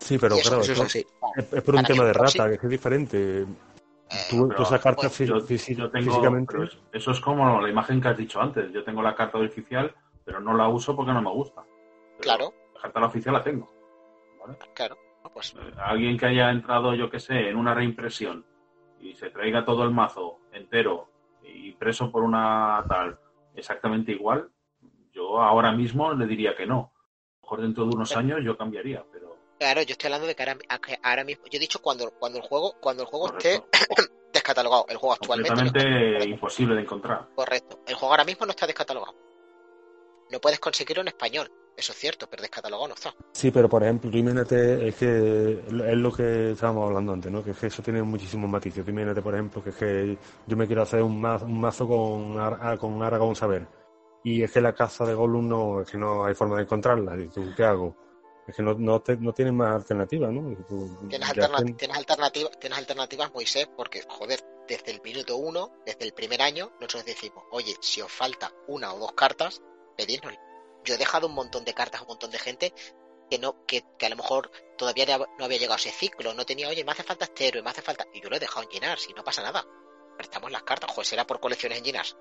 [0.00, 1.06] Sí, pero eso- claro, Eso es así.
[1.36, 3.42] es, es por un tema de proxy- rata, que es diferente.
[3.42, 3.46] Eh,
[4.30, 6.52] Tú, Pero, tú esa carta pues, yo, tengo, físicamente.
[6.54, 8.72] pero eso es como la imagen que has dicho antes.
[8.72, 9.94] Yo tengo la carta oficial,
[10.24, 11.62] pero no la uso porque no me gusta.
[11.62, 13.70] Pero Claro, La carta oficial la tengo.
[14.40, 14.58] ¿vale?
[14.74, 14.96] claro.
[15.22, 18.44] No, Pues Eh, Alguien que haya entrado, yo que sé, en una reimpresión
[19.00, 21.08] y se traiga todo el mazo entero
[21.44, 23.18] impreso por una tal
[23.54, 24.48] exactamente igual,
[25.12, 26.92] yo ahora mismo le diría que no.
[26.92, 30.34] A lo mejor dentro de unos años yo cambiaría, pero Claro, yo estoy hablando de
[30.34, 30.58] que ahora,
[31.02, 31.44] ahora mismo.
[31.46, 33.66] Yo he dicho cuando, cuando el juego, cuando el juego Correcto.
[33.72, 34.86] esté descatalogado.
[34.88, 35.50] El juego actualmente.
[35.50, 36.30] no completamente descatalogado.
[36.30, 37.28] imposible de encontrar.
[37.34, 37.80] Correcto.
[37.86, 39.14] El juego ahora mismo no está descatalogado.
[40.30, 41.52] No puedes conseguirlo en español.
[41.82, 43.12] Eso es cierto, pero descatalogado no está.
[43.32, 47.42] Sí, pero por ejemplo, tú imagínate, es que es lo que estábamos hablando antes, ¿no?
[47.42, 48.84] Que es que eso tiene muchísimos matices.
[48.84, 51.88] Tú imagínate, por ejemplo, que es que yo me quiero hacer un mazo, un mazo
[51.88, 53.66] con, Ar- ah, con Aragón Saber.
[54.22, 57.16] Y es que la caza de Gollum no, es que no hay forma de encontrarla.
[57.20, 57.96] ¿Y tú qué hago?
[58.46, 60.54] Es que no, no, te, no tienes más alternativa, ¿no?
[61.08, 64.38] Tienes, ya alterna- ten- tienes, alternativas, tienes alternativas, Moisés, porque, joder,
[64.68, 68.94] desde el minuto uno, desde el primer año, nosotros decimos, oye, si os falta una
[68.94, 69.60] o dos cartas,
[69.96, 70.32] pedidnos.
[70.84, 72.72] Yo he dejado un montón de cartas a un montón de gente
[73.30, 75.06] que no, que, que a lo mejor todavía
[75.38, 77.70] no había llegado a ese ciclo, no tenía, oye, me hace falta este héroe, me
[77.70, 78.04] hace falta.
[78.12, 79.64] Y yo lo he dejado en llenar, si no pasa nada.
[80.16, 82.18] Prestamos las cartas, joder, será por colecciones en llenas.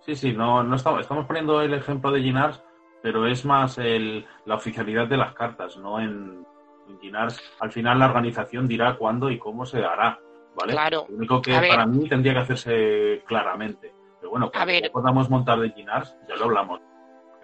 [0.00, 2.62] Sí, sí, no, no estamos, estamos poniendo el ejemplo de Ginars,
[3.02, 6.44] pero es más el, la oficialidad de las cartas, no en,
[6.88, 7.40] en Ginars.
[7.60, 10.18] Al final la organización dirá cuándo y cómo se hará,
[10.56, 10.72] ¿vale?
[10.72, 11.06] Claro.
[11.08, 11.70] Lo único que ver.
[11.70, 13.94] para mí tendría que hacerse claramente.
[14.18, 14.90] Pero bueno, cuando ver.
[14.90, 16.80] podamos montar de Ginars, ya lo hablamos.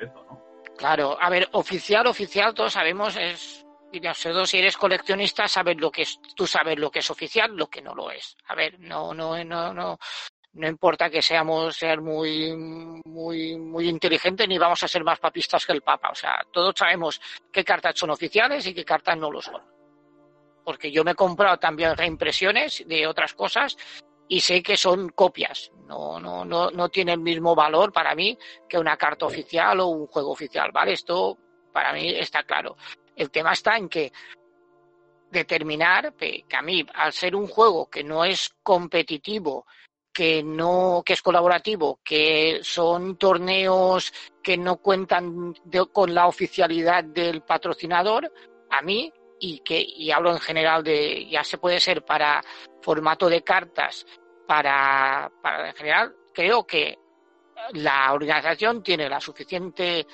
[0.02, 0.43] ¿no?
[0.76, 3.64] Claro, a ver, oficial, oficial, todos sabemos es.
[3.92, 7.10] y no sé, si eres coleccionista, sabes lo que es, tú sabes lo que es
[7.10, 8.36] oficial, lo que no lo es.
[8.46, 9.98] A ver, no, no, no, no,
[10.54, 12.54] no importa que seamos ser muy,
[13.04, 16.10] muy, muy inteligentes ni vamos a ser más papistas que el Papa.
[16.10, 17.20] O sea, todos sabemos
[17.52, 19.62] qué cartas son oficiales y qué cartas no lo son.
[20.64, 23.76] Porque yo me he comprado también reimpresiones de otras cosas
[24.28, 25.70] y sé que son copias.
[25.86, 28.36] No, no, no, no tiene el mismo valor para mí
[28.68, 30.92] que una carta oficial o un juego oficial, ¿vale?
[30.92, 31.36] Esto
[31.72, 32.76] para mí está claro.
[33.14, 34.12] El tema está en que
[35.30, 39.66] determinar que a mí, al ser un juego que no es competitivo,
[40.12, 47.02] que no, que es colaborativo, que son torneos que no cuentan de- con la oficialidad
[47.02, 48.32] del patrocinador,
[48.70, 49.12] a mí,
[49.44, 52.42] y que, y hablo en general de, ya se puede ser para
[52.80, 54.06] formato de cartas,
[54.46, 56.98] para, para en general, creo que
[57.74, 60.06] la organización tiene la suficiente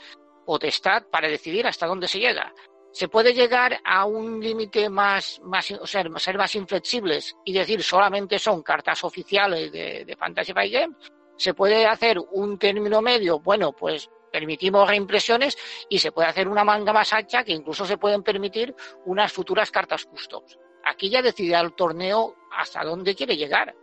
[0.45, 2.53] potestad para decidir hasta dónde se llega.
[2.91, 7.85] Se puede llegar a un límite más, más, o sea, ser más inflexibles y decir
[7.85, 10.97] solamente son cartas oficiales de, Fantasy Flight Games.
[11.37, 15.57] Se puede hacer un término medio, bueno, pues permitimos reimpresiones
[15.89, 18.75] y se puede hacer una manga más ancha que incluso se pueden permitir
[19.07, 20.59] unas futuras cartas customs.
[20.85, 23.75] Aquí ya decidirá el torneo hasta dónde quiere llegar.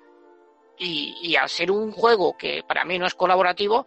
[0.80, 3.86] Y, y al ser un juego que para mí no es colaborativo,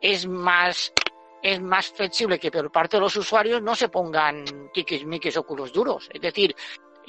[0.00, 0.92] es más
[1.42, 5.72] es más flexible que por parte de los usuarios no se pongan tiquismiquis o culos
[5.72, 6.08] duros.
[6.12, 6.54] Es decir,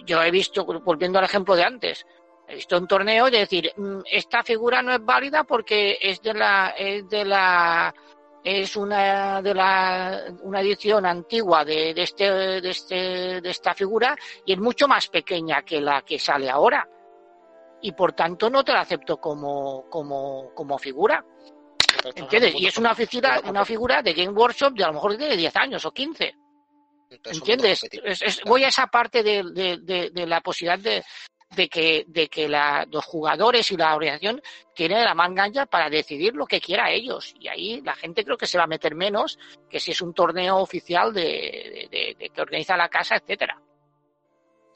[0.06, 2.06] yo he visto, volviendo al ejemplo de antes,
[2.48, 6.34] he visto un torneo de decir, "Mm, esta figura no es válida porque es de
[6.34, 7.94] la, es de la,
[8.43, 12.23] es una de la, una edición antigua de, de este,
[12.61, 12.95] de este,
[13.41, 14.15] de esta figura
[14.45, 16.88] y es mucho más pequeña que la que sale ahora.
[17.81, 21.23] Y por tanto no te la acepto como, como, como figura.
[22.15, 22.53] ¿Entiendes?
[22.55, 25.55] Y es una figura, una figura de Game Workshop de a lo mejor de 10
[25.55, 26.34] años o 15.
[27.26, 27.84] ¿Entiendes?
[28.03, 31.03] Es- es- voy a esa parte de, de- de- de la posibilidad de,
[31.56, 34.41] de que, de que la- los jugadores y la organización
[34.73, 37.34] tienen la manga ancha para decidir lo que quiera ellos.
[37.40, 39.38] Y ahí la gente creo que se va a meter menos
[39.69, 43.61] que si es un torneo oficial de, de- de- de que organiza la casa, etcétera.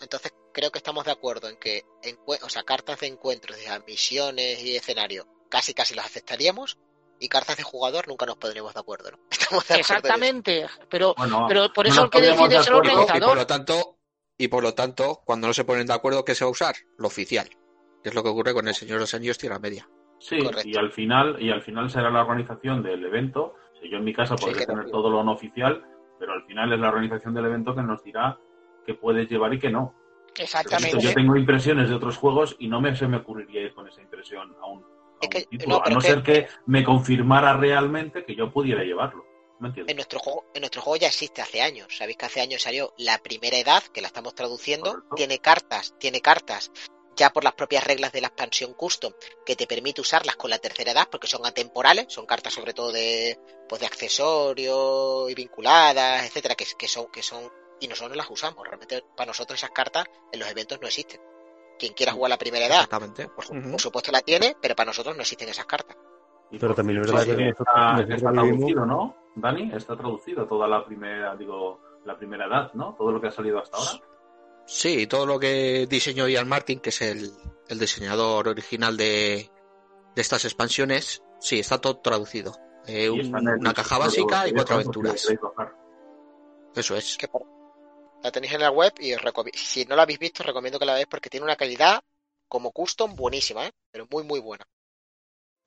[0.02, 3.66] Entonces creo que estamos de acuerdo en que encue- o sea, cartas de encuentros, de
[3.88, 6.78] misiones y escenario, casi casi las aceptaríamos
[7.20, 9.20] y cartas de jugador nunca nos pondríamos de acuerdo, ¿no?
[9.32, 9.80] Estamos de acuerdo en.
[9.80, 10.66] Exactamente.
[10.90, 13.38] Pero, Bueno, pero por eso el que decide de es el Y por organizador.
[13.38, 13.98] lo tanto,
[14.38, 16.76] y por lo tanto, cuando no se ponen de acuerdo, ¿qué se va a usar?
[16.98, 17.48] Lo oficial.
[18.04, 19.88] Que es lo que ocurre con el Señor de los Anillos Tierra Media.
[20.20, 20.68] Sí, Correcto.
[20.68, 23.56] y al final, y al final será la organización del evento.
[23.90, 25.84] Yo en mi casa Sí, podré que tener todo lo no oficial,
[26.20, 28.38] pero al final es la organización del evento que nos dirá
[28.86, 29.94] qué puedes llevar y qué no.
[30.38, 31.00] Exactamente.
[31.00, 34.02] Yo tengo impresiones de otros juegos y no me se me ocurriría ir con esa
[34.02, 34.86] impresión a un, a
[35.24, 39.24] un que- título, no, a no ser que me confirmara realmente que yo pudiera llevarlo.
[39.62, 41.88] En nuestro juego, en nuestro juego ya existe hace años.
[41.98, 44.92] Sabéis que hace años salió la primera edad, que la estamos traduciendo.
[44.92, 45.16] Correcto.
[45.16, 46.72] Tiene cartas, tiene cartas
[47.16, 49.14] ya por las propias reglas de la expansión custom,
[49.46, 52.92] que te permite usarlas con la tercera edad, porque son atemporales, son cartas sobre todo
[52.92, 57.50] de, pues de accesorios y vinculadas, etcétera, que, que son, que son,
[57.80, 58.66] y nosotros no las usamos.
[58.68, 61.22] Realmente para nosotros esas cartas en los eventos no existen.
[61.80, 63.30] Quien quiera jugar la primera edad, Exactamente.
[63.30, 63.72] por, Ujú.
[63.72, 65.96] por supuesto la tiene, pero para nosotros no existen esas cartas.
[66.52, 67.68] Y Pero también es verdad que nosotros-
[68.06, 69.16] está, está traducido, ¿no?
[69.36, 72.96] Dani, está traducido toda la primera, digo, la primera edad, ¿no?
[72.98, 73.92] Todo lo que ha salido hasta ahora.
[74.66, 77.30] Sí, todo lo que diseñó Ian Martin, que es el,
[77.68, 79.50] el diseñador original de,
[80.16, 82.54] de estas expansiones, sí, está todo traducido.
[82.88, 85.28] Eh, un- una caja básica y de cuatro aventuras.
[86.76, 87.18] Eso es.
[87.18, 87.46] que por-
[88.24, 90.80] la tenéis en la web y os recomi- si no la habéis visto, os recomiendo
[90.80, 92.02] que la veáis porque tiene una calidad
[92.48, 93.72] como custom buenísima, ¿eh?
[93.92, 94.66] pero muy, muy buena.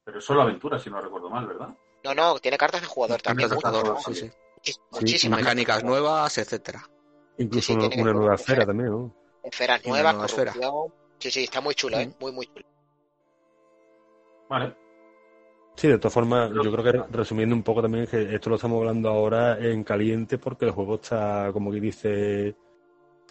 [0.05, 1.69] Pero es solo aventura, si no recuerdo mal, ¿verdad?
[2.05, 3.49] No, no, tiene cartas de jugador también.
[3.49, 4.27] Cartas de jugador, sí, sí.
[4.27, 6.83] muchis- Sí, muchísimas Mecánicas nuevas, etcétera.
[7.39, 9.15] Incluso Sí, sí, una, nueva esfera también, ¿no?
[9.43, 10.53] Esferas nuevas, nueva esfera.
[11.19, 12.11] Sí, sí, está muy chulo, ¿eh?
[12.21, 12.65] Muy, muy chulo.
[14.49, 14.77] Vale.
[15.77, 18.79] Sí, de todas formas, yo creo que resumiendo un poco también que esto lo estamos
[18.81, 22.57] hablando ahora en caliente porque el juego está, como que dice,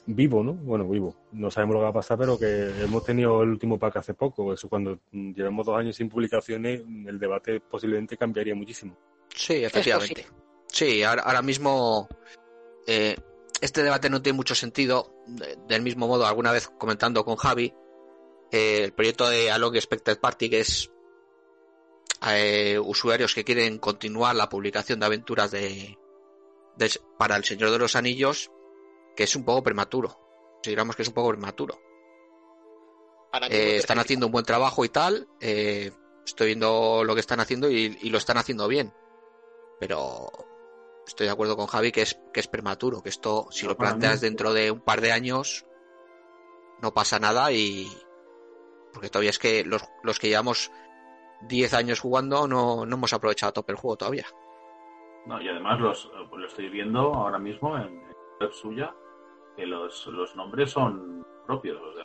[0.07, 0.53] vivo, ¿no?
[0.53, 1.15] Bueno, vivo.
[1.33, 2.45] No sabemos lo que va a pasar, pero que
[2.83, 4.53] hemos tenido el último pack hace poco.
[4.53, 8.97] Eso cuando llevamos dos años sin publicaciones, el debate posiblemente cambiaría muchísimo.
[9.35, 10.25] Sí, efectivamente.
[10.67, 12.07] Sí, ahora, ahora mismo
[12.87, 13.15] eh,
[13.61, 15.13] este debate no tiene mucho sentido.
[15.27, 17.73] De- Del mismo modo, alguna vez comentando con Javi,
[18.51, 20.89] eh, el proyecto de Along Expected Party, que es
[22.27, 25.97] eh, usuarios que quieren continuar la publicación de aventuras de,
[26.77, 28.49] de- para el Señor de los Anillos,
[29.17, 30.17] que es un poco prematuro.
[30.53, 31.77] Consideramos que es un poco prematuro.
[33.49, 35.27] Eh, están haciendo un buen trabajo y tal.
[35.41, 35.91] eh,
[36.25, 38.93] estoy viendo lo que están haciendo y, y lo están haciendo bien.
[39.79, 40.27] Pero
[41.05, 43.77] estoy de acuerdo con Javi que es, que es prematuro, que esto, si No, lo
[43.77, 45.65] planteas dentro de un par de años,
[46.81, 47.87] no pasa nada y.
[48.93, 50.71] Porque todavía es que los, los que llevamos
[51.41, 54.25] 10 años jugando no, no hemos aprovechado a tope el juego todavía.
[55.27, 58.95] No, y además los, lo estoy viendo ahora mismo en en la web suya,
[59.57, 61.77] que los, los nombres son propios.
[61.81, 62.03] O sea,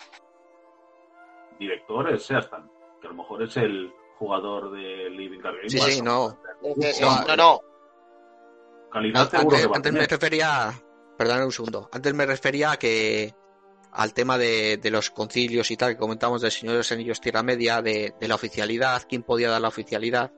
[1.59, 2.69] director es Seastan,
[3.01, 5.69] que a lo mejor es el jugador de Living Card Game.
[5.69, 6.39] Sí, sí, no.
[6.65, 7.61] Eh, No, no, no, no.
[8.91, 10.73] Calidad seguro Antes, que antes me refería,
[11.17, 13.35] perdón un segundo, antes me refería a que
[13.93, 17.21] al tema de, de los concilios y tal que comentamos del Señor de los Anillos
[17.21, 20.33] Tierra Media, de, de la oficialidad, quién podía dar la oficialidad.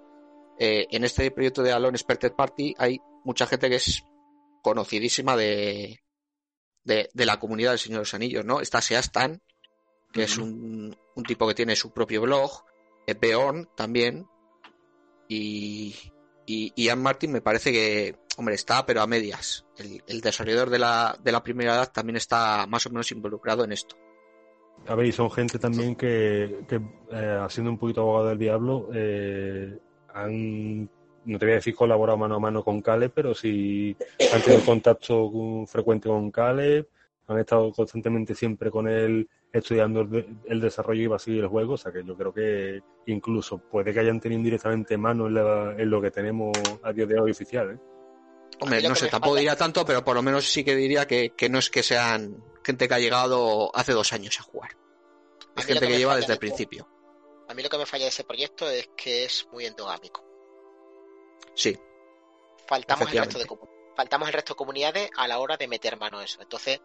[0.59, 4.05] Eh, en este proyecto de Alone Expected Party hay mucha gente que es
[4.63, 6.01] conocidísima de,
[6.85, 8.61] de, de la comunidad del Señor de los Anillos, ¿no?
[8.61, 9.43] Está Seastan,
[10.13, 12.65] que es un, un tipo que tiene su propio blog,
[13.07, 14.27] eh, Beorn también,
[15.29, 15.95] y,
[16.47, 19.67] y Ian Martin me parece que, hombre, está, pero a medias.
[19.77, 23.65] El, el desarrollador de la, de la primera edad también está más o menos involucrado
[23.65, 23.97] en esto.
[24.87, 26.77] A ver, y son gente también que, que
[27.11, 29.79] eh, haciendo un poquito abogado del diablo, eh,
[30.13, 30.91] han,
[31.25, 33.97] no te voy a decir colaborado mano a mano con Caleb, pero sí
[34.33, 36.89] han tenido contacto con- frecuente con Caleb,
[37.27, 41.43] han estado constantemente siempre con él estudiando el, de- el desarrollo y va a seguir
[41.43, 45.27] el juego, o sea que yo creo que incluso puede que hayan tenido indirectamente mano
[45.29, 46.53] en, la- en lo que tenemos
[46.83, 47.79] a día de hoy oficial, ¿eh?
[48.61, 51.49] Hombre, no sé, tampoco diría tanto, pero por lo menos sí que diría que, que
[51.49, 54.71] no es que sean gente que ha llegado hace dos años a jugar.
[55.57, 56.89] Es gente que que me lleva desde el principio.
[57.49, 60.25] A mí lo que me falla de ese proyecto es que es muy endogámico.
[61.55, 61.79] Sí,
[62.67, 63.67] Faltamos el, resto de Efectivamente.
[63.67, 66.41] comu- faltamos el resto de comunidades a la hora de meter mano a eso.
[66.41, 66.81] Entonces,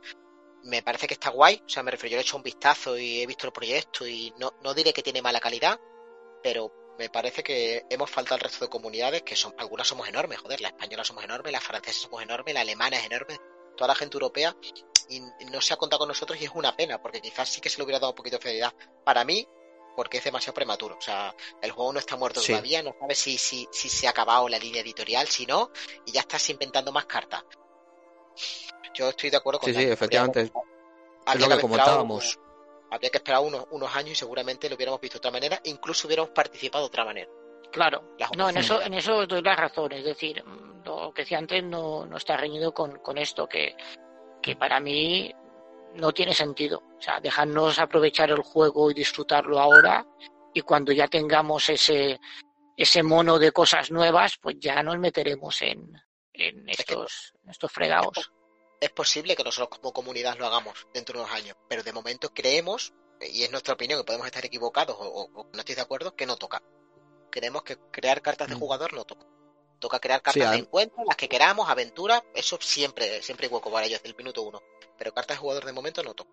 [0.64, 1.61] me parece que está guay.
[1.65, 4.06] O sea, me refiero, yo le he hecho un vistazo y he visto el proyecto
[4.06, 5.80] y no, no diré que tiene mala calidad,
[6.44, 10.40] pero me parece que hemos faltado al resto de comunidades, que son, algunas somos enormes,
[10.40, 13.38] joder, la española somos enormes, la francesa somos enormes, la alemana es enorme,
[13.77, 14.53] toda la gente europea,
[15.07, 17.69] y no se ha contado con nosotros y es una pena, porque quizás sí que
[17.69, 18.73] se le hubiera dado un poquito de fidelidad.
[19.06, 19.48] Para mí,
[20.00, 20.96] porque es demasiado prematuro.
[20.98, 22.54] O sea, el juego no está muerto Sí.
[22.54, 25.72] todavía, no sabes si, si, si se ha acabado la línea editorial, si no,
[26.06, 27.44] y ya estás inventando más cartas.
[28.94, 30.54] Yo estoy de acuerdo con sí, sí, efectivamente.
[31.28, 32.40] Es lo que comentábamos.
[32.90, 36.08] habría que esperar unos, unos años y seguramente lo hubiéramos visto de otra manera, incluso
[36.08, 37.30] hubiéramos participado de otra manera.
[37.70, 39.92] Claro, no, en eso, en eso doy la razón.
[39.92, 43.76] Es decir, mm, lo que decía antes no, no está reñido con, con esto, que,
[44.42, 45.30] que para mí
[45.95, 46.82] no tiene sentido.
[46.98, 50.06] O sea, dejarnos aprovechar el juego y disfrutarlo ahora,
[50.53, 52.20] y cuando ya tengamos ese,
[52.76, 55.94] ese mono de cosas nuevas, pues ya nos meteremos en,
[56.34, 58.32] en estos, en estos fregados.
[58.82, 62.30] Es posible que nosotros como comunidad lo hagamos dentro de unos años, pero de momento
[62.34, 66.26] creemos, y es nuestra opinión, que podemos estar equivocados o, no estoy de acuerdo, que
[66.26, 66.61] no toca.
[67.30, 68.60] Creemos que crear cartas de Mm.
[68.60, 69.26] jugador no toca.
[69.80, 73.72] Toca crear Sí, cartas de encuentro, las que queramos, aventuras, eso siempre, siempre hay hueco
[73.72, 74.61] para ellos desde el minuto uno.
[75.00, 76.30] Pero cartas de jugador de momento no toca.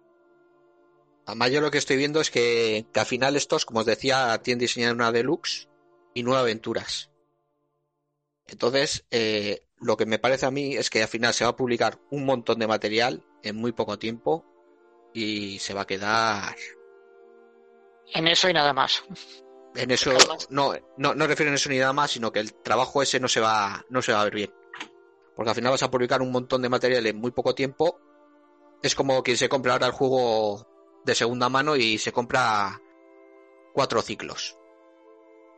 [1.25, 4.39] Además, yo lo que estoy viendo es que, que al final estos, como os decía,
[4.43, 5.69] tienen diseñado una deluxe
[6.15, 7.11] y nueve aventuras.
[8.47, 11.57] Entonces, eh, lo que me parece a mí es que al final se va a
[11.57, 14.45] publicar un montón de material en muy poco tiempo
[15.13, 16.55] y se va a quedar
[18.15, 19.03] En eso y nada más.
[19.75, 20.13] en eso.
[20.49, 23.29] No, no, no refiero en eso ni nada más, sino que el trabajo ese no
[23.29, 24.55] se va, no se va a ver bien.
[25.35, 28.01] Porque al final vas a publicar un montón de material en muy poco tiempo.
[28.87, 30.65] Es como quien se compra ahora el juego
[31.05, 32.81] de segunda mano y se compra
[33.75, 34.57] cuatro ciclos.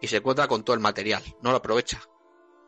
[0.00, 2.00] y se encuentra con todo el material, no lo aprovecha.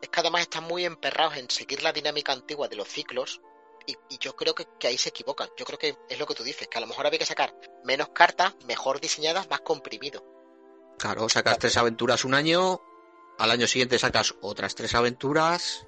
[0.01, 3.41] Es que además están muy emperrados en seguir la dinámica antigua de los ciclos
[3.87, 5.49] y, y yo creo que, que ahí se equivocan.
[5.57, 7.55] Yo creo que es lo que tú dices, que a lo mejor había que sacar
[7.83, 10.23] menos cartas, mejor diseñadas, más comprimido.
[10.99, 12.81] Claro, sacas tres aventuras un año,
[13.39, 15.87] al año siguiente sacas otras tres aventuras.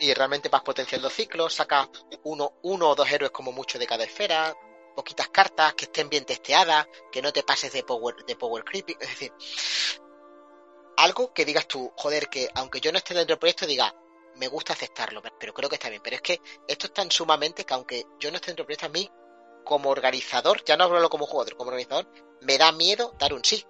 [0.00, 1.88] Y realmente vas potenciando ciclos, sacas
[2.24, 4.56] uno, uno o dos héroes como mucho de cada esfera,
[4.96, 8.96] poquitas cartas que estén bien testeadas, que no te pases de power, de power creepy,
[9.00, 9.32] es decir,
[10.96, 13.94] algo que digas tú, joder, que aunque yo no esté dentro del proyecto, diga,
[14.34, 16.02] me gusta aceptarlo, pero creo que está bien.
[16.02, 18.86] Pero es que esto es tan sumamente que aunque yo no esté dentro del proyecto,
[18.86, 19.10] a mí,
[19.64, 22.08] como organizador, ya no hablo como jugador, como organizador,
[22.40, 23.64] me da miedo dar un sí.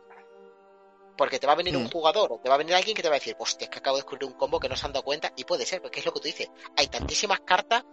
[1.18, 1.90] Porque te va a venir un Mm.
[1.90, 3.80] jugador o te va a venir alguien que te va a decir, hostia, es que
[3.80, 5.98] acabo de descubrir un combo que no se han dado cuenta y puede ser, porque
[6.00, 6.48] es lo que tú dices.
[6.76, 7.84] Hay tantísimas cartas,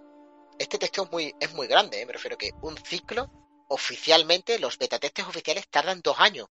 [0.60, 2.06] este texto es muy, es muy grande, ¿eh?
[2.06, 3.28] me refiero que un ciclo,
[3.68, 6.48] oficialmente, los beta testes oficiales tardan dos años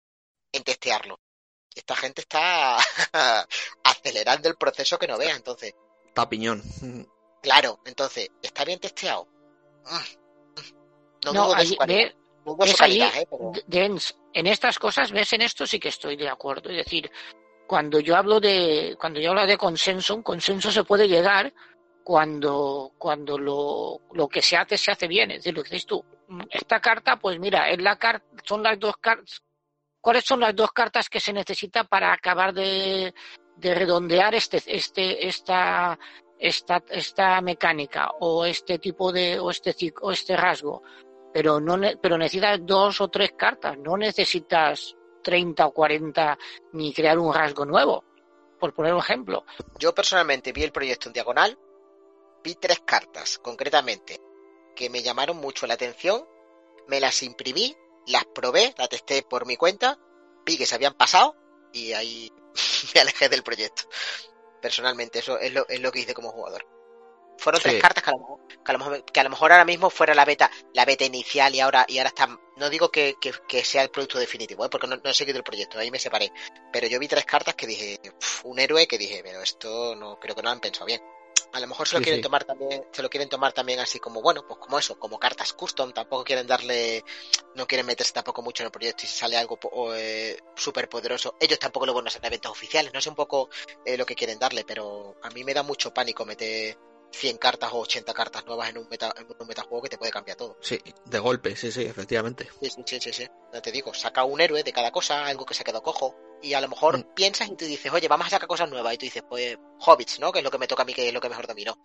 [0.53, 1.19] en testearlo.
[1.75, 2.79] Esta gente está
[3.85, 5.75] acelerando el proceso que no vea, entonces,
[6.15, 6.63] Papiñón.
[7.43, 9.27] claro, entonces, ¿está bien testeado?
[9.85, 10.75] Mm, mm.
[11.25, 11.99] No, No, dudo de allí- su calidad.
[11.99, 12.17] ve-
[12.57, 13.27] de su ves allí, calidad, ¿eh?
[13.31, 16.71] Pero- Dens, en estas cosas, ves, en esto sí que estoy de acuerdo.
[16.71, 17.11] Es decir,
[17.67, 21.53] cuando yo hablo de, cuando yo hablo de consenso, un consenso se puede llegar
[22.03, 25.31] cuando, cuando lo, lo que se hace, se hace bien.
[25.31, 26.05] Es decir, lo que dices tú,
[26.51, 29.43] esta carta, pues mira, es la carta, son las dos cartas,
[30.01, 33.15] ¿cuáles son las dos cartas que se necesita para acabar de,
[33.57, 35.99] de redondear este, este, esta,
[36.39, 40.83] esta, esta mecánica o este tipo de, o este, o este rasgo?
[41.33, 46.39] Pero no pero necesitas dos o tres cartas, no necesitas 30 o 40
[46.73, 48.05] ni crear un rasgo nuevo,
[48.59, 49.45] por poner un ejemplo.
[49.79, 51.59] Yo personalmente vi el proyecto en diagonal,
[52.43, 54.21] vi tres cartas, concretamente,
[54.75, 56.25] que me llamaron mucho la atención,
[56.89, 57.77] me las imprimí,
[58.07, 59.99] las probé, las testé por mi cuenta,
[60.45, 61.37] vi que se habían pasado
[61.73, 62.31] y ahí
[62.95, 63.83] me alejé del proyecto.
[64.61, 66.67] Personalmente, eso es lo, es lo que hice como jugador.
[67.41, 67.81] Fueron tres Sí.
[67.81, 69.91] cartas que a, lo mejor, que, a lo mejor, que a lo mejor ahora mismo
[69.91, 72.29] fuera la beta, la beta inicial y ahora, y ahora está.
[72.57, 74.69] No digo que, que- que sea el producto definitivo, ¿eh?
[74.71, 76.31] porque no, no he seguido el proyecto, ahí me separé.
[76.73, 80.19] Pero yo vi tres cartas que dije, "Uf, un héroe que dije, pero esto no
[80.21, 81.01] creo que no lo han pensado bien.
[81.53, 82.23] A lo mejor se lo Sí, quieren sí.
[82.23, 85.53] tomar también, se lo quieren tomar también así como bueno, pues como eso, como cartas
[85.53, 87.03] custom, tampoco quieren darle,
[87.57, 89.59] no quieren meterse tampoco mucho en el proyecto y si sale algo
[89.97, 93.17] eh, súper poderoso, ellos tampoco lo van a hacer en eventos oficiales, no sé un
[93.17, 93.49] poco
[93.85, 96.79] eh, lo que quieren darle, pero a mí me da mucho pánico meter
[97.13, 100.13] 100 cartas o 80 cartas nuevas en un meta, en un metajuego que te puede
[100.13, 100.57] cambiar todo.
[100.61, 102.49] Sí, de golpe, sí, sí, efectivamente.
[102.61, 103.27] Sí, sí, sí, sí.
[103.53, 106.15] Ya te digo, saca un héroe de cada cosa, algo que se quedó cojo.
[106.43, 107.15] Y a lo mejor Mm.
[107.15, 108.95] piensas y tú dices, oye, vamos a sacar cosas nuevas.
[108.95, 110.33] Y tú dices, pues, hobbits, ¿no?
[110.33, 111.77] Que es lo que me toca a mí, que es lo que mejor domino.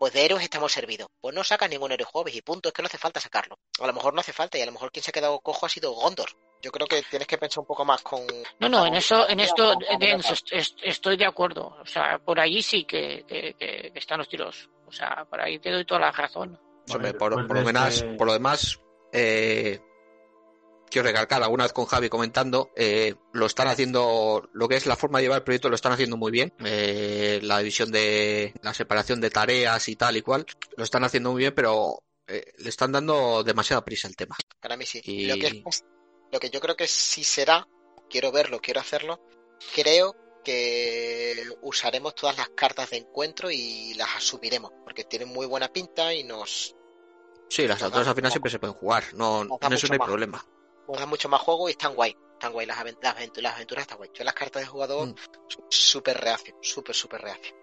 [0.00, 1.08] Pues de héroes estamos servidos.
[1.20, 3.58] Pues no sacas ningún héroe hobbit y punto, es que no hace falta sacarlo.
[3.82, 5.66] A lo mejor no hace falta y a lo mejor quien se ha quedado cojo
[5.66, 6.30] ha sido Gondor.
[6.62, 8.22] Yo creo que tienes que pensar un poco más con...
[8.60, 9.74] No, no, en eso, en esto,
[10.82, 11.76] estoy de acuerdo.
[11.82, 14.70] O sea, por allí sí que, que- que- que están los tiros.
[14.86, 16.58] O sea, por ahí te doy toda la razón.
[16.92, 18.80] Hombre, Vale, por, lo menos, por lo demás,
[19.12, 19.80] eh,
[20.90, 24.96] quiero recalcar, alguna vez con Javi comentando, eh, lo están haciendo, lo que es la
[24.96, 26.52] forma de llevar el proyecto lo están haciendo muy bien.
[26.64, 30.44] Eh, la división de, la separación de tareas y tal y cual,
[30.76, 34.36] lo están haciendo muy bien, pero eh, le están dando demasiada prisa al tema.
[34.60, 35.00] Para mí sí.
[35.04, 35.84] Y- Lo, que es-
[36.32, 37.66] lo que yo creo que sí será,
[38.08, 39.20] quiero verlo, quiero hacerlo,
[39.74, 40.14] creo
[40.44, 46.12] que usaremos todas las cartas de encuentro y las asumiremos, porque tienen muy buena pinta
[46.14, 46.74] y nos,
[47.48, 50.06] Sí, las da- al final siempre se pueden jugar, no, no hay más.
[50.08, 50.44] problema.
[50.98, 52.16] Dan mucho más juego y están guay.
[52.32, 54.10] Están guay las, aven- las, aventu- las aventuras, están guay.
[54.14, 55.14] Yo las cartas de jugador Mm.
[55.48, 57.54] son súper reacio, súper, súper reacio.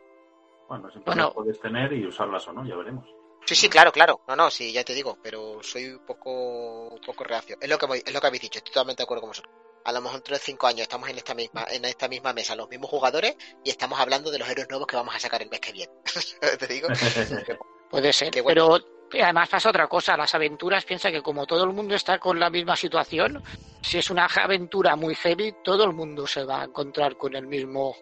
[0.69, 1.23] Bueno, siempre Bueno.
[1.25, 3.05] las puedes tener y usarlas o no, ya veremos.
[3.45, 4.21] Sí, sí, claro, claro.
[4.27, 7.55] No, no, sí, ya te digo, pero soy un poco, un poco reacio.
[7.61, 9.53] Es lo que voy- es lo que habéis dicho, estoy totalmente de acuerdo con vosotros.
[9.85, 12.55] A lo mejor dentro de cinco años estamos en esta misma, en esta misma mesa,
[12.57, 15.49] los mismos jugadores, y estamos hablando de los héroes nuevos que vamos a sacar el
[15.49, 15.93] mes que viene.
[16.59, 16.89] te digo.
[17.89, 18.67] Puede ser, bueno.
[18.79, 22.39] pero además pasa otra cosa, las aventuras piensa que como todo el mundo está con
[22.39, 23.41] la misma situación,
[23.81, 27.47] si es una aventura muy heavy, todo el mundo se va a encontrar con el
[27.47, 27.95] mismo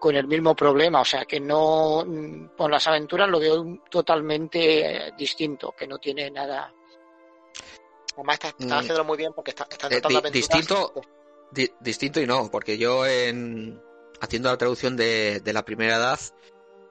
[0.00, 2.04] con el mismo problema, o sea que no
[2.58, 6.70] con las aventuras lo veo totalmente eh, distinto, que no tiene nada.
[8.14, 8.72] Además, está- están Mm.
[8.72, 10.32] haciéndolo muy bien porque está- están Eh, tratando di- aventuras.
[10.58, 10.92] distinto,
[11.52, 13.80] di- distinto y no, porque yo en
[14.20, 16.20] haciendo la traducción de, de la primera edad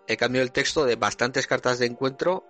[0.07, 2.43] he cambiado el texto de bastantes cartas de encuentro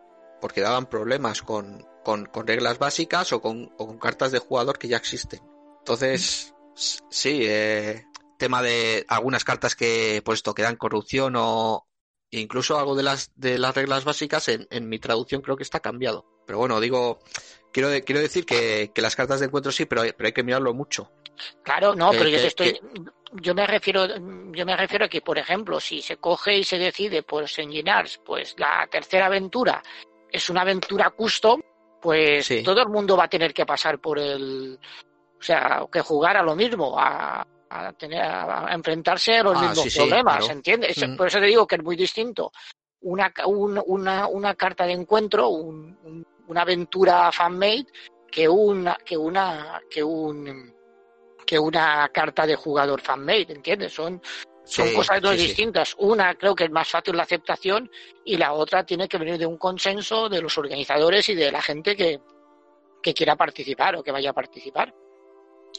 [0.44, 4.78] porque daban problemas con, con, con reglas básicas o con, o con cartas de jugador
[4.78, 5.40] que ya existen.
[5.80, 8.04] Entonces, sí, eh,
[8.38, 11.88] tema de algunas cartas que pues esto que dan corrupción o
[12.30, 15.80] incluso algo de las de las reglas básicas en, en mi traducción creo que está
[15.80, 16.26] cambiado.
[16.46, 17.20] Pero bueno, digo,
[17.72, 20.44] quiero, quiero decir que, que las cartas de encuentro sí, pero hay, pero hay que
[20.44, 21.10] mirarlo mucho.
[21.64, 22.82] Claro, no, pero yo te estoy,
[23.32, 24.08] yo me refiero,
[24.52, 27.72] yo me refiero a que, por ejemplo, si se coge y se decide, pues en
[27.72, 29.82] Ginars, pues la tercera aventura
[30.34, 31.62] es una aventura custom,
[32.02, 32.64] pues Sí.
[32.64, 34.78] todo el mundo va a tener que pasar por el,
[35.40, 39.62] o sea, que jugar a lo mismo, a, a tener, a, enfrentarse a los Ah,
[39.70, 40.52] mismos sí, problemas, claro.
[40.54, 40.98] ¿entiendes?
[40.98, 41.16] Ujú.
[41.16, 42.52] Por eso te digo que es muy distinto
[43.02, 47.86] una, un- una, una carta de encuentro, un- un- una aventura fan-made,
[48.32, 50.74] que una, que una, que un,
[51.46, 53.94] que una carta de jugador fan-made, ¿entiendes?
[53.94, 54.22] Son,
[54.66, 55.46] son Sí, cosas dos sí, sí.
[55.48, 55.96] distintas.
[55.98, 57.90] Una creo que es más fácil la aceptación
[58.24, 61.62] y la otra tiene que venir de un consenso de los organizadores y de la
[61.62, 62.22] gente que,
[63.02, 64.94] que quiera participar o que vaya a participar.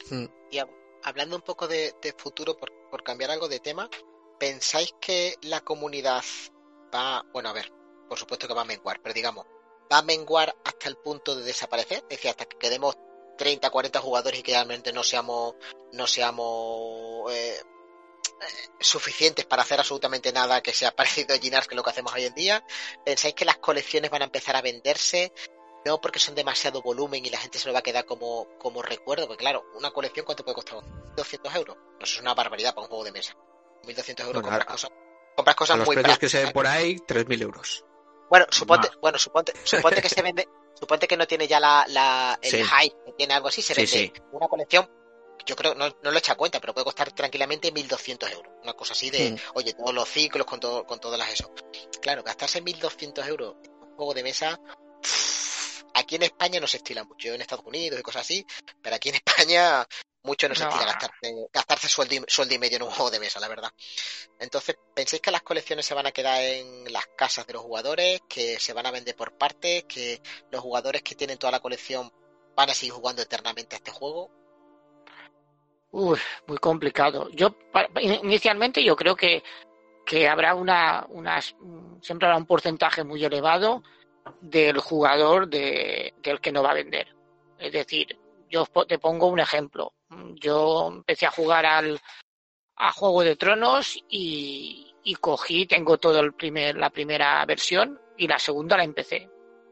[0.09, 0.25] Mm.
[0.51, 0.69] Y hab-
[1.03, 3.89] hablando un poco de, de futuro, por, por cambiar algo de tema,
[4.39, 6.23] ¿pensáis que la comunidad
[6.93, 7.71] va, bueno, a ver,
[8.07, 9.45] por supuesto que va a menguar, pero digamos,
[9.91, 11.99] va a menguar hasta el punto de desaparecer?
[12.03, 12.95] Es decir, hasta que quedemos
[13.37, 15.55] 30, 40 jugadores y que realmente no seamos,
[15.93, 17.59] no seamos eh,
[18.79, 22.13] suficientes para hacer absolutamente nada que sea parecido a Ginars que es lo que hacemos
[22.13, 22.63] hoy en día.
[23.05, 25.31] ¿Pensáis que las colecciones van a empezar a venderse?
[25.85, 28.81] No porque son demasiado volumen y la gente se lo va a quedar como, como
[28.81, 30.79] recuerdo, porque claro, una colección ¿cuánto puede costar?
[31.15, 31.77] 200 euros.
[31.99, 33.35] Eso es una barbaridad para un juego de mesa.
[33.83, 34.89] 1200 euros Bueno, compras a- cosas,
[35.35, 37.85] compras A cosas los muy precios que se ven por ahí, 3.000 euros.
[38.31, 42.39] Bueno, suponte, bueno, suponte, suponte que se vende, suponte que no tiene ya la, la
[42.41, 42.63] el Sí.
[42.63, 44.23] hype, que tiene algo así, se Sí, vende sí.
[44.31, 44.89] una colección,
[45.45, 48.53] yo creo, no, no lo he hecho a cuenta, pero puede costar tranquilamente 1200 euros.
[48.63, 49.37] Una cosa así de, Mm.
[49.55, 51.53] oye, todos los ciclos con todo, con todas las eso.
[52.01, 54.59] Claro, gastarse 1200 euros en un juego de mesa,
[55.93, 58.45] aquí en España no se estila mucho, en Estados Unidos y cosas así,
[58.81, 59.85] pero aquí en España
[60.23, 60.69] mucho no se No.
[60.69, 63.71] estila gastarse, gastarse sueldo y, sueldo y medio en un juego de mesa, la verdad.
[64.39, 68.21] Entonces, ¿pensáis que las colecciones se van a quedar en las casas de los jugadores,
[68.27, 70.21] que se van a vender por partes, que
[70.51, 72.11] los jugadores que tienen toda la colección
[72.55, 74.31] van a seguir jugando eternamente a este juego?
[75.97, 77.29] Uy, muy complicado.
[77.29, 77.55] Yo
[78.01, 79.41] inicialmente yo creo que,
[80.05, 81.55] que habrá una, unas,
[82.01, 83.81] siempre habrá un porcentaje muy elevado
[84.41, 87.15] del jugador de, del que no va a vender.
[87.57, 88.19] Es decir,
[88.49, 89.93] yo te pongo un ejemplo.
[90.33, 92.01] Yo empecé a jugar al
[92.75, 98.27] a Juego de Tronos y, y cogí, tengo todo el primer, la primera versión y
[98.27, 99.29] la segunda la empecé.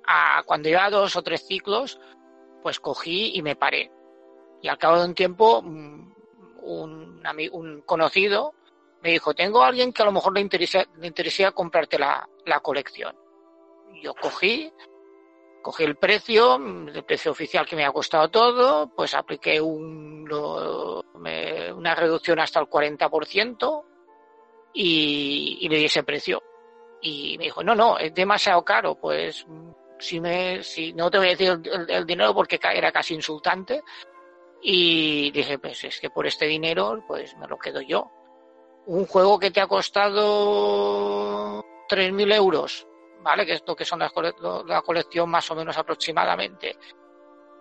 [0.07, 1.99] A, cuando iba dos o tres ciclos,
[2.61, 3.91] pues cogí y me paré.
[4.61, 6.12] Y al cabo de un tiempo, mm,
[6.63, 7.21] un,
[7.51, 8.53] un conocido
[9.01, 12.27] me dijo, tengo a alguien que a lo mejor le interesa, le interesaría comprarte la,
[12.45, 13.13] la colección.
[14.01, 14.71] Yo cogí,
[15.61, 21.95] cogí el precio, el precio oficial que me ha costado todo, pues apliqué un, una
[21.95, 23.83] reducción hasta el 40%
[24.73, 26.41] y, y le di ese precio.
[27.01, 29.45] Y me dijo, no, no, es demasiado caro, pues
[29.99, 31.59] si, me, si no te voy a decir
[31.89, 33.83] el, dinero porque era casi insultante.
[34.63, 38.09] Y dije, pues es que por este dinero, pues me lo quedo yo.
[38.85, 42.87] Un juego que te ha costado 3.000 euros,
[43.21, 43.45] ¿vale?
[43.45, 44.33] Que es lo que son las cole-
[44.65, 46.77] la colección más o menos aproximadamente.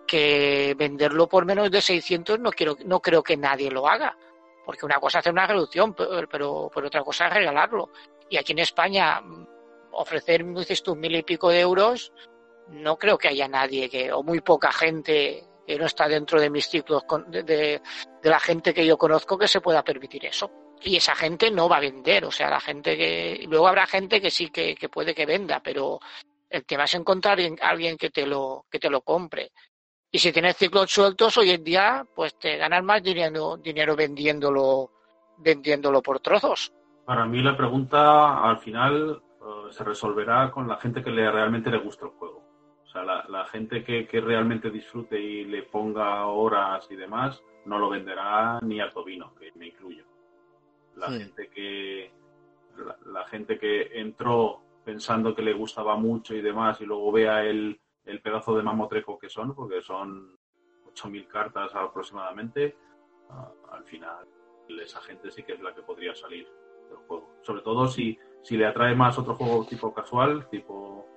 [0.07, 4.17] Que venderlo por menos de 600 no, quiero, no creo que nadie lo haga.
[4.65, 7.89] Porque una cosa es hacer una reducción, pero, pero, pero otra cosa es regalarlo.
[8.29, 9.47] Y aquí en España, mm,
[9.93, 12.13] ofrecer, dices tú, mil y pico de euros,
[12.69, 16.49] no creo que haya nadie que, o muy poca gente que no está dentro de
[16.49, 17.81] mis ciclos con- de, de-
[18.23, 20.49] la gente que yo conozco que se pueda permitir eso.
[20.81, 23.45] Y esa gente no va a vender, o sea, la gente que.
[23.49, 25.99] Luego habrá gente que sí que, que puede que venda, pero
[26.49, 29.51] el tema es encontrar alguien- alguien que te lo, que te lo compre.
[30.11, 34.91] Y si tienes ciclos sueltos hoy en día, pues te ganas más dinero, dinero vendiéndolo,
[35.37, 36.71] vendiéndolo por trozos.
[37.05, 41.69] Para mí la pregunta al final eh, se resolverá con la gente que le, realmente
[41.71, 42.42] le gusta el juego.
[42.93, 47.79] Sea, la, la gente que, que realmente disfrute y le ponga horas y demás, no
[47.79, 50.05] lo venderá ni a Tobino, que me incluyo.
[50.95, 52.11] La gente que
[52.77, 57.43] la, la gente que entró pensando que le gustaba mucho y demás y luego vea
[57.43, 60.37] el, el pedazo de mamotreco que son, porque son
[60.93, 62.77] 8.000 cartas aproximadamente,
[63.31, 64.27] ah, al final
[64.81, 66.47] esa gente sí que es la que podría salir
[66.89, 67.29] del juego.
[67.41, 71.12] Sobre todo si, si le atrae más otro juego tipo casual, tipo uh,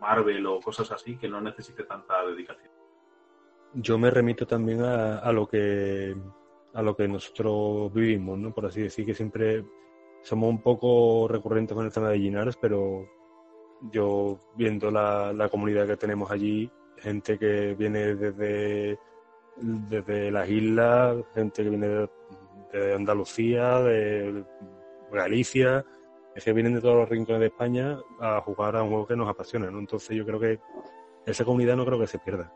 [0.00, 2.72] Marvel o cosas así, que no necesite tanta dedicación.
[3.74, 6.16] Yo me remito también a, lo que
[6.72, 8.54] a lo que nosotros vivimos, ¿no?
[8.54, 9.64] Por así decir, que siempre
[10.22, 13.06] somos un poco recurrentes con el tema de Ginars, pero
[13.92, 18.98] yo viendo la, la comunidad que tenemos allí, gente que viene desde,
[19.56, 22.08] desde las islas, gente que viene
[22.72, 24.44] de Andalucía, de
[25.12, 25.84] Galicia,
[26.36, 29.16] es que vienen de todos los rincones de España a jugar a un juego que
[29.16, 29.78] nos apasiona, ¿no?
[29.78, 30.60] Entonces yo creo que
[31.24, 32.52] esa comunidad no creo que se pierda.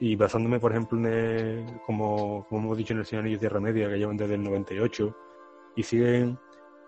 [0.00, 3.60] Y basándome, por ejemplo, en el- como, como hemos dicho en el Señor Anillo Tierra
[3.60, 5.16] Media, que llevan desde el 98,
[5.76, 6.38] y siguen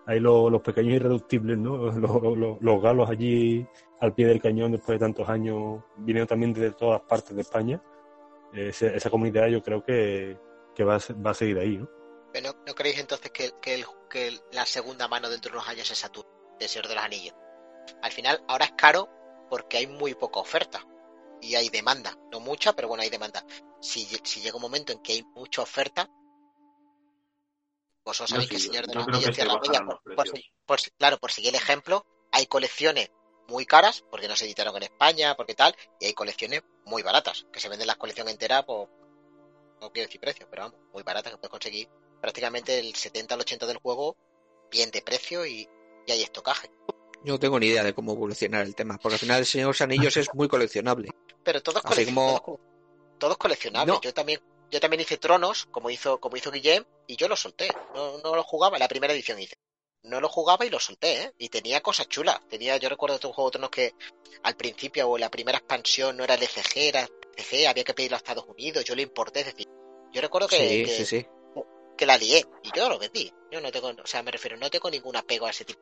[0.05, 1.77] ahí los, los pequeños irreductibles, ¿no?
[1.95, 3.65] Los, los- los galos allí
[4.01, 7.81] al pie del cañón después de tantos años, viniendo también de todas partes de España.
[8.53, 10.37] Ese- esa comunidad yo creo que,
[10.75, 11.87] que va, a, va a seguir ahí, ¿no?
[12.35, 15.57] Pero ¿no, no creéis entonces que, que, el- que el- la segunda mano dentro de
[15.57, 16.29] unos años es Saturno,
[16.59, 17.33] de Señor de los Anillos?
[18.01, 19.07] Al final, ahora es caro
[19.49, 20.85] porque hay muy poca oferta
[21.39, 22.13] y hay demanda.
[22.33, 23.45] No mucha, pero bueno, hay demanda.
[23.79, 26.09] Si, lle- si llega un momento en que hay mucha oferta,
[28.03, 30.51] vosotros Yo sabéis que sí, Señor de los Anillos se los por, por precios.
[30.65, 33.11] por claro, por seguir el ejemplo, hay colecciones
[33.47, 37.45] muy caras porque no se editaron en España, porque tal, y hay colecciones muy baratas,
[37.53, 38.89] que se venden las colecciones enteras por,
[39.79, 41.87] no quiero decir precio, pero vamos, muy baratas que puedes conseguir
[42.25, 44.17] prácticamente el 70 al 80 del juego
[44.71, 45.69] bien de precio y,
[46.07, 46.71] y hay estocaje.
[47.23, 49.67] Yo no tengo ni idea de cómo evolucionar el tema, porque al final el Señor
[49.67, 51.11] de los Anillos es muy coleccionable.
[51.43, 52.59] Pero todos Así colec- como-
[53.19, 53.95] todos, coleccionables.
[53.95, 54.01] No.
[54.01, 54.41] Yo también
[54.71, 57.69] yo también hice Tronos, como hizo como hizo Guillem, y yo lo solté.
[57.93, 59.55] No, no lo jugaba, la primera edición hice.
[60.03, 61.33] No lo jugaba y lo solté, ¿eh?
[61.37, 62.39] Y tenía cosas chulas.
[62.49, 63.93] Tenía, yo recuerdo un juego de Tronos que
[64.43, 67.07] al principio o la primera expansión no era LCG, era
[67.37, 69.67] CG, había que pedirlo a Estados Unidos, yo lo importé, es decir,
[70.11, 71.27] yo recuerdo que, Sí, que, sí, sí.
[71.97, 73.31] Que la lié y yo lo vendí.
[73.51, 75.79] Yo no tengo, o sea, me refiero, no tengo ningún apego a ese tipo.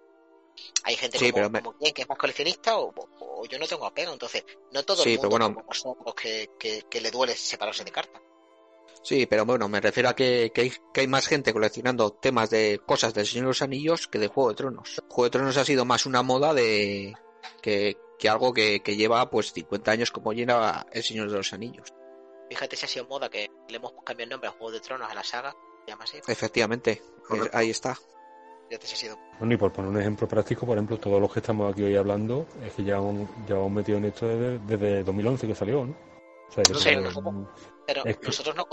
[0.83, 3.57] Hay gente Sí, como, pero me- como que es más coleccionista o, o- o yo
[3.57, 6.83] no tengo apego, entonces no todo Sí, el pero mundo bueno- como nosotros que, que,
[6.89, 8.21] que le duele separarse de cartas.
[9.01, 12.49] Sí, pero bueno, me refiero a que, que, hay, que hay más gente coleccionando temas
[12.51, 15.01] de cosas del Señor de los Anillos que de Juego de Tronos.
[15.09, 17.13] Juego de Tronos ha sido más una moda de
[17.61, 21.51] que, que algo que, que lleva pues 50 años como lleva el Señor de los
[21.51, 21.89] Anillos.
[22.49, 25.09] Fíjate si ha sido moda que le hemos cambiado el nombre a Juego de Tronos
[25.11, 25.53] a la saga,
[25.87, 26.17] llama así.
[26.27, 27.01] Efectivamente,
[27.33, 27.97] eh, ahí está.
[28.69, 29.19] Fíjate si ha sido.
[29.39, 31.95] Bueno, y por poner un ejemplo práctico, por ejemplo, todos los que estamos aquí hoy
[31.95, 36.12] hablando, es que llevamos, llevamos metido en esto desde, desde 2011 que salió, ¿no?
[36.71, 36.91] O sea,
[37.85, 38.65] Pero Es que- nosotros no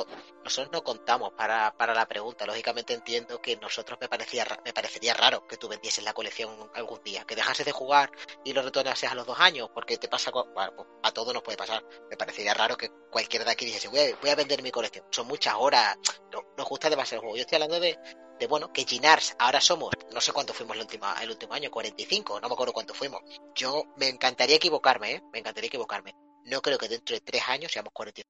[0.45, 2.47] nosotros no contamos para, para la pregunta.
[2.47, 7.03] Lógicamente entiendo que nosotros me parecía me parecería raro que tú vendieses la colección algún
[7.03, 8.11] día, que dejases de jugar
[8.45, 11.43] y lo retornases a los dos años, porque te pasa bueno, pues, a todos nos
[11.43, 11.85] puede pasar.
[12.09, 15.05] Me parecería raro que cualquiera de aquí dijese voy a, voy a vender mi colección.
[15.11, 15.97] Son muchas horas,
[16.33, 17.37] no, nos gusta demasiado el juego.
[17.37, 17.99] Yo estoy hablando de,
[18.39, 21.69] de bueno, que Ginars ahora somos, no sé cuánto fuimos el último, el último año,
[21.71, 23.21] 45, no me acuerdo cuánto fuimos.
[23.57, 25.23] Yo me encantaría equivocarme, ¿eh?
[25.33, 26.15] Me encantaría equivocarme.
[26.47, 28.29] No creo que dentro de tres años seamos 45.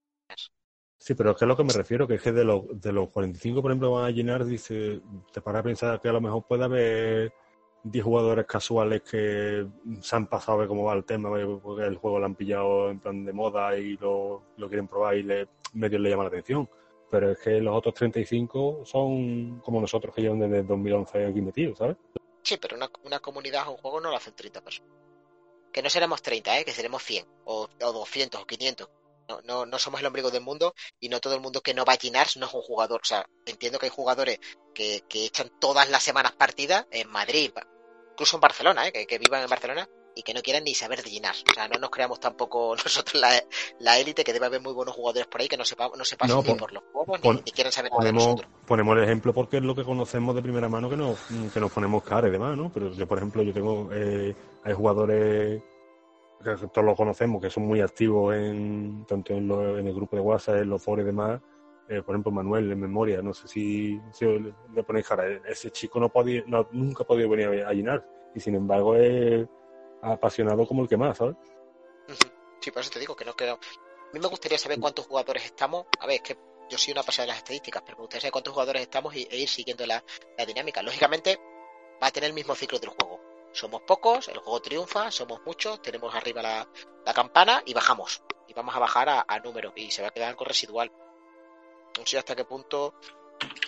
[0.99, 2.93] Sí, pero es que es lo que me refiero, que es que de los, de
[2.93, 5.01] los 45, por ejemplo, van a llenar, dice,
[5.33, 7.33] te para a pensar que a lo mejor puede haber
[7.85, 9.67] 10 jugadores casuales que
[10.03, 11.31] se han pasado a ver cómo va el tema,
[11.63, 15.17] porque el juego lo han pillado en plan de moda y lo, lo quieren probar
[15.17, 16.69] y le, medio le llama la atención.
[17.11, 21.79] Pero es que los otros 35 son como nosotros que llevan desde 2011 aquí metidos,
[21.79, 21.97] ¿sabes?
[22.43, 25.00] Sí, pero una, una comunidad o un juego no lo hacen 30 personas.
[25.73, 26.65] Que no seremos 30, ¿eh?
[26.65, 28.89] que seremos 100, o, o 200, o 500.
[29.29, 31.85] No, no, no somos el ombligo del mundo y no todo el mundo que no
[31.85, 33.01] va a Ginars no es un jugador.
[33.03, 34.39] O sea, entiendo que hay jugadores
[34.75, 37.53] que, que echan todas las semanas partidas en Madrid,
[38.13, 38.93] incluso en Barcelona, ¿eh?
[38.93, 41.45] que, que vivan en Barcelona y que no quieran ni saber de Ginars.
[41.49, 43.41] O sea, no nos creamos tampoco nosotros la,
[43.79, 46.17] la élite, que debe haber muy buenos jugadores por ahí que no, sepa, no se
[46.17, 48.51] pasen No, ni por los juegos pon- ni, ni quieran saber nada de Ponemos, nosotros.
[48.67, 51.17] ponemos el ejemplo porque es lo que conocemos de primera mano que nos,
[51.55, 52.73] que nos ponemos cara y demás, ¿no?
[52.75, 54.35] Pero yo, por ejemplo, yo tengo, eh,
[54.65, 55.63] hay jugadores
[56.43, 60.17] que todos los conocemos, que son muy activos en tanto en, lo- en el grupo
[60.17, 61.41] de WhatsApp, en los foros y demás.
[61.89, 65.25] Eh, por ejemplo, Manuel, en memoria, no sé si, si le, ponéis cara.
[65.47, 69.47] Ese chico no podía, no, nunca ha podido venir a, llenar y sin embargo es
[70.01, 71.37] apasionado como el que más, ¿sabes?
[72.61, 73.55] Sí, por eso te digo que no creo.
[73.55, 75.87] A mí me gustaría saber cuántos jugadores estamos.
[75.99, 76.39] A ver, es que
[76.69, 79.27] yo soy una pasada de las estadísticas, pero me gustaría saber cuántos jugadores estamos y,
[79.31, 80.03] e ir siguiendo la,
[80.39, 80.83] la dinámica.
[80.83, 81.39] Lógicamente,
[82.03, 83.21] va a tener el mismo ciclo del juego.
[83.53, 86.69] Somos pocos, el juego triunfa, somos muchos, tenemos arriba la,
[87.05, 88.23] la campana y bajamos.
[88.47, 90.91] Y vamos a bajar a, a número y se va a quedar algo residual.
[91.99, 92.95] No sé hasta qué punto.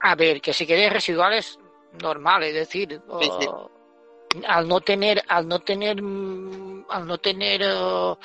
[0.02, 1.59] A ver, que si queréis residuales,
[2.00, 3.48] normal, es decir, Sí, sí.
[4.46, 8.18] al no tener, al no tener, mm, al no tener, oh,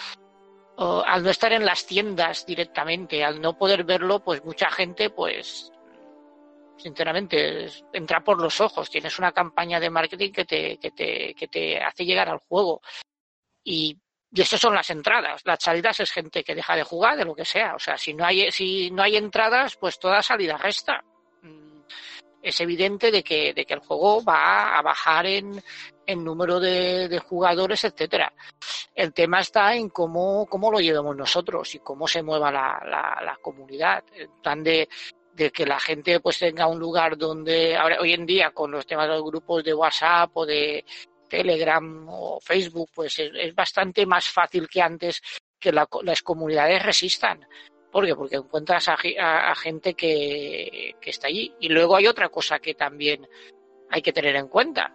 [0.77, 5.09] oh, al no estar en las tiendas directamente, al no poder verlo, pues mucha gente,
[5.09, 5.71] pues,
[6.77, 8.89] sinceramente, entra por los ojos.
[8.89, 12.81] Tienes una campaña de marketing que te, que te, que te hace llegar al juego.
[13.63, 13.97] Y,
[14.31, 15.41] y eso son las entradas.
[15.45, 17.75] Las salidas es gente que deja de jugar, de lo que sea.
[17.75, 21.03] O sea, si no hay, si no hay entradas, pues toda salida resta.
[21.41, 21.81] Mm,
[22.41, 25.61] Es evidente de que, de que el juego va a bajar en,
[26.05, 28.31] en número de, de jugadores, etcétera.
[28.95, 33.21] El tema está en cómo, cómo lo llevamos nosotros y cómo se mueva la, la,
[33.23, 34.03] la comunidad.
[34.13, 34.87] En plan de,
[35.37, 38.87] de que la gente pues tenga un lugar donde ahora hoy en día con los
[38.87, 40.83] temas de los grupos de WhatsApp o de
[41.29, 45.21] Telegram o Facebook pues es, bastante más fácil que antes
[45.59, 47.45] que la- las comunidades resistan
[47.91, 48.15] ¿Por qué?
[48.15, 51.53] Porque encuentras a, gente que, que está allí.
[51.61, 53.25] Y luego hay otra cosa que también
[53.89, 54.93] hay que tener en cuenta,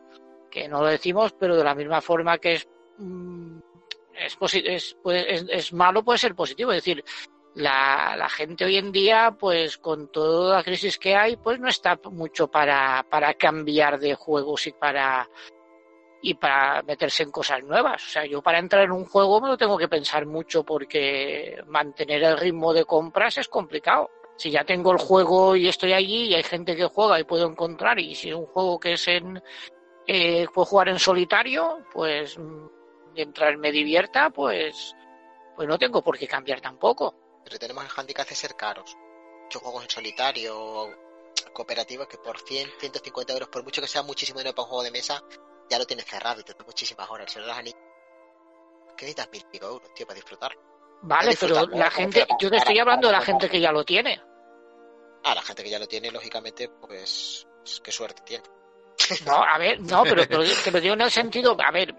[0.50, 3.58] que no lo decimos, pero de la misma forma que es, mm,
[4.14, 4.96] es, es,
[5.48, 6.70] es malo, puede ser positivo.
[6.70, 7.02] Es decir,
[7.54, 11.98] la, gente hoy en día, pues con toda la crisis que hay, pues no está
[12.10, 15.28] mucho para, para cambiar de juegos y para
[16.24, 18.04] y para meterse en cosas nuevas.
[18.06, 21.60] O sea, yo para entrar en un juego me lo tengo que pensar mucho porque
[21.66, 24.08] mantener el ritmo de compras es complicado.
[24.36, 27.46] Si ya tengo el juego y estoy allí y hay gente que juega y puedo
[27.48, 29.42] encontrar, y si es un juego que es en
[30.06, 32.38] eh, puedo jugar en solitario, pues
[33.14, 34.94] mientras me divierta, pues
[35.56, 37.14] pues no tengo por qué cambiar tampoco.
[37.44, 38.96] Pero tenemos el handicap de ser caros.
[39.44, 40.96] Muchos juegos en solitario,
[41.52, 44.84] cooperativos que por 100, 150 euros, por mucho que sea muchísimo dinero para un juego
[44.84, 45.22] de mesa,
[45.68, 47.26] ya lo tienes cerrado y te da muchísimas horas.
[47.26, 47.80] El Señor de los Anillos,
[48.96, 50.52] ¿qué necesitas mil pico euros, tío, para disfrutar?
[51.02, 54.22] Vale, pero la gente, yo te estoy hablando de la gente que ya lo tiene.
[55.24, 58.44] Ah, la gente que ya lo tiene, lógicamente, pues, pues qué suerte tiene.
[59.26, 61.94] No, a ver, no, pero, pero te lo digo en el sentido, a ver,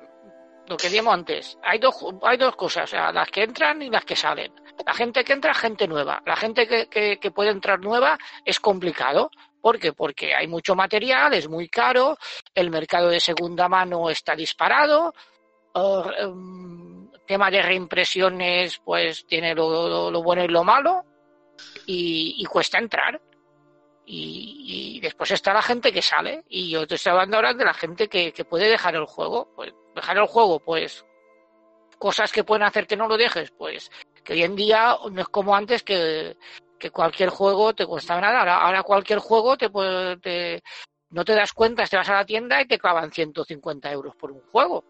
[0.67, 3.89] lo que decíamos antes, hay dos, hay dos cosas, o sea, las que entran y
[3.89, 4.53] las que salen.
[4.85, 6.21] La gente que entra, gente nueva.
[6.25, 9.31] La gente que, puede entrar nueva es complicado.
[9.61, 9.93] ¿Por qué?
[9.93, 12.17] Porque hay mucho material, es muy caro,
[12.53, 15.13] el mercado de segunda mano está disparado,
[15.73, 21.05] uh, um, tema de reimpresiones, pues tiene lo, bueno y lo malo,
[21.85, 23.21] y, cuesta entrar.
[24.05, 27.63] Y, y, después está la gente que sale, y yo te estoy hablando ahora de
[27.63, 29.49] la gente que, que puede dejar el juego.
[29.55, 31.05] Pues dejar el juego, pues
[31.97, 33.89] cosas que pueden hacer que no lo dejes, pues
[34.23, 36.37] que hoy en día no es como antes que,
[36.79, 38.39] que cualquier juego te cuesta nada.
[38.39, 40.61] Ahora, ahora cualquier juego te,
[41.09, 44.31] no te das cuenta, te vas a la tienda y te clavan 150 euros por
[44.31, 44.83] un juego.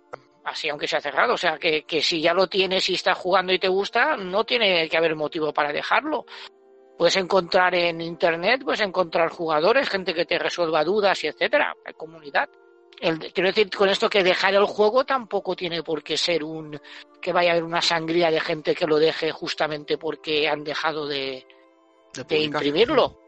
[0.43, 1.35] Así, aunque sea cerrado.
[1.35, 4.43] O sea, que, que si ya lo tienes y estás jugando y te gusta, no
[4.43, 6.25] tiene que haber motivo para dejarlo.
[6.97, 11.75] Puedes encontrar en internet, puedes encontrar jugadores, gente que te resuelva dudas y etcétera.
[11.85, 12.49] Hay comunidad.
[12.99, 16.79] El, quiero decir con esto que dejar el juego tampoco tiene por qué ser un
[17.21, 21.07] que vaya a haber una sangría de gente que lo deje justamente porque han dejado
[21.07, 21.45] de,
[22.13, 23.19] de, de imprimirlo.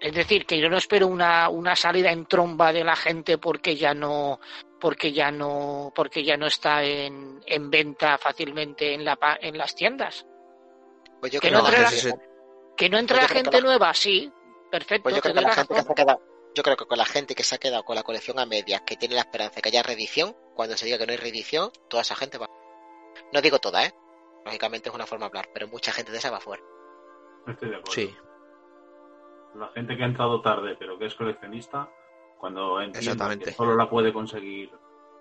[0.00, 3.74] Es decir, que yo no espero una, una salida en tromba de la gente porque
[3.74, 4.38] ya no
[4.78, 9.74] porque ya no porque ya no está en, en venta fácilmente en la en las
[9.74, 10.24] tiendas.
[11.20, 11.90] Pues yo que, creo no que la
[12.76, 14.30] que no entre Pues la gente la- nueva, sí,
[14.70, 15.02] perfecto.
[15.04, 16.20] Pues yo creo que la la gente que se ha quedado,
[16.54, 18.82] yo creo que con la gente que se ha quedado con la colección a medias,
[18.82, 21.70] que tiene la esperanza de que haya reedición, cuando se diga que no hay reedición,
[21.88, 22.46] toda esa gente va.
[23.32, 23.94] No digo toda, ¿eh?
[24.44, 26.62] Lógicamente es una forma de hablar, pero mucha gente de esa va fuera.
[27.46, 27.92] Estoy de acuerdo.
[27.92, 28.14] Sí,
[29.54, 31.90] La gente que ha entrado tarde, pero que es coleccionista,
[32.38, 34.70] cuando entienda que solo la puede conseguir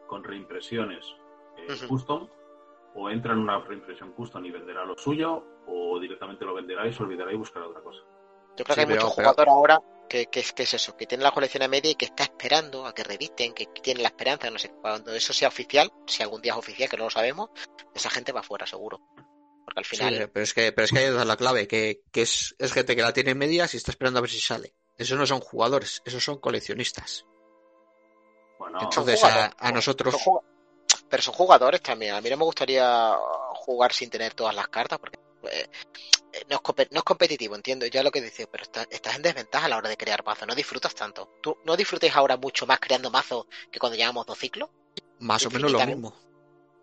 [0.07, 1.05] con reimpresiones
[1.57, 2.27] eh, custom,
[2.95, 6.93] o entra en una reimpresión custom y venderá lo suyo, o directamente lo venderá y
[6.93, 8.01] se olvidará y buscará otra cosa.
[8.55, 10.95] Yo creo Sí, que hay muchos pero- jugadores ahora que, que, es- que es eso,
[10.97, 14.03] que tienen la colección a media y que está esperando a que revisten, que tienen
[14.03, 17.05] la esperanza, no sé, cuando eso sea oficial, si algún día es oficial, que no
[17.05, 17.49] lo sabemos,
[17.93, 18.99] esa gente va fuera seguro.
[19.65, 22.01] Porque al sí, final, pero es que, pero es que ahí está la clave, que,
[22.11, 24.39] que es, es gente que la tiene en medias y está esperando a ver si
[24.39, 24.73] sale.
[24.97, 27.25] Esos no son jugadores, esos son coleccionistas.
[28.57, 30.39] Bueno, Entonces, a, a nosotros, son
[31.09, 32.15] pero son jugadores también.
[32.15, 33.15] A mí no me gustaría
[33.55, 35.69] jugar sin tener todas las cartas porque eh, eh,
[36.49, 39.21] no, es, compe- no es competitivo, entiendo ya lo que dices, pero está- estás en
[39.23, 41.29] desventaja a la hora de crear mazos, no disfrutas tanto.
[41.41, 44.69] ¿Tú no disfrutáis ahora mucho más creando mazos que cuando llevamos dos ciclos?
[45.19, 46.13] más o menos lo mismo.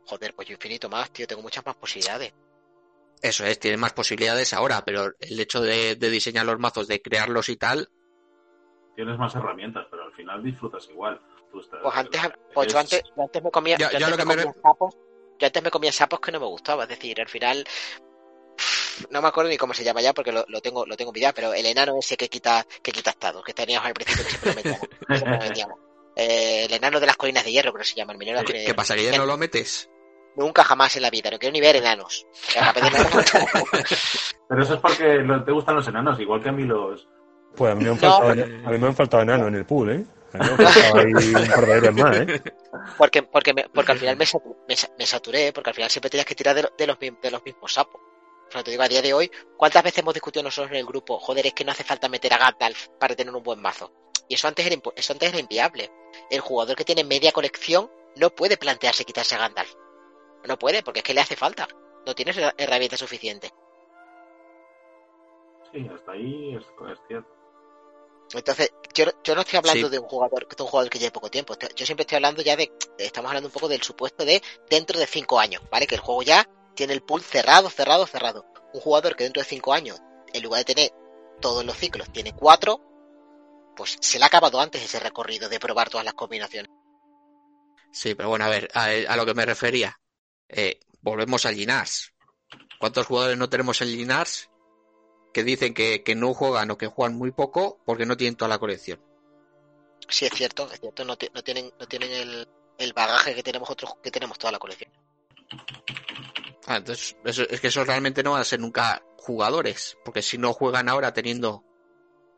[0.06, 2.32] Joder, pues yo infinito más, tío, tengo muchas más posibilidades.
[3.22, 7.00] Eso es, tiene más posibilidades ahora, pero el hecho de, de diseñar los mazos, de
[7.00, 7.88] crearlos y tal,
[8.96, 11.20] tienes más herramientas, pero al final disfrutas igual.
[11.50, 12.20] Tú estás- Pues antes,
[12.52, 14.36] pues yo es- antes, yo antes me comía, Ya- yo ya antes lo me que
[14.36, 14.94] me- comía sapos,
[15.38, 17.64] yo antes me comía sapos que no me gustaba, es decir, al final
[19.10, 21.34] no me acuerdo ni cómo se llama ya porque lo, lo tengo lo tengo olvidado,
[21.34, 24.50] pero el enano ese que quita que quita estado, que teníamos al principio que siempre
[24.50, 25.78] lo metíamos, que siempre lo metíamos.
[26.16, 28.42] Eh, el enano de las colinas de hierro, creo que se llama, el minero de
[28.42, 28.76] las ¿qué, colinas de qué hierro.
[28.76, 28.94] pasa?
[28.94, 29.90] ¿Que ya no lo metes?
[30.36, 32.26] Nunca jamás en la vida, no quiero ni ver enanos.
[34.48, 37.08] Pero eso es porque lo- te gustan los enanos, igual que a mí los...
[37.56, 38.00] Pues a mí me han No.
[38.00, 40.04] faltado, a mí me han faltado enanos en el pool, ¿eh?
[40.34, 42.42] Un más, ¿eh?
[42.98, 44.24] porque, porque, me- porque al final me,
[44.68, 47.30] me, me saturé, porque al final siempre tenías que tirar de, lo- de los, de
[47.30, 48.00] los mismos sapos.
[48.62, 51.18] Te digo, a día de hoy, ¿cuántas veces hemos discutido nosotros en el grupo?
[51.18, 53.92] Joder, es que no hace falta meter a Gandalf para tener un buen mazo.
[54.28, 55.90] Y eso antes era, impo- eso antes era inviable.
[56.30, 59.74] El jugador que tiene media colección no puede plantearse quitarse a Gandalf.
[60.44, 61.66] No puede, porque es que le hace falta.
[62.06, 63.50] No tienes her- herramientas suficientes.
[65.72, 67.28] Sí, hasta ahí es, es cierto.
[68.32, 69.92] Entonces, yo, no- yo no estoy hablando Sí.
[69.92, 71.54] de un jugador de un jugador que lleve poco tiempo.
[71.76, 72.72] Yo siempre estoy hablando ya de.
[72.98, 75.86] Estamos hablando un poco del supuesto de dentro de cinco años, ¿vale?
[75.86, 78.46] Que el juego ya tiene el pool cerrado, cerrado, cerrado.
[78.72, 80.00] un jugador que dentro de cinco años,
[80.32, 80.90] en lugar de tener
[81.40, 82.80] todos los ciclos, tiene cuatro,
[83.76, 86.70] pues se le ha acabado antes ese recorrido de probar todas las combinaciones.
[87.92, 90.00] Sí, pero bueno, a ver, a, a lo que me refería.
[90.48, 92.12] Eh, volvemos al Ginars.
[92.78, 94.50] ¿Cuántos jugadores no tenemos en Ginars
[95.32, 98.48] que dicen que, que, no juegan o que juegan muy poco porque no tienen toda
[98.48, 99.00] la colección?
[100.08, 102.48] Sí, es cierto, es cierto, no, no tienen, no tienen el,
[102.78, 104.92] el, bagaje que tenemos otros que tenemos toda la colección.
[106.66, 110.52] Ah, entonces, es que eso realmente no van a ser nunca jugadores, porque si no
[110.52, 111.64] juegan ahora teniendo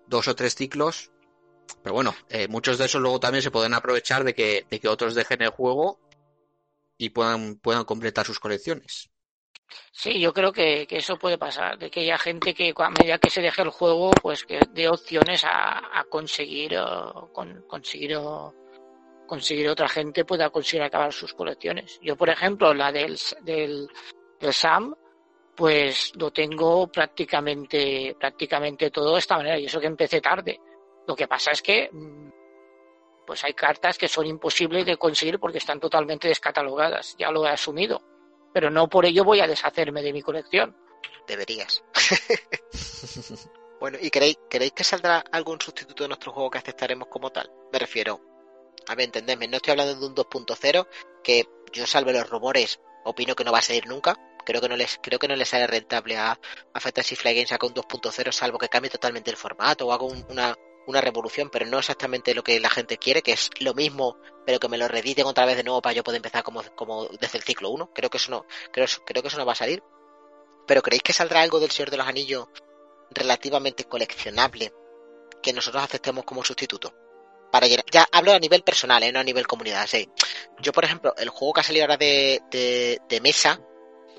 [0.06, 1.10] dos o tres ciclos,
[1.82, 4.88] pero bueno, eh, muchos de esos luego también se pueden aprovechar de que, de que
[4.88, 6.00] otros dejen el juego
[6.96, 9.10] y puedan, puedan completar sus colecciones.
[9.90, 13.18] Sí, yo creo que, que, eso puede pasar, de que haya gente que a medida
[13.18, 16.76] que se deje el juego, pues que dé opciones a, a conseguir,
[17.32, 18.52] con, conseguir, uh,
[19.26, 21.98] conseguir otra gente pueda conseguir acabar sus colecciones.
[22.00, 23.88] Yo, por ejemplo, la del, del,
[24.40, 24.94] del Sam,
[25.54, 30.60] pues lo tengo prácticamente, prácticamente todo de esta manera, y eso que empecé tarde.
[31.06, 31.90] Lo que pasa es que
[33.26, 37.50] pues hay cartas que son imposibles de conseguir porque están totalmente descatalogadas, ya lo he
[37.50, 38.00] asumido
[38.56, 40.74] pero no por ello voy a deshacerme de mi colección.
[41.26, 41.84] Deberías.
[43.80, 47.50] bueno, ¿y queréis, queréis que saldrá algún sustituto de nuestro juego que aceptaremos como tal?
[47.70, 48.18] Me refiero,
[48.88, 50.88] a ver, entendedme, no estoy hablando de un 2.0
[51.22, 54.16] que yo salve los rumores, opino que no va a salir nunca.
[54.44, 56.38] Creo que no les, creo que no les sale rentable a,
[56.72, 60.04] a Fantasy Fly Games sacar un 2.0, salvo que cambie totalmente el formato o haga
[60.04, 60.54] un, una,
[60.86, 64.60] una revolución, pero no exactamente lo que la gente quiere, que es lo mismo, pero
[64.60, 67.38] que me lo rediten otra vez de nuevo para yo poder empezar como, como desde
[67.38, 67.90] el ciclo 1.
[67.92, 69.82] Creo que eso no, creo, creo que eso no va a salir.
[70.66, 72.48] Pero ¿creéis que saldrá algo del Señor de los Anillos
[73.10, 74.72] relativamente coleccionable
[75.42, 76.92] que nosotros aceptemos como sustituto?
[77.56, 79.12] Para llenar, ya hablo a nivel personal, ¿eh?
[79.12, 79.86] no a nivel comunidad.
[79.86, 80.08] Sí.
[80.60, 83.60] Yo, por ejemplo, el juego que ha salido ahora de, de, de mesa,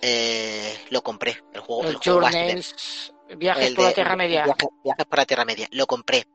[0.01, 1.43] eh, lo compré.
[1.53, 4.43] El juego, el, el juego Journeys, Viajes por la Tierra Media.
[4.45, 5.67] Viajes, viajes por la Tierra Media.
[5.71, 6.25] Lo compré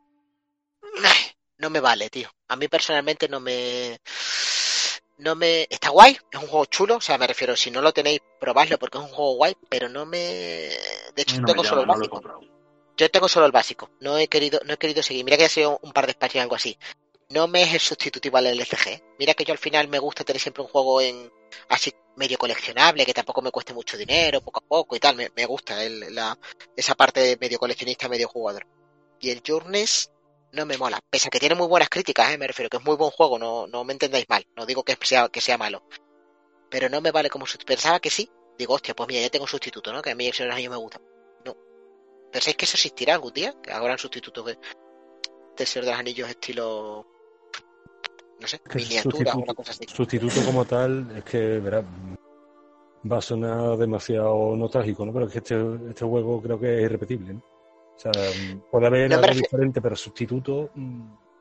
[1.62, 2.28] no me vale, tío.
[2.48, 3.98] A mí personalmente no me.
[5.18, 5.66] No me.
[5.70, 8.78] Está guay, es un juego chulo, o sea, me refiero, si no lo tenéis, probadlo
[8.78, 10.18] porque es un juego guay, pero no me.
[10.18, 12.40] De hecho, No tengo me solo el no lo he básico.
[12.96, 13.90] Yo tengo solo el básico.
[14.00, 15.24] No he querido, no he querido seguir.
[15.24, 16.78] Mira que ha sido un par de espacios o algo así.
[17.30, 19.02] No me es el sustitutivo al LCG.
[19.18, 21.32] Mira que yo al final me gusta tener siempre un juego en
[21.68, 25.16] así medio coleccionable, que tampoco me cueste mucho dinero, poco a poco y tal.
[25.16, 25.78] Me, me gusta
[26.76, 28.66] esa parte medio coleccionista, medio jugador.
[29.18, 30.10] Y el Journeys
[30.52, 31.00] no me mola.
[31.10, 32.38] Pese a que tiene muy buenas críticas, ¿eh?
[32.38, 34.46] me refiero que es muy buen juego, no, no me entendáis mal.
[34.54, 35.82] No digo que sea, que sea malo.
[36.68, 37.72] Pero no me vale como sustituto.
[37.72, 38.30] Pensaba que sí.
[38.58, 40.02] Digo, hostia, pues mira, ya tengo un sustituto, ¿no?
[40.02, 41.00] Que a mí los Anillos me gusta.
[42.32, 43.54] ¿Pensáis que eso existirá algún día?
[43.62, 44.58] Que habrán sustitutos de,
[45.56, 47.06] del Señor de los Anillos estilo...
[48.40, 49.84] No sé, miniatura o una cosa así.
[49.86, 51.84] Sustituto como tal, es que, verás,
[53.10, 55.12] va a sonar demasiado nostálgico, ¿no?
[55.12, 57.40] Pero es que este, este juego creo que es irrepetible, ¿no?
[57.94, 58.10] O sea,
[58.70, 60.70] puede haber No algo diferente, pero sustituto.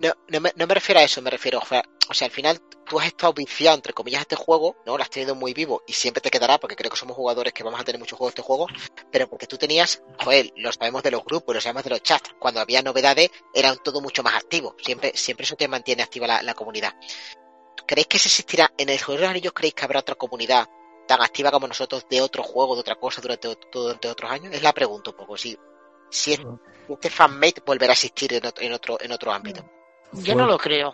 [0.02, 2.32] No, no, me, no me refiero a eso, me refiero, o sea, o sea, al
[2.32, 4.98] final tú has estado viciado, entre comillas, a este juego, ¿no?
[4.98, 7.64] Lo has tenido muy vivo y siempre te quedará, porque creo que somos jugadores que
[7.64, 8.68] vamos a tener muchos juegos de este juego,
[9.11, 12.32] pero porque tú tenías, joder, lo sabemos de los grupos, lo sabemos de los chats,
[12.40, 16.41] cuando había novedades eran todo mucho más activo, siempre, siempre eso te mantiene activa la,
[16.41, 16.94] la comunidad.
[17.86, 19.53] ¿Creéis que eso existirá en el juego de los anillos?
[19.53, 20.68] ¿Creéis que habrá otra comunidad
[21.07, 24.53] tan activa como nosotros de otro juego, de otra cosa durante, ot- durante otros años?
[24.53, 25.57] Es la pregunta un poco, si,
[26.10, 26.40] si es-
[26.90, 29.64] este fanmate volverá a existir en otro, en otro, en otro ámbito.
[30.14, 30.94] Yo no lo creo.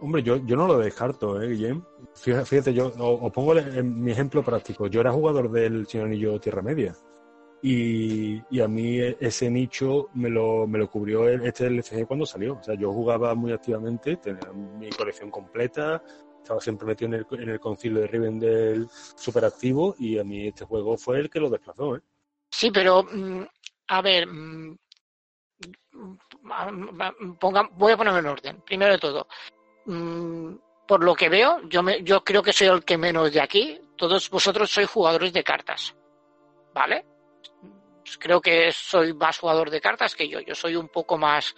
[0.00, 1.82] Hombre, yo, yo no lo descarto, ¿eh, Guillem?
[2.14, 4.88] Fíjate, fíjate, yo os pongo el- mi ejemplo práctico.
[4.88, 6.92] Yo era jugador del Señor Anillo Tierra Media.
[7.62, 12.06] Y, y a mí e- ese nicho me lo, me lo cubrió el, este LCG
[12.06, 12.54] cuando salió.
[12.58, 16.02] O sea, yo jugaba muy activamente, tenía mi colección completa,
[16.38, 20.48] estaba siempre metido en el, en el concilio de Rivendell súper activo y a mí
[20.48, 22.00] este juego fue el que lo desplazó, ¿eh?
[22.50, 23.44] Sí, pero mm,
[23.86, 24.76] a ver, mm,
[26.42, 28.60] voy a ponerme en orden.
[28.62, 29.26] Primero de todo,
[29.86, 30.54] mm,
[30.86, 33.80] por lo que veo, yo, me, yo creo que soy el que menos de aquí.
[33.96, 35.94] Todos vosotros sois jugadores de cartas,
[36.74, 37.06] ¿vale?
[38.18, 40.40] Creo que soy más jugador de cartas que yo.
[40.40, 41.54] Yo soy un poco más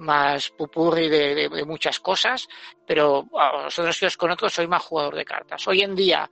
[0.00, 2.48] más pupurri de, de- muchas cosas,
[2.86, 5.66] pero a vosotros que os conozco soy más jugador de cartas.
[5.68, 6.28] Hoy en día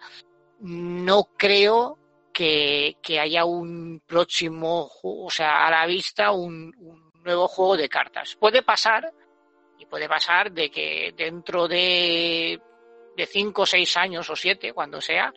[0.60, 1.98] no creo
[2.32, 8.36] que, haya un próximo, o sea, a la vista un nuevo juego de cartas.
[8.38, 9.12] Puede pasar,
[9.78, 12.60] y puede pasar de que dentro de,
[13.16, 15.32] de cinco, seis años o siete, cuando sea,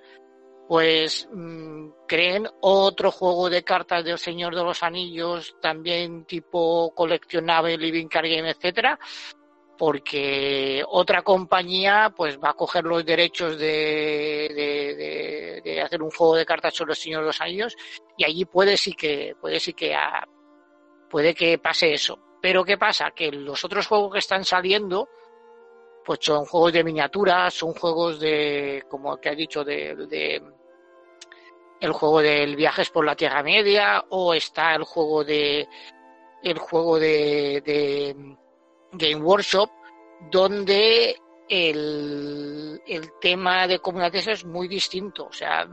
[0.68, 7.78] pues mm, creen otro juego de cartas del Señor de los Anillos, también tipo coleccionable,
[7.78, 8.98] living card game, etcétera,
[9.78, 16.36] porque otra compañía pues va a coger los derechos de, de, de- hacer un juego
[16.36, 17.76] de cartas sobre el Señor de los Anillos
[18.16, 20.24] y allí puede sí que puede sí que ah,
[21.12, 22.18] puede que pase eso.
[22.42, 23.12] Pero ¿qué pasa?
[23.12, 25.08] Que los otros juegos que están saliendo,
[26.04, 30.42] pues son juegos de miniaturas, son juegos de, como que ha dicho, de, de
[31.80, 35.68] el juego del viajes por la Tierra Media, o está el juego de
[36.44, 38.16] el juego de, de
[38.94, 39.70] Game Workshop,
[40.32, 41.16] donde
[41.48, 45.26] el, el tema de comunidades es muy distinto.
[45.26, 45.68] O sea,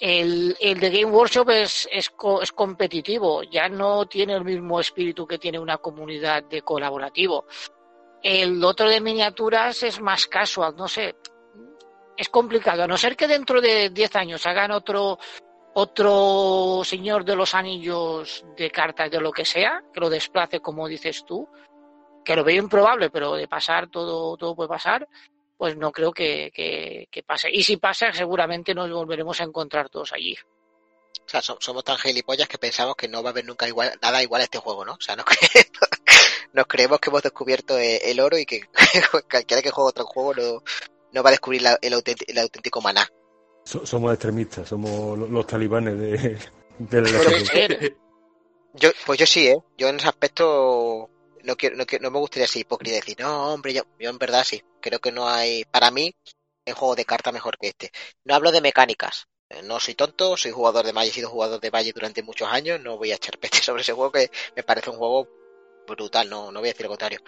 [0.00, 2.10] el, el de Game Workshop es, es,
[2.42, 7.46] es competitivo, ya no tiene el mismo espíritu que tiene una comunidad de colaborativo.
[8.22, 11.14] El otro de miniaturas es más casual, no sé.
[12.16, 15.18] Es complicado, a no ser que dentro de 10 años hagan otro
[15.74, 20.86] otro señor de los anillos de cartas de lo que sea, que lo desplace como
[20.86, 21.48] dices tú,
[22.24, 25.08] que lo veo improbable, pero de pasar todo, todo puede pasar,
[25.62, 27.48] pues no creo que, que, que pase.
[27.48, 30.34] Y si pasa, seguramente nos volveremos a encontrar todos allí.
[31.24, 33.92] O sea, so- somos tan gilipollas que pensamos que no va a haber nunca igual,
[34.02, 34.94] nada igual a este juego, ¿no?
[34.94, 35.70] O sea, nos, cre-
[36.52, 38.62] nos creemos que hemos descubierto eh, el oro y que
[39.30, 40.64] cualquiera que juegue otro juego no,
[41.12, 43.08] no va a descubrir la- el, auténtico, el auténtico maná.
[43.64, 46.38] So- somos extremistas, somos lo- los talibanes de,
[46.80, 47.46] del Bueno, LGTB.
[47.46, 47.96] Ser,
[48.74, 49.58] Yo, pues yo sí, ¿eh?
[49.78, 51.08] Yo en ese aspecto
[51.44, 54.18] no quiero, no, no me gustaría ser hipócrita y decir, no, hombre, yo, yo en
[54.18, 54.62] verdad sí.
[54.80, 56.14] Creo que no hay, para mí,
[56.66, 57.90] un juego de carta mejor que este.
[58.24, 59.26] No hablo de mecánicas.
[59.48, 62.48] Eh, No soy tonto, soy jugador de Magic, he sido jugador de Magic durante muchos
[62.48, 65.28] años, no voy a echar peste sobre ese juego que me parece un juego
[65.86, 67.20] brutal, no, no voy a decir lo contrario.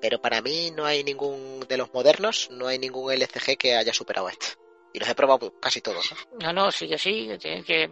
[0.00, 3.92] Pero para mí no hay ningún de los modernos, no hay ningún LCG que haya
[3.92, 4.46] superado este.
[4.92, 6.12] Y los he probado casi todos.
[6.12, 6.46] ¿no?
[6.46, 7.90] no, no, sí que sí, que...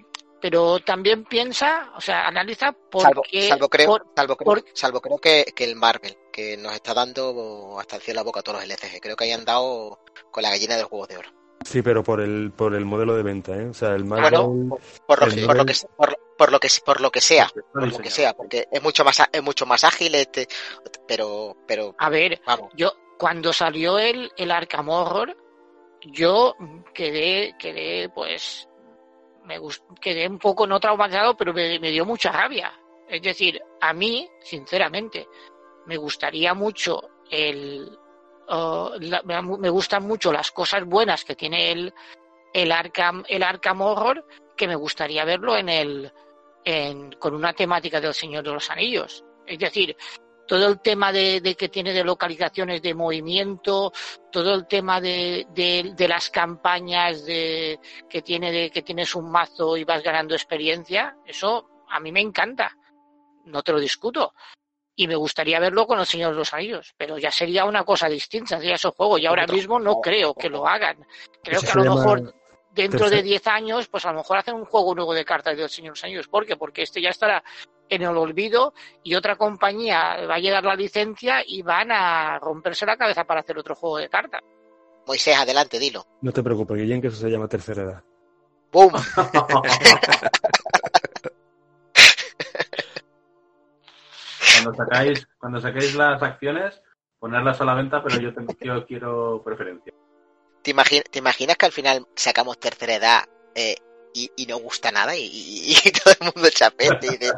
[0.48, 3.48] Pero también piensa, o sea, analiza por Salvo, qué...
[3.48, 6.94] salvo creo, por- salvo creo, por- salvo creo que, que el Marvel, que nos está
[6.94, 9.00] dando hasta el cielo la boca a todos los LCG.
[9.00, 9.98] Creo que hayan dado
[10.30, 11.30] con la gallina del juego de oro.
[11.64, 13.66] Sí, pero por el, por el modelo de venta, ¿eh?
[13.66, 14.40] O sea, el Marvel...
[14.40, 17.20] Bueno, Por lo, El que, por lo que por, por lo que por lo que
[17.20, 20.46] sea, por lo que sea, porque es mucho más es mucho más ágil este,
[21.08, 25.36] pero pero A ver, vamos, yo cuando salió el, el Arkham Horror,
[26.02, 26.54] yo
[26.94, 28.68] quedé, quedé pues,
[29.46, 29.58] me
[30.00, 32.72] quedé un poco no traumatizado, pero me, me dio mucha rabia.
[33.08, 35.28] Es decir, a mí, sinceramente,
[35.86, 37.96] me gustaría mucho el,
[39.24, 41.94] me, gustan mucho las cosas buenas que tiene el,
[42.52, 43.44] el Arkham, el
[43.80, 46.12] Horror, que me gustaría verlo en el,
[46.64, 49.24] en, con una temática del Señor de los Anillos.
[49.46, 49.96] Es decir,
[50.46, 53.92] todo el tema de, de que tiene de localizaciones de movimiento,
[54.30, 57.78] todo el tema de, de, de las campañas de,
[58.08, 62.20] que tiene de que tienes un mazo y vas ganando experiencia, eso a mí me
[62.20, 62.76] encanta,
[63.44, 64.34] no te lo discuto.
[64.98, 68.08] Y me gustaría verlo con el Señor de los Anillos, pero ya sería una cosa
[68.08, 71.04] distinta, sería ese juego, y ahora mismo no creo que lo hagan.
[71.42, 72.34] Creo que a lo mejor
[72.72, 75.56] dentro de tercer- 10 años, pues a lo mejor hacen un juego nuevo de cartas
[75.56, 76.28] del Señor de los Anillos.
[76.28, 76.56] ¿Por qué?
[76.56, 77.42] Porque este ya estará
[77.88, 82.84] en el olvido y otra compañía va a llegar la licencia y van a romperse
[82.86, 84.40] la cabeza para hacer otro juego de cartas.
[85.06, 86.04] Moisés, adelante, dilo.
[86.20, 88.02] No te preocupes, Guillén, que eso se llama tercera edad.
[88.72, 88.92] ¡Bum!
[94.54, 96.80] cuando sacáis, cuando saquéis las acciones,
[97.18, 99.92] ponerlas a la venta, pero yo tengo, yo quiero preferencia.
[100.62, 103.76] ¿Te, imagi- te imaginas que al final sacamos tercera edad eh,
[104.24, 107.32] y, y no gusta nada y, y- y todo el mundo chapete y dice,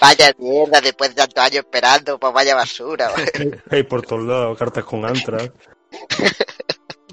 [0.00, 3.10] vaya mierda, después de tantos años esperando, pues vaya basura.
[3.70, 5.50] Hay por todos lados cartas con antras.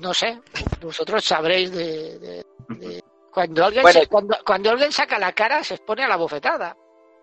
[0.01, 0.39] No sé,
[0.81, 2.19] vosotros sabréis de...
[2.19, 3.99] de- de- Cuando, alguien Bueno.
[4.01, 6.75] se- cuando, cuando alguien saca la cara se expone a la bofetada.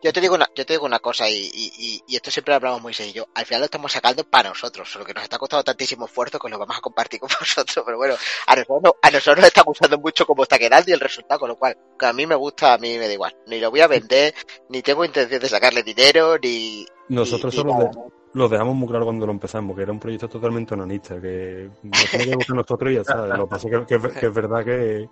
[0.05, 2.53] Yo te digo una, yo te digo una cosa y, y, y- y esto siempre
[2.53, 3.27] lo hablamos muy serio.
[3.35, 6.51] Al final lo estamos sacando para nosotros, solo que nos está costando tantísimo esfuerzo que
[6.51, 7.83] lo vamos a compartir con vosotros.
[7.87, 8.15] Pero bueno,
[8.47, 11.41] a nosotros, no- a nosotros nos está gustando mucho cómo está quedando y el resultado,
[11.41, 13.35] con lo cual, que a mí me gusta, a mí me da igual.
[13.47, 14.35] Ni lo voy a vender,
[14.69, 16.85] ni tengo intención de sacarle dinero, ni...
[17.09, 17.91] Nosotros ni- solo
[18.35, 22.11] lo dejamos muy claro cuando lo empezamos, que era un proyecto totalmente onanista, que nos
[22.11, 23.27] tiene que nosotros y ya está.
[23.27, 25.09] Lo que pasa es que, que es- que es verdad que,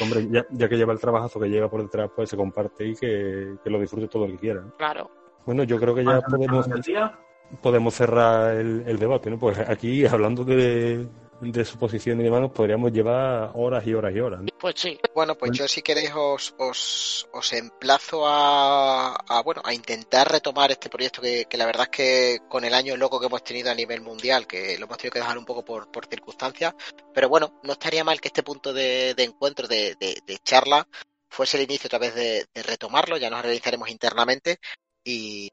[0.00, 2.94] hombre, ya, ya que lleva el trabajazo que lleva por detrás, pues se comparte y
[2.94, 4.62] que, que lo disfrute todo el que quiera.
[4.76, 5.10] Claro.
[5.44, 7.18] Bueno, yo creo que ya podemos, ¿El día?
[7.62, 9.38] podemos cerrar el, el debate, ¿no?
[9.38, 11.06] Pues aquí, hablando de,
[11.40, 14.40] de su posición y demás, nos podríamos llevar horas y horas y horas.
[14.58, 14.98] Pues sí.
[15.14, 20.70] Bueno, pues yo si queréis os, os, os emplazo a, a, bueno, a intentar retomar
[20.70, 23.70] este proyecto que, que la verdad es que con el año loco que hemos tenido
[23.70, 26.74] a nivel mundial, que lo hemos tenido que dejar un poco por, por circunstancias,
[27.14, 30.86] pero bueno, no estaría mal que este punto de, de encuentro, de, de, de charla,
[31.28, 34.58] fuese el inicio otra vez de, de retomarlo, ya nos realizaremos internamente
[35.04, 35.50] y,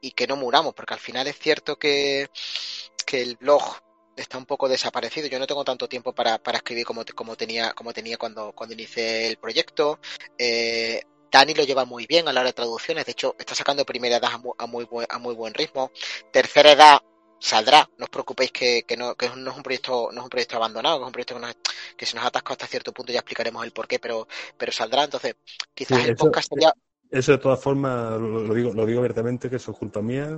[0.00, 2.28] y que no muramos, porque al final es cierto que,
[3.06, 3.62] que el blog
[4.22, 5.28] está un poco desaparecido.
[5.28, 8.74] Yo no tengo tanto tiempo para, para escribir como, como tenía, como tenía cuando, cuando
[8.74, 9.98] inicié el proyecto.
[10.36, 13.84] Eh, Dani lo lleva muy bien a la hora de traducciones, de hecho está sacando
[13.84, 15.90] primera edad a muy, a muy, buen, a muy buen ritmo.
[16.32, 16.98] Tercera edad
[17.38, 20.30] saldrá, no os preocupéis que, que, no, que no es un proyecto, no es un
[20.30, 21.56] proyecto abandonado, que es un proyecto que, nos,
[21.96, 24.26] que se nos ha atascado hasta cierto punto, ya explicaremos el porqué, pero,
[24.56, 25.36] pero saldrá, entonces
[25.74, 26.72] quizás Sí, el eso- podcast sería
[27.10, 30.28] Eso de todas formas lo, lo digo, lo digo abiertamente que eso es culpa mía.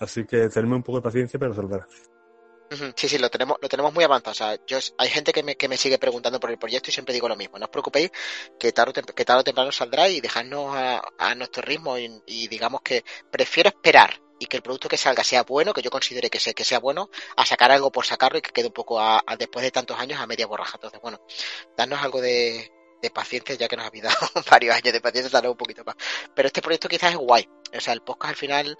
[0.00, 1.86] Así que tenedme un poco de paciencia, pero saldrá.
[2.96, 4.32] Sí, sí, lo tenemos, lo tenemos muy avanzado.
[4.32, 6.92] O sea, yo, hay gente que me, que me sigue preguntando por el proyecto y
[6.92, 7.58] siempre digo lo mismo.
[7.58, 8.10] No os preocupéis
[8.58, 11.98] que tarde, o tem- que tarde o temprano saldrá y dejadnos a, a nuestro ritmo
[11.98, 15.90] y, digamos que prefiero esperar y que el producto que salga sea bueno, que yo
[15.90, 18.72] considere que sea, que sea bueno, a sacar algo por sacarlo y que quede un
[18.72, 20.76] poco a, después de tantos años a media borraja.
[20.76, 21.20] Entonces, bueno,
[21.76, 22.70] darnos algo de,
[23.02, 24.16] de paciencia ya que nos habéis dado
[24.50, 25.94] varios años de paciencia, darnos un poquito más.
[26.34, 27.48] Pero este proyecto quizás es guay.
[27.76, 28.76] O sea, el podcast al final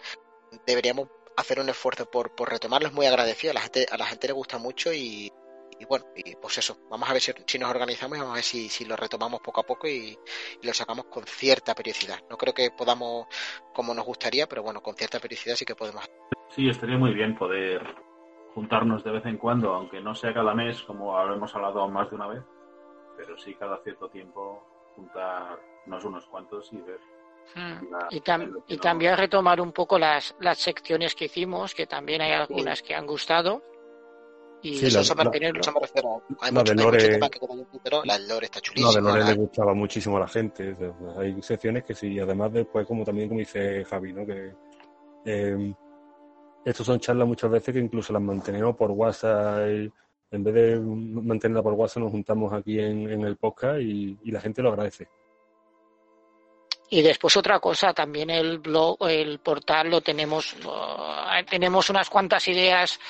[0.67, 4.29] deberíamos hacer un esfuerzo por, por retomarlo, muy agradecido, a la gente, a la gente
[4.29, 5.33] le gusta mucho y,
[5.89, 8.45] bueno, y pues eso, vamos a ver si, si nos organizamos y vamos a ver
[8.45, 10.19] si, si lo retomamos poco a poco y,
[10.63, 12.21] lo sacamos con cierta periodicidad.
[12.31, 13.27] No creo que podamos
[13.75, 16.05] como nos gustaría, pero bueno, con cierta periodicidad sí que podemos.
[16.49, 17.83] Sí, estaría muy bien poder
[18.55, 22.17] juntarnos de vez en cuando, aunque no sea cada mes, como habremos hablado más de
[22.17, 22.45] una vez,
[23.17, 24.63] pero sí cada cierto tiempo
[24.95, 27.01] juntarnos unos cuantos y ver.
[27.55, 27.91] Mm.
[27.93, 32.21] la- Y, que y también retomar un poco las, las secciones que hicimos, que también
[32.23, 33.63] hay algunas que han gustado.
[34.63, 36.23] Y Sí, eso, la- la- refiero, eso me refiero.
[36.41, 37.39] Hay la mucho, de hay mucho Lore- tema que
[37.71, 38.93] tintero, la lore está No, chulísima.
[38.95, 40.75] de Lore la- le gustaba muchísimo a la gente.
[40.75, 44.25] pues Hay secciones que sí, además después, como también como dice Javi, ¿no?
[44.27, 44.53] Que
[45.27, 45.75] eh,
[46.65, 49.69] estos son charlas muchas veces que incluso las mantenemos por WhatsApp.
[49.69, 49.93] y
[50.31, 54.31] en vez de mantenerla por WhatsApp, nos juntamos aquí en, en el podcast y, y
[54.33, 55.07] la gente lo agradece.
[56.95, 62.47] Y después otra cosa, también el blog, el portal lo tenemos, eh, tenemos unas cuantas
[62.47, 63.01] ideas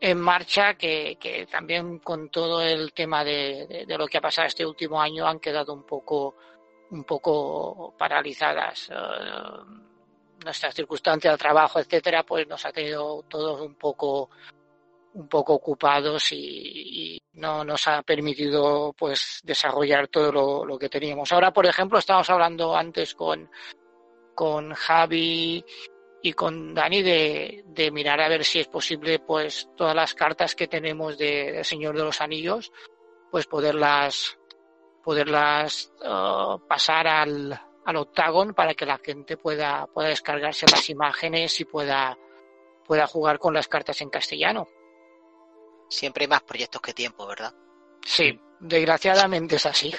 [0.00, 4.48] en marcha que, que también con todo el tema de, de- lo que ha pasado
[4.48, 6.34] este último año han quedado un poco,
[6.90, 8.90] un poco paralizadas.
[8.90, 8.94] Eh,
[10.44, 14.30] nuestras circunstancias de trabajo, etcétera, pues nos ha tenido todos un poco
[15.14, 21.32] un poco ocupados y, no nos ha permitido pues desarrollar todo lo, que teníamos.
[21.32, 23.50] Ahora, por ejemplo, estábamos hablando antes con,
[24.34, 25.64] con Javi
[26.22, 30.68] y con Dani de, mirar a ver si es posible pues todas las cartas que
[30.68, 32.70] tenemos de, Señor de los Anillos
[33.30, 34.38] pues poderlas
[35.02, 41.58] poderlas eh, pasar al, al Octagon para que la gente pueda, pueda descargarse las imágenes
[41.60, 42.16] y pueda,
[42.84, 44.68] pueda jugar con las cartas en castellano.
[45.92, 47.52] Siempre hay más proyectos que tiempo, ¿verdad?
[48.02, 49.92] Sí, desgraciadamente es así.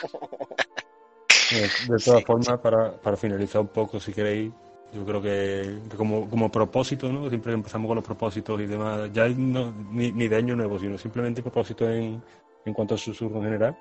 [1.52, 4.52] De todas formas, para, para finalizar un poco, si queréis,
[4.92, 7.30] yo creo que, que como, como propósito, ¿no?
[7.30, 10.98] Siempre empezamos con los propósitos y demás, ya no, ni, ni de año nuevo, sino
[10.98, 12.24] simplemente propósito en,
[12.66, 13.78] en cuanto a susurro en general.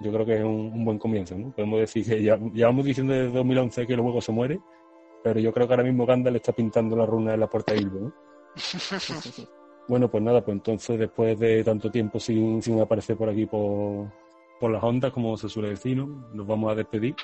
[0.00, 1.52] Yo creo que es un, un buen comienzo, ¿no?
[1.52, 4.58] Podemos decir que ya llevamos diciendo desde 2011 que el juego se muere,
[5.22, 7.82] pero yo creo que ahora mismo Gandalf está pintando la runa en la puerta de
[7.82, 8.12] Ilbo, ¿no?
[9.88, 14.08] Bueno, pues nada, pues entonces después de tanto tiempo sin, sin aparecer por aquí por,
[14.60, 16.06] por las ondas, como se suele decir, ¿no?
[16.32, 17.14] Nos vamos a despedir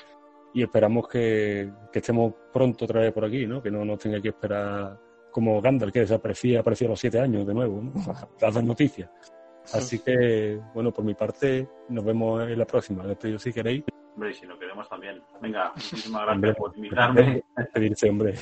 [0.53, 3.61] y esperamos que, que estemos pronto otra vez por aquí, ¿no?
[3.61, 4.99] Que no nos tenga que esperar
[5.31, 7.93] como Gandalf, que desaparecía, apareció a los siete años de nuevo, ¿no?
[8.45, 9.09] A dar noticias.
[9.73, 13.05] Así que, bueno, por mi parte, nos vemos en la próxima.
[13.05, 13.83] Despedido si queréis.
[14.15, 15.21] Hombre, y si no queremos también.
[15.41, 18.33] Venga, muchísimas Hombre, gracias por invitarme Despedirse, hombre.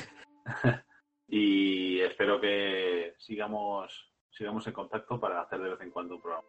[1.28, 4.07] y espero que sigamos
[4.38, 6.46] sigamos en contacto para hacer de vez en cuando un programa.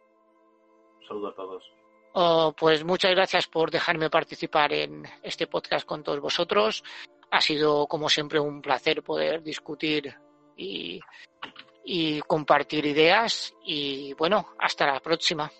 [1.00, 1.64] Un saludo a todos.
[2.12, 6.82] Oh, pues muchas gracias por dejarme participar en este podcast con todos vosotros.
[7.30, 10.14] Ha sido, como siempre, un placer poder discutir
[10.56, 11.00] y,
[11.84, 13.54] y compartir ideas.
[13.64, 15.50] Y bueno, hasta la próxima.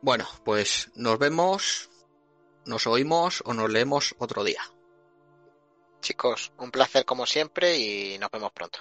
[0.00, 1.90] Bueno, pues nos vemos,
[2.66, 4.62] nos oímos o nos leemos otro día.
[6.00, 8.80] Chicos, un placer como siempre y nos vemos pronto.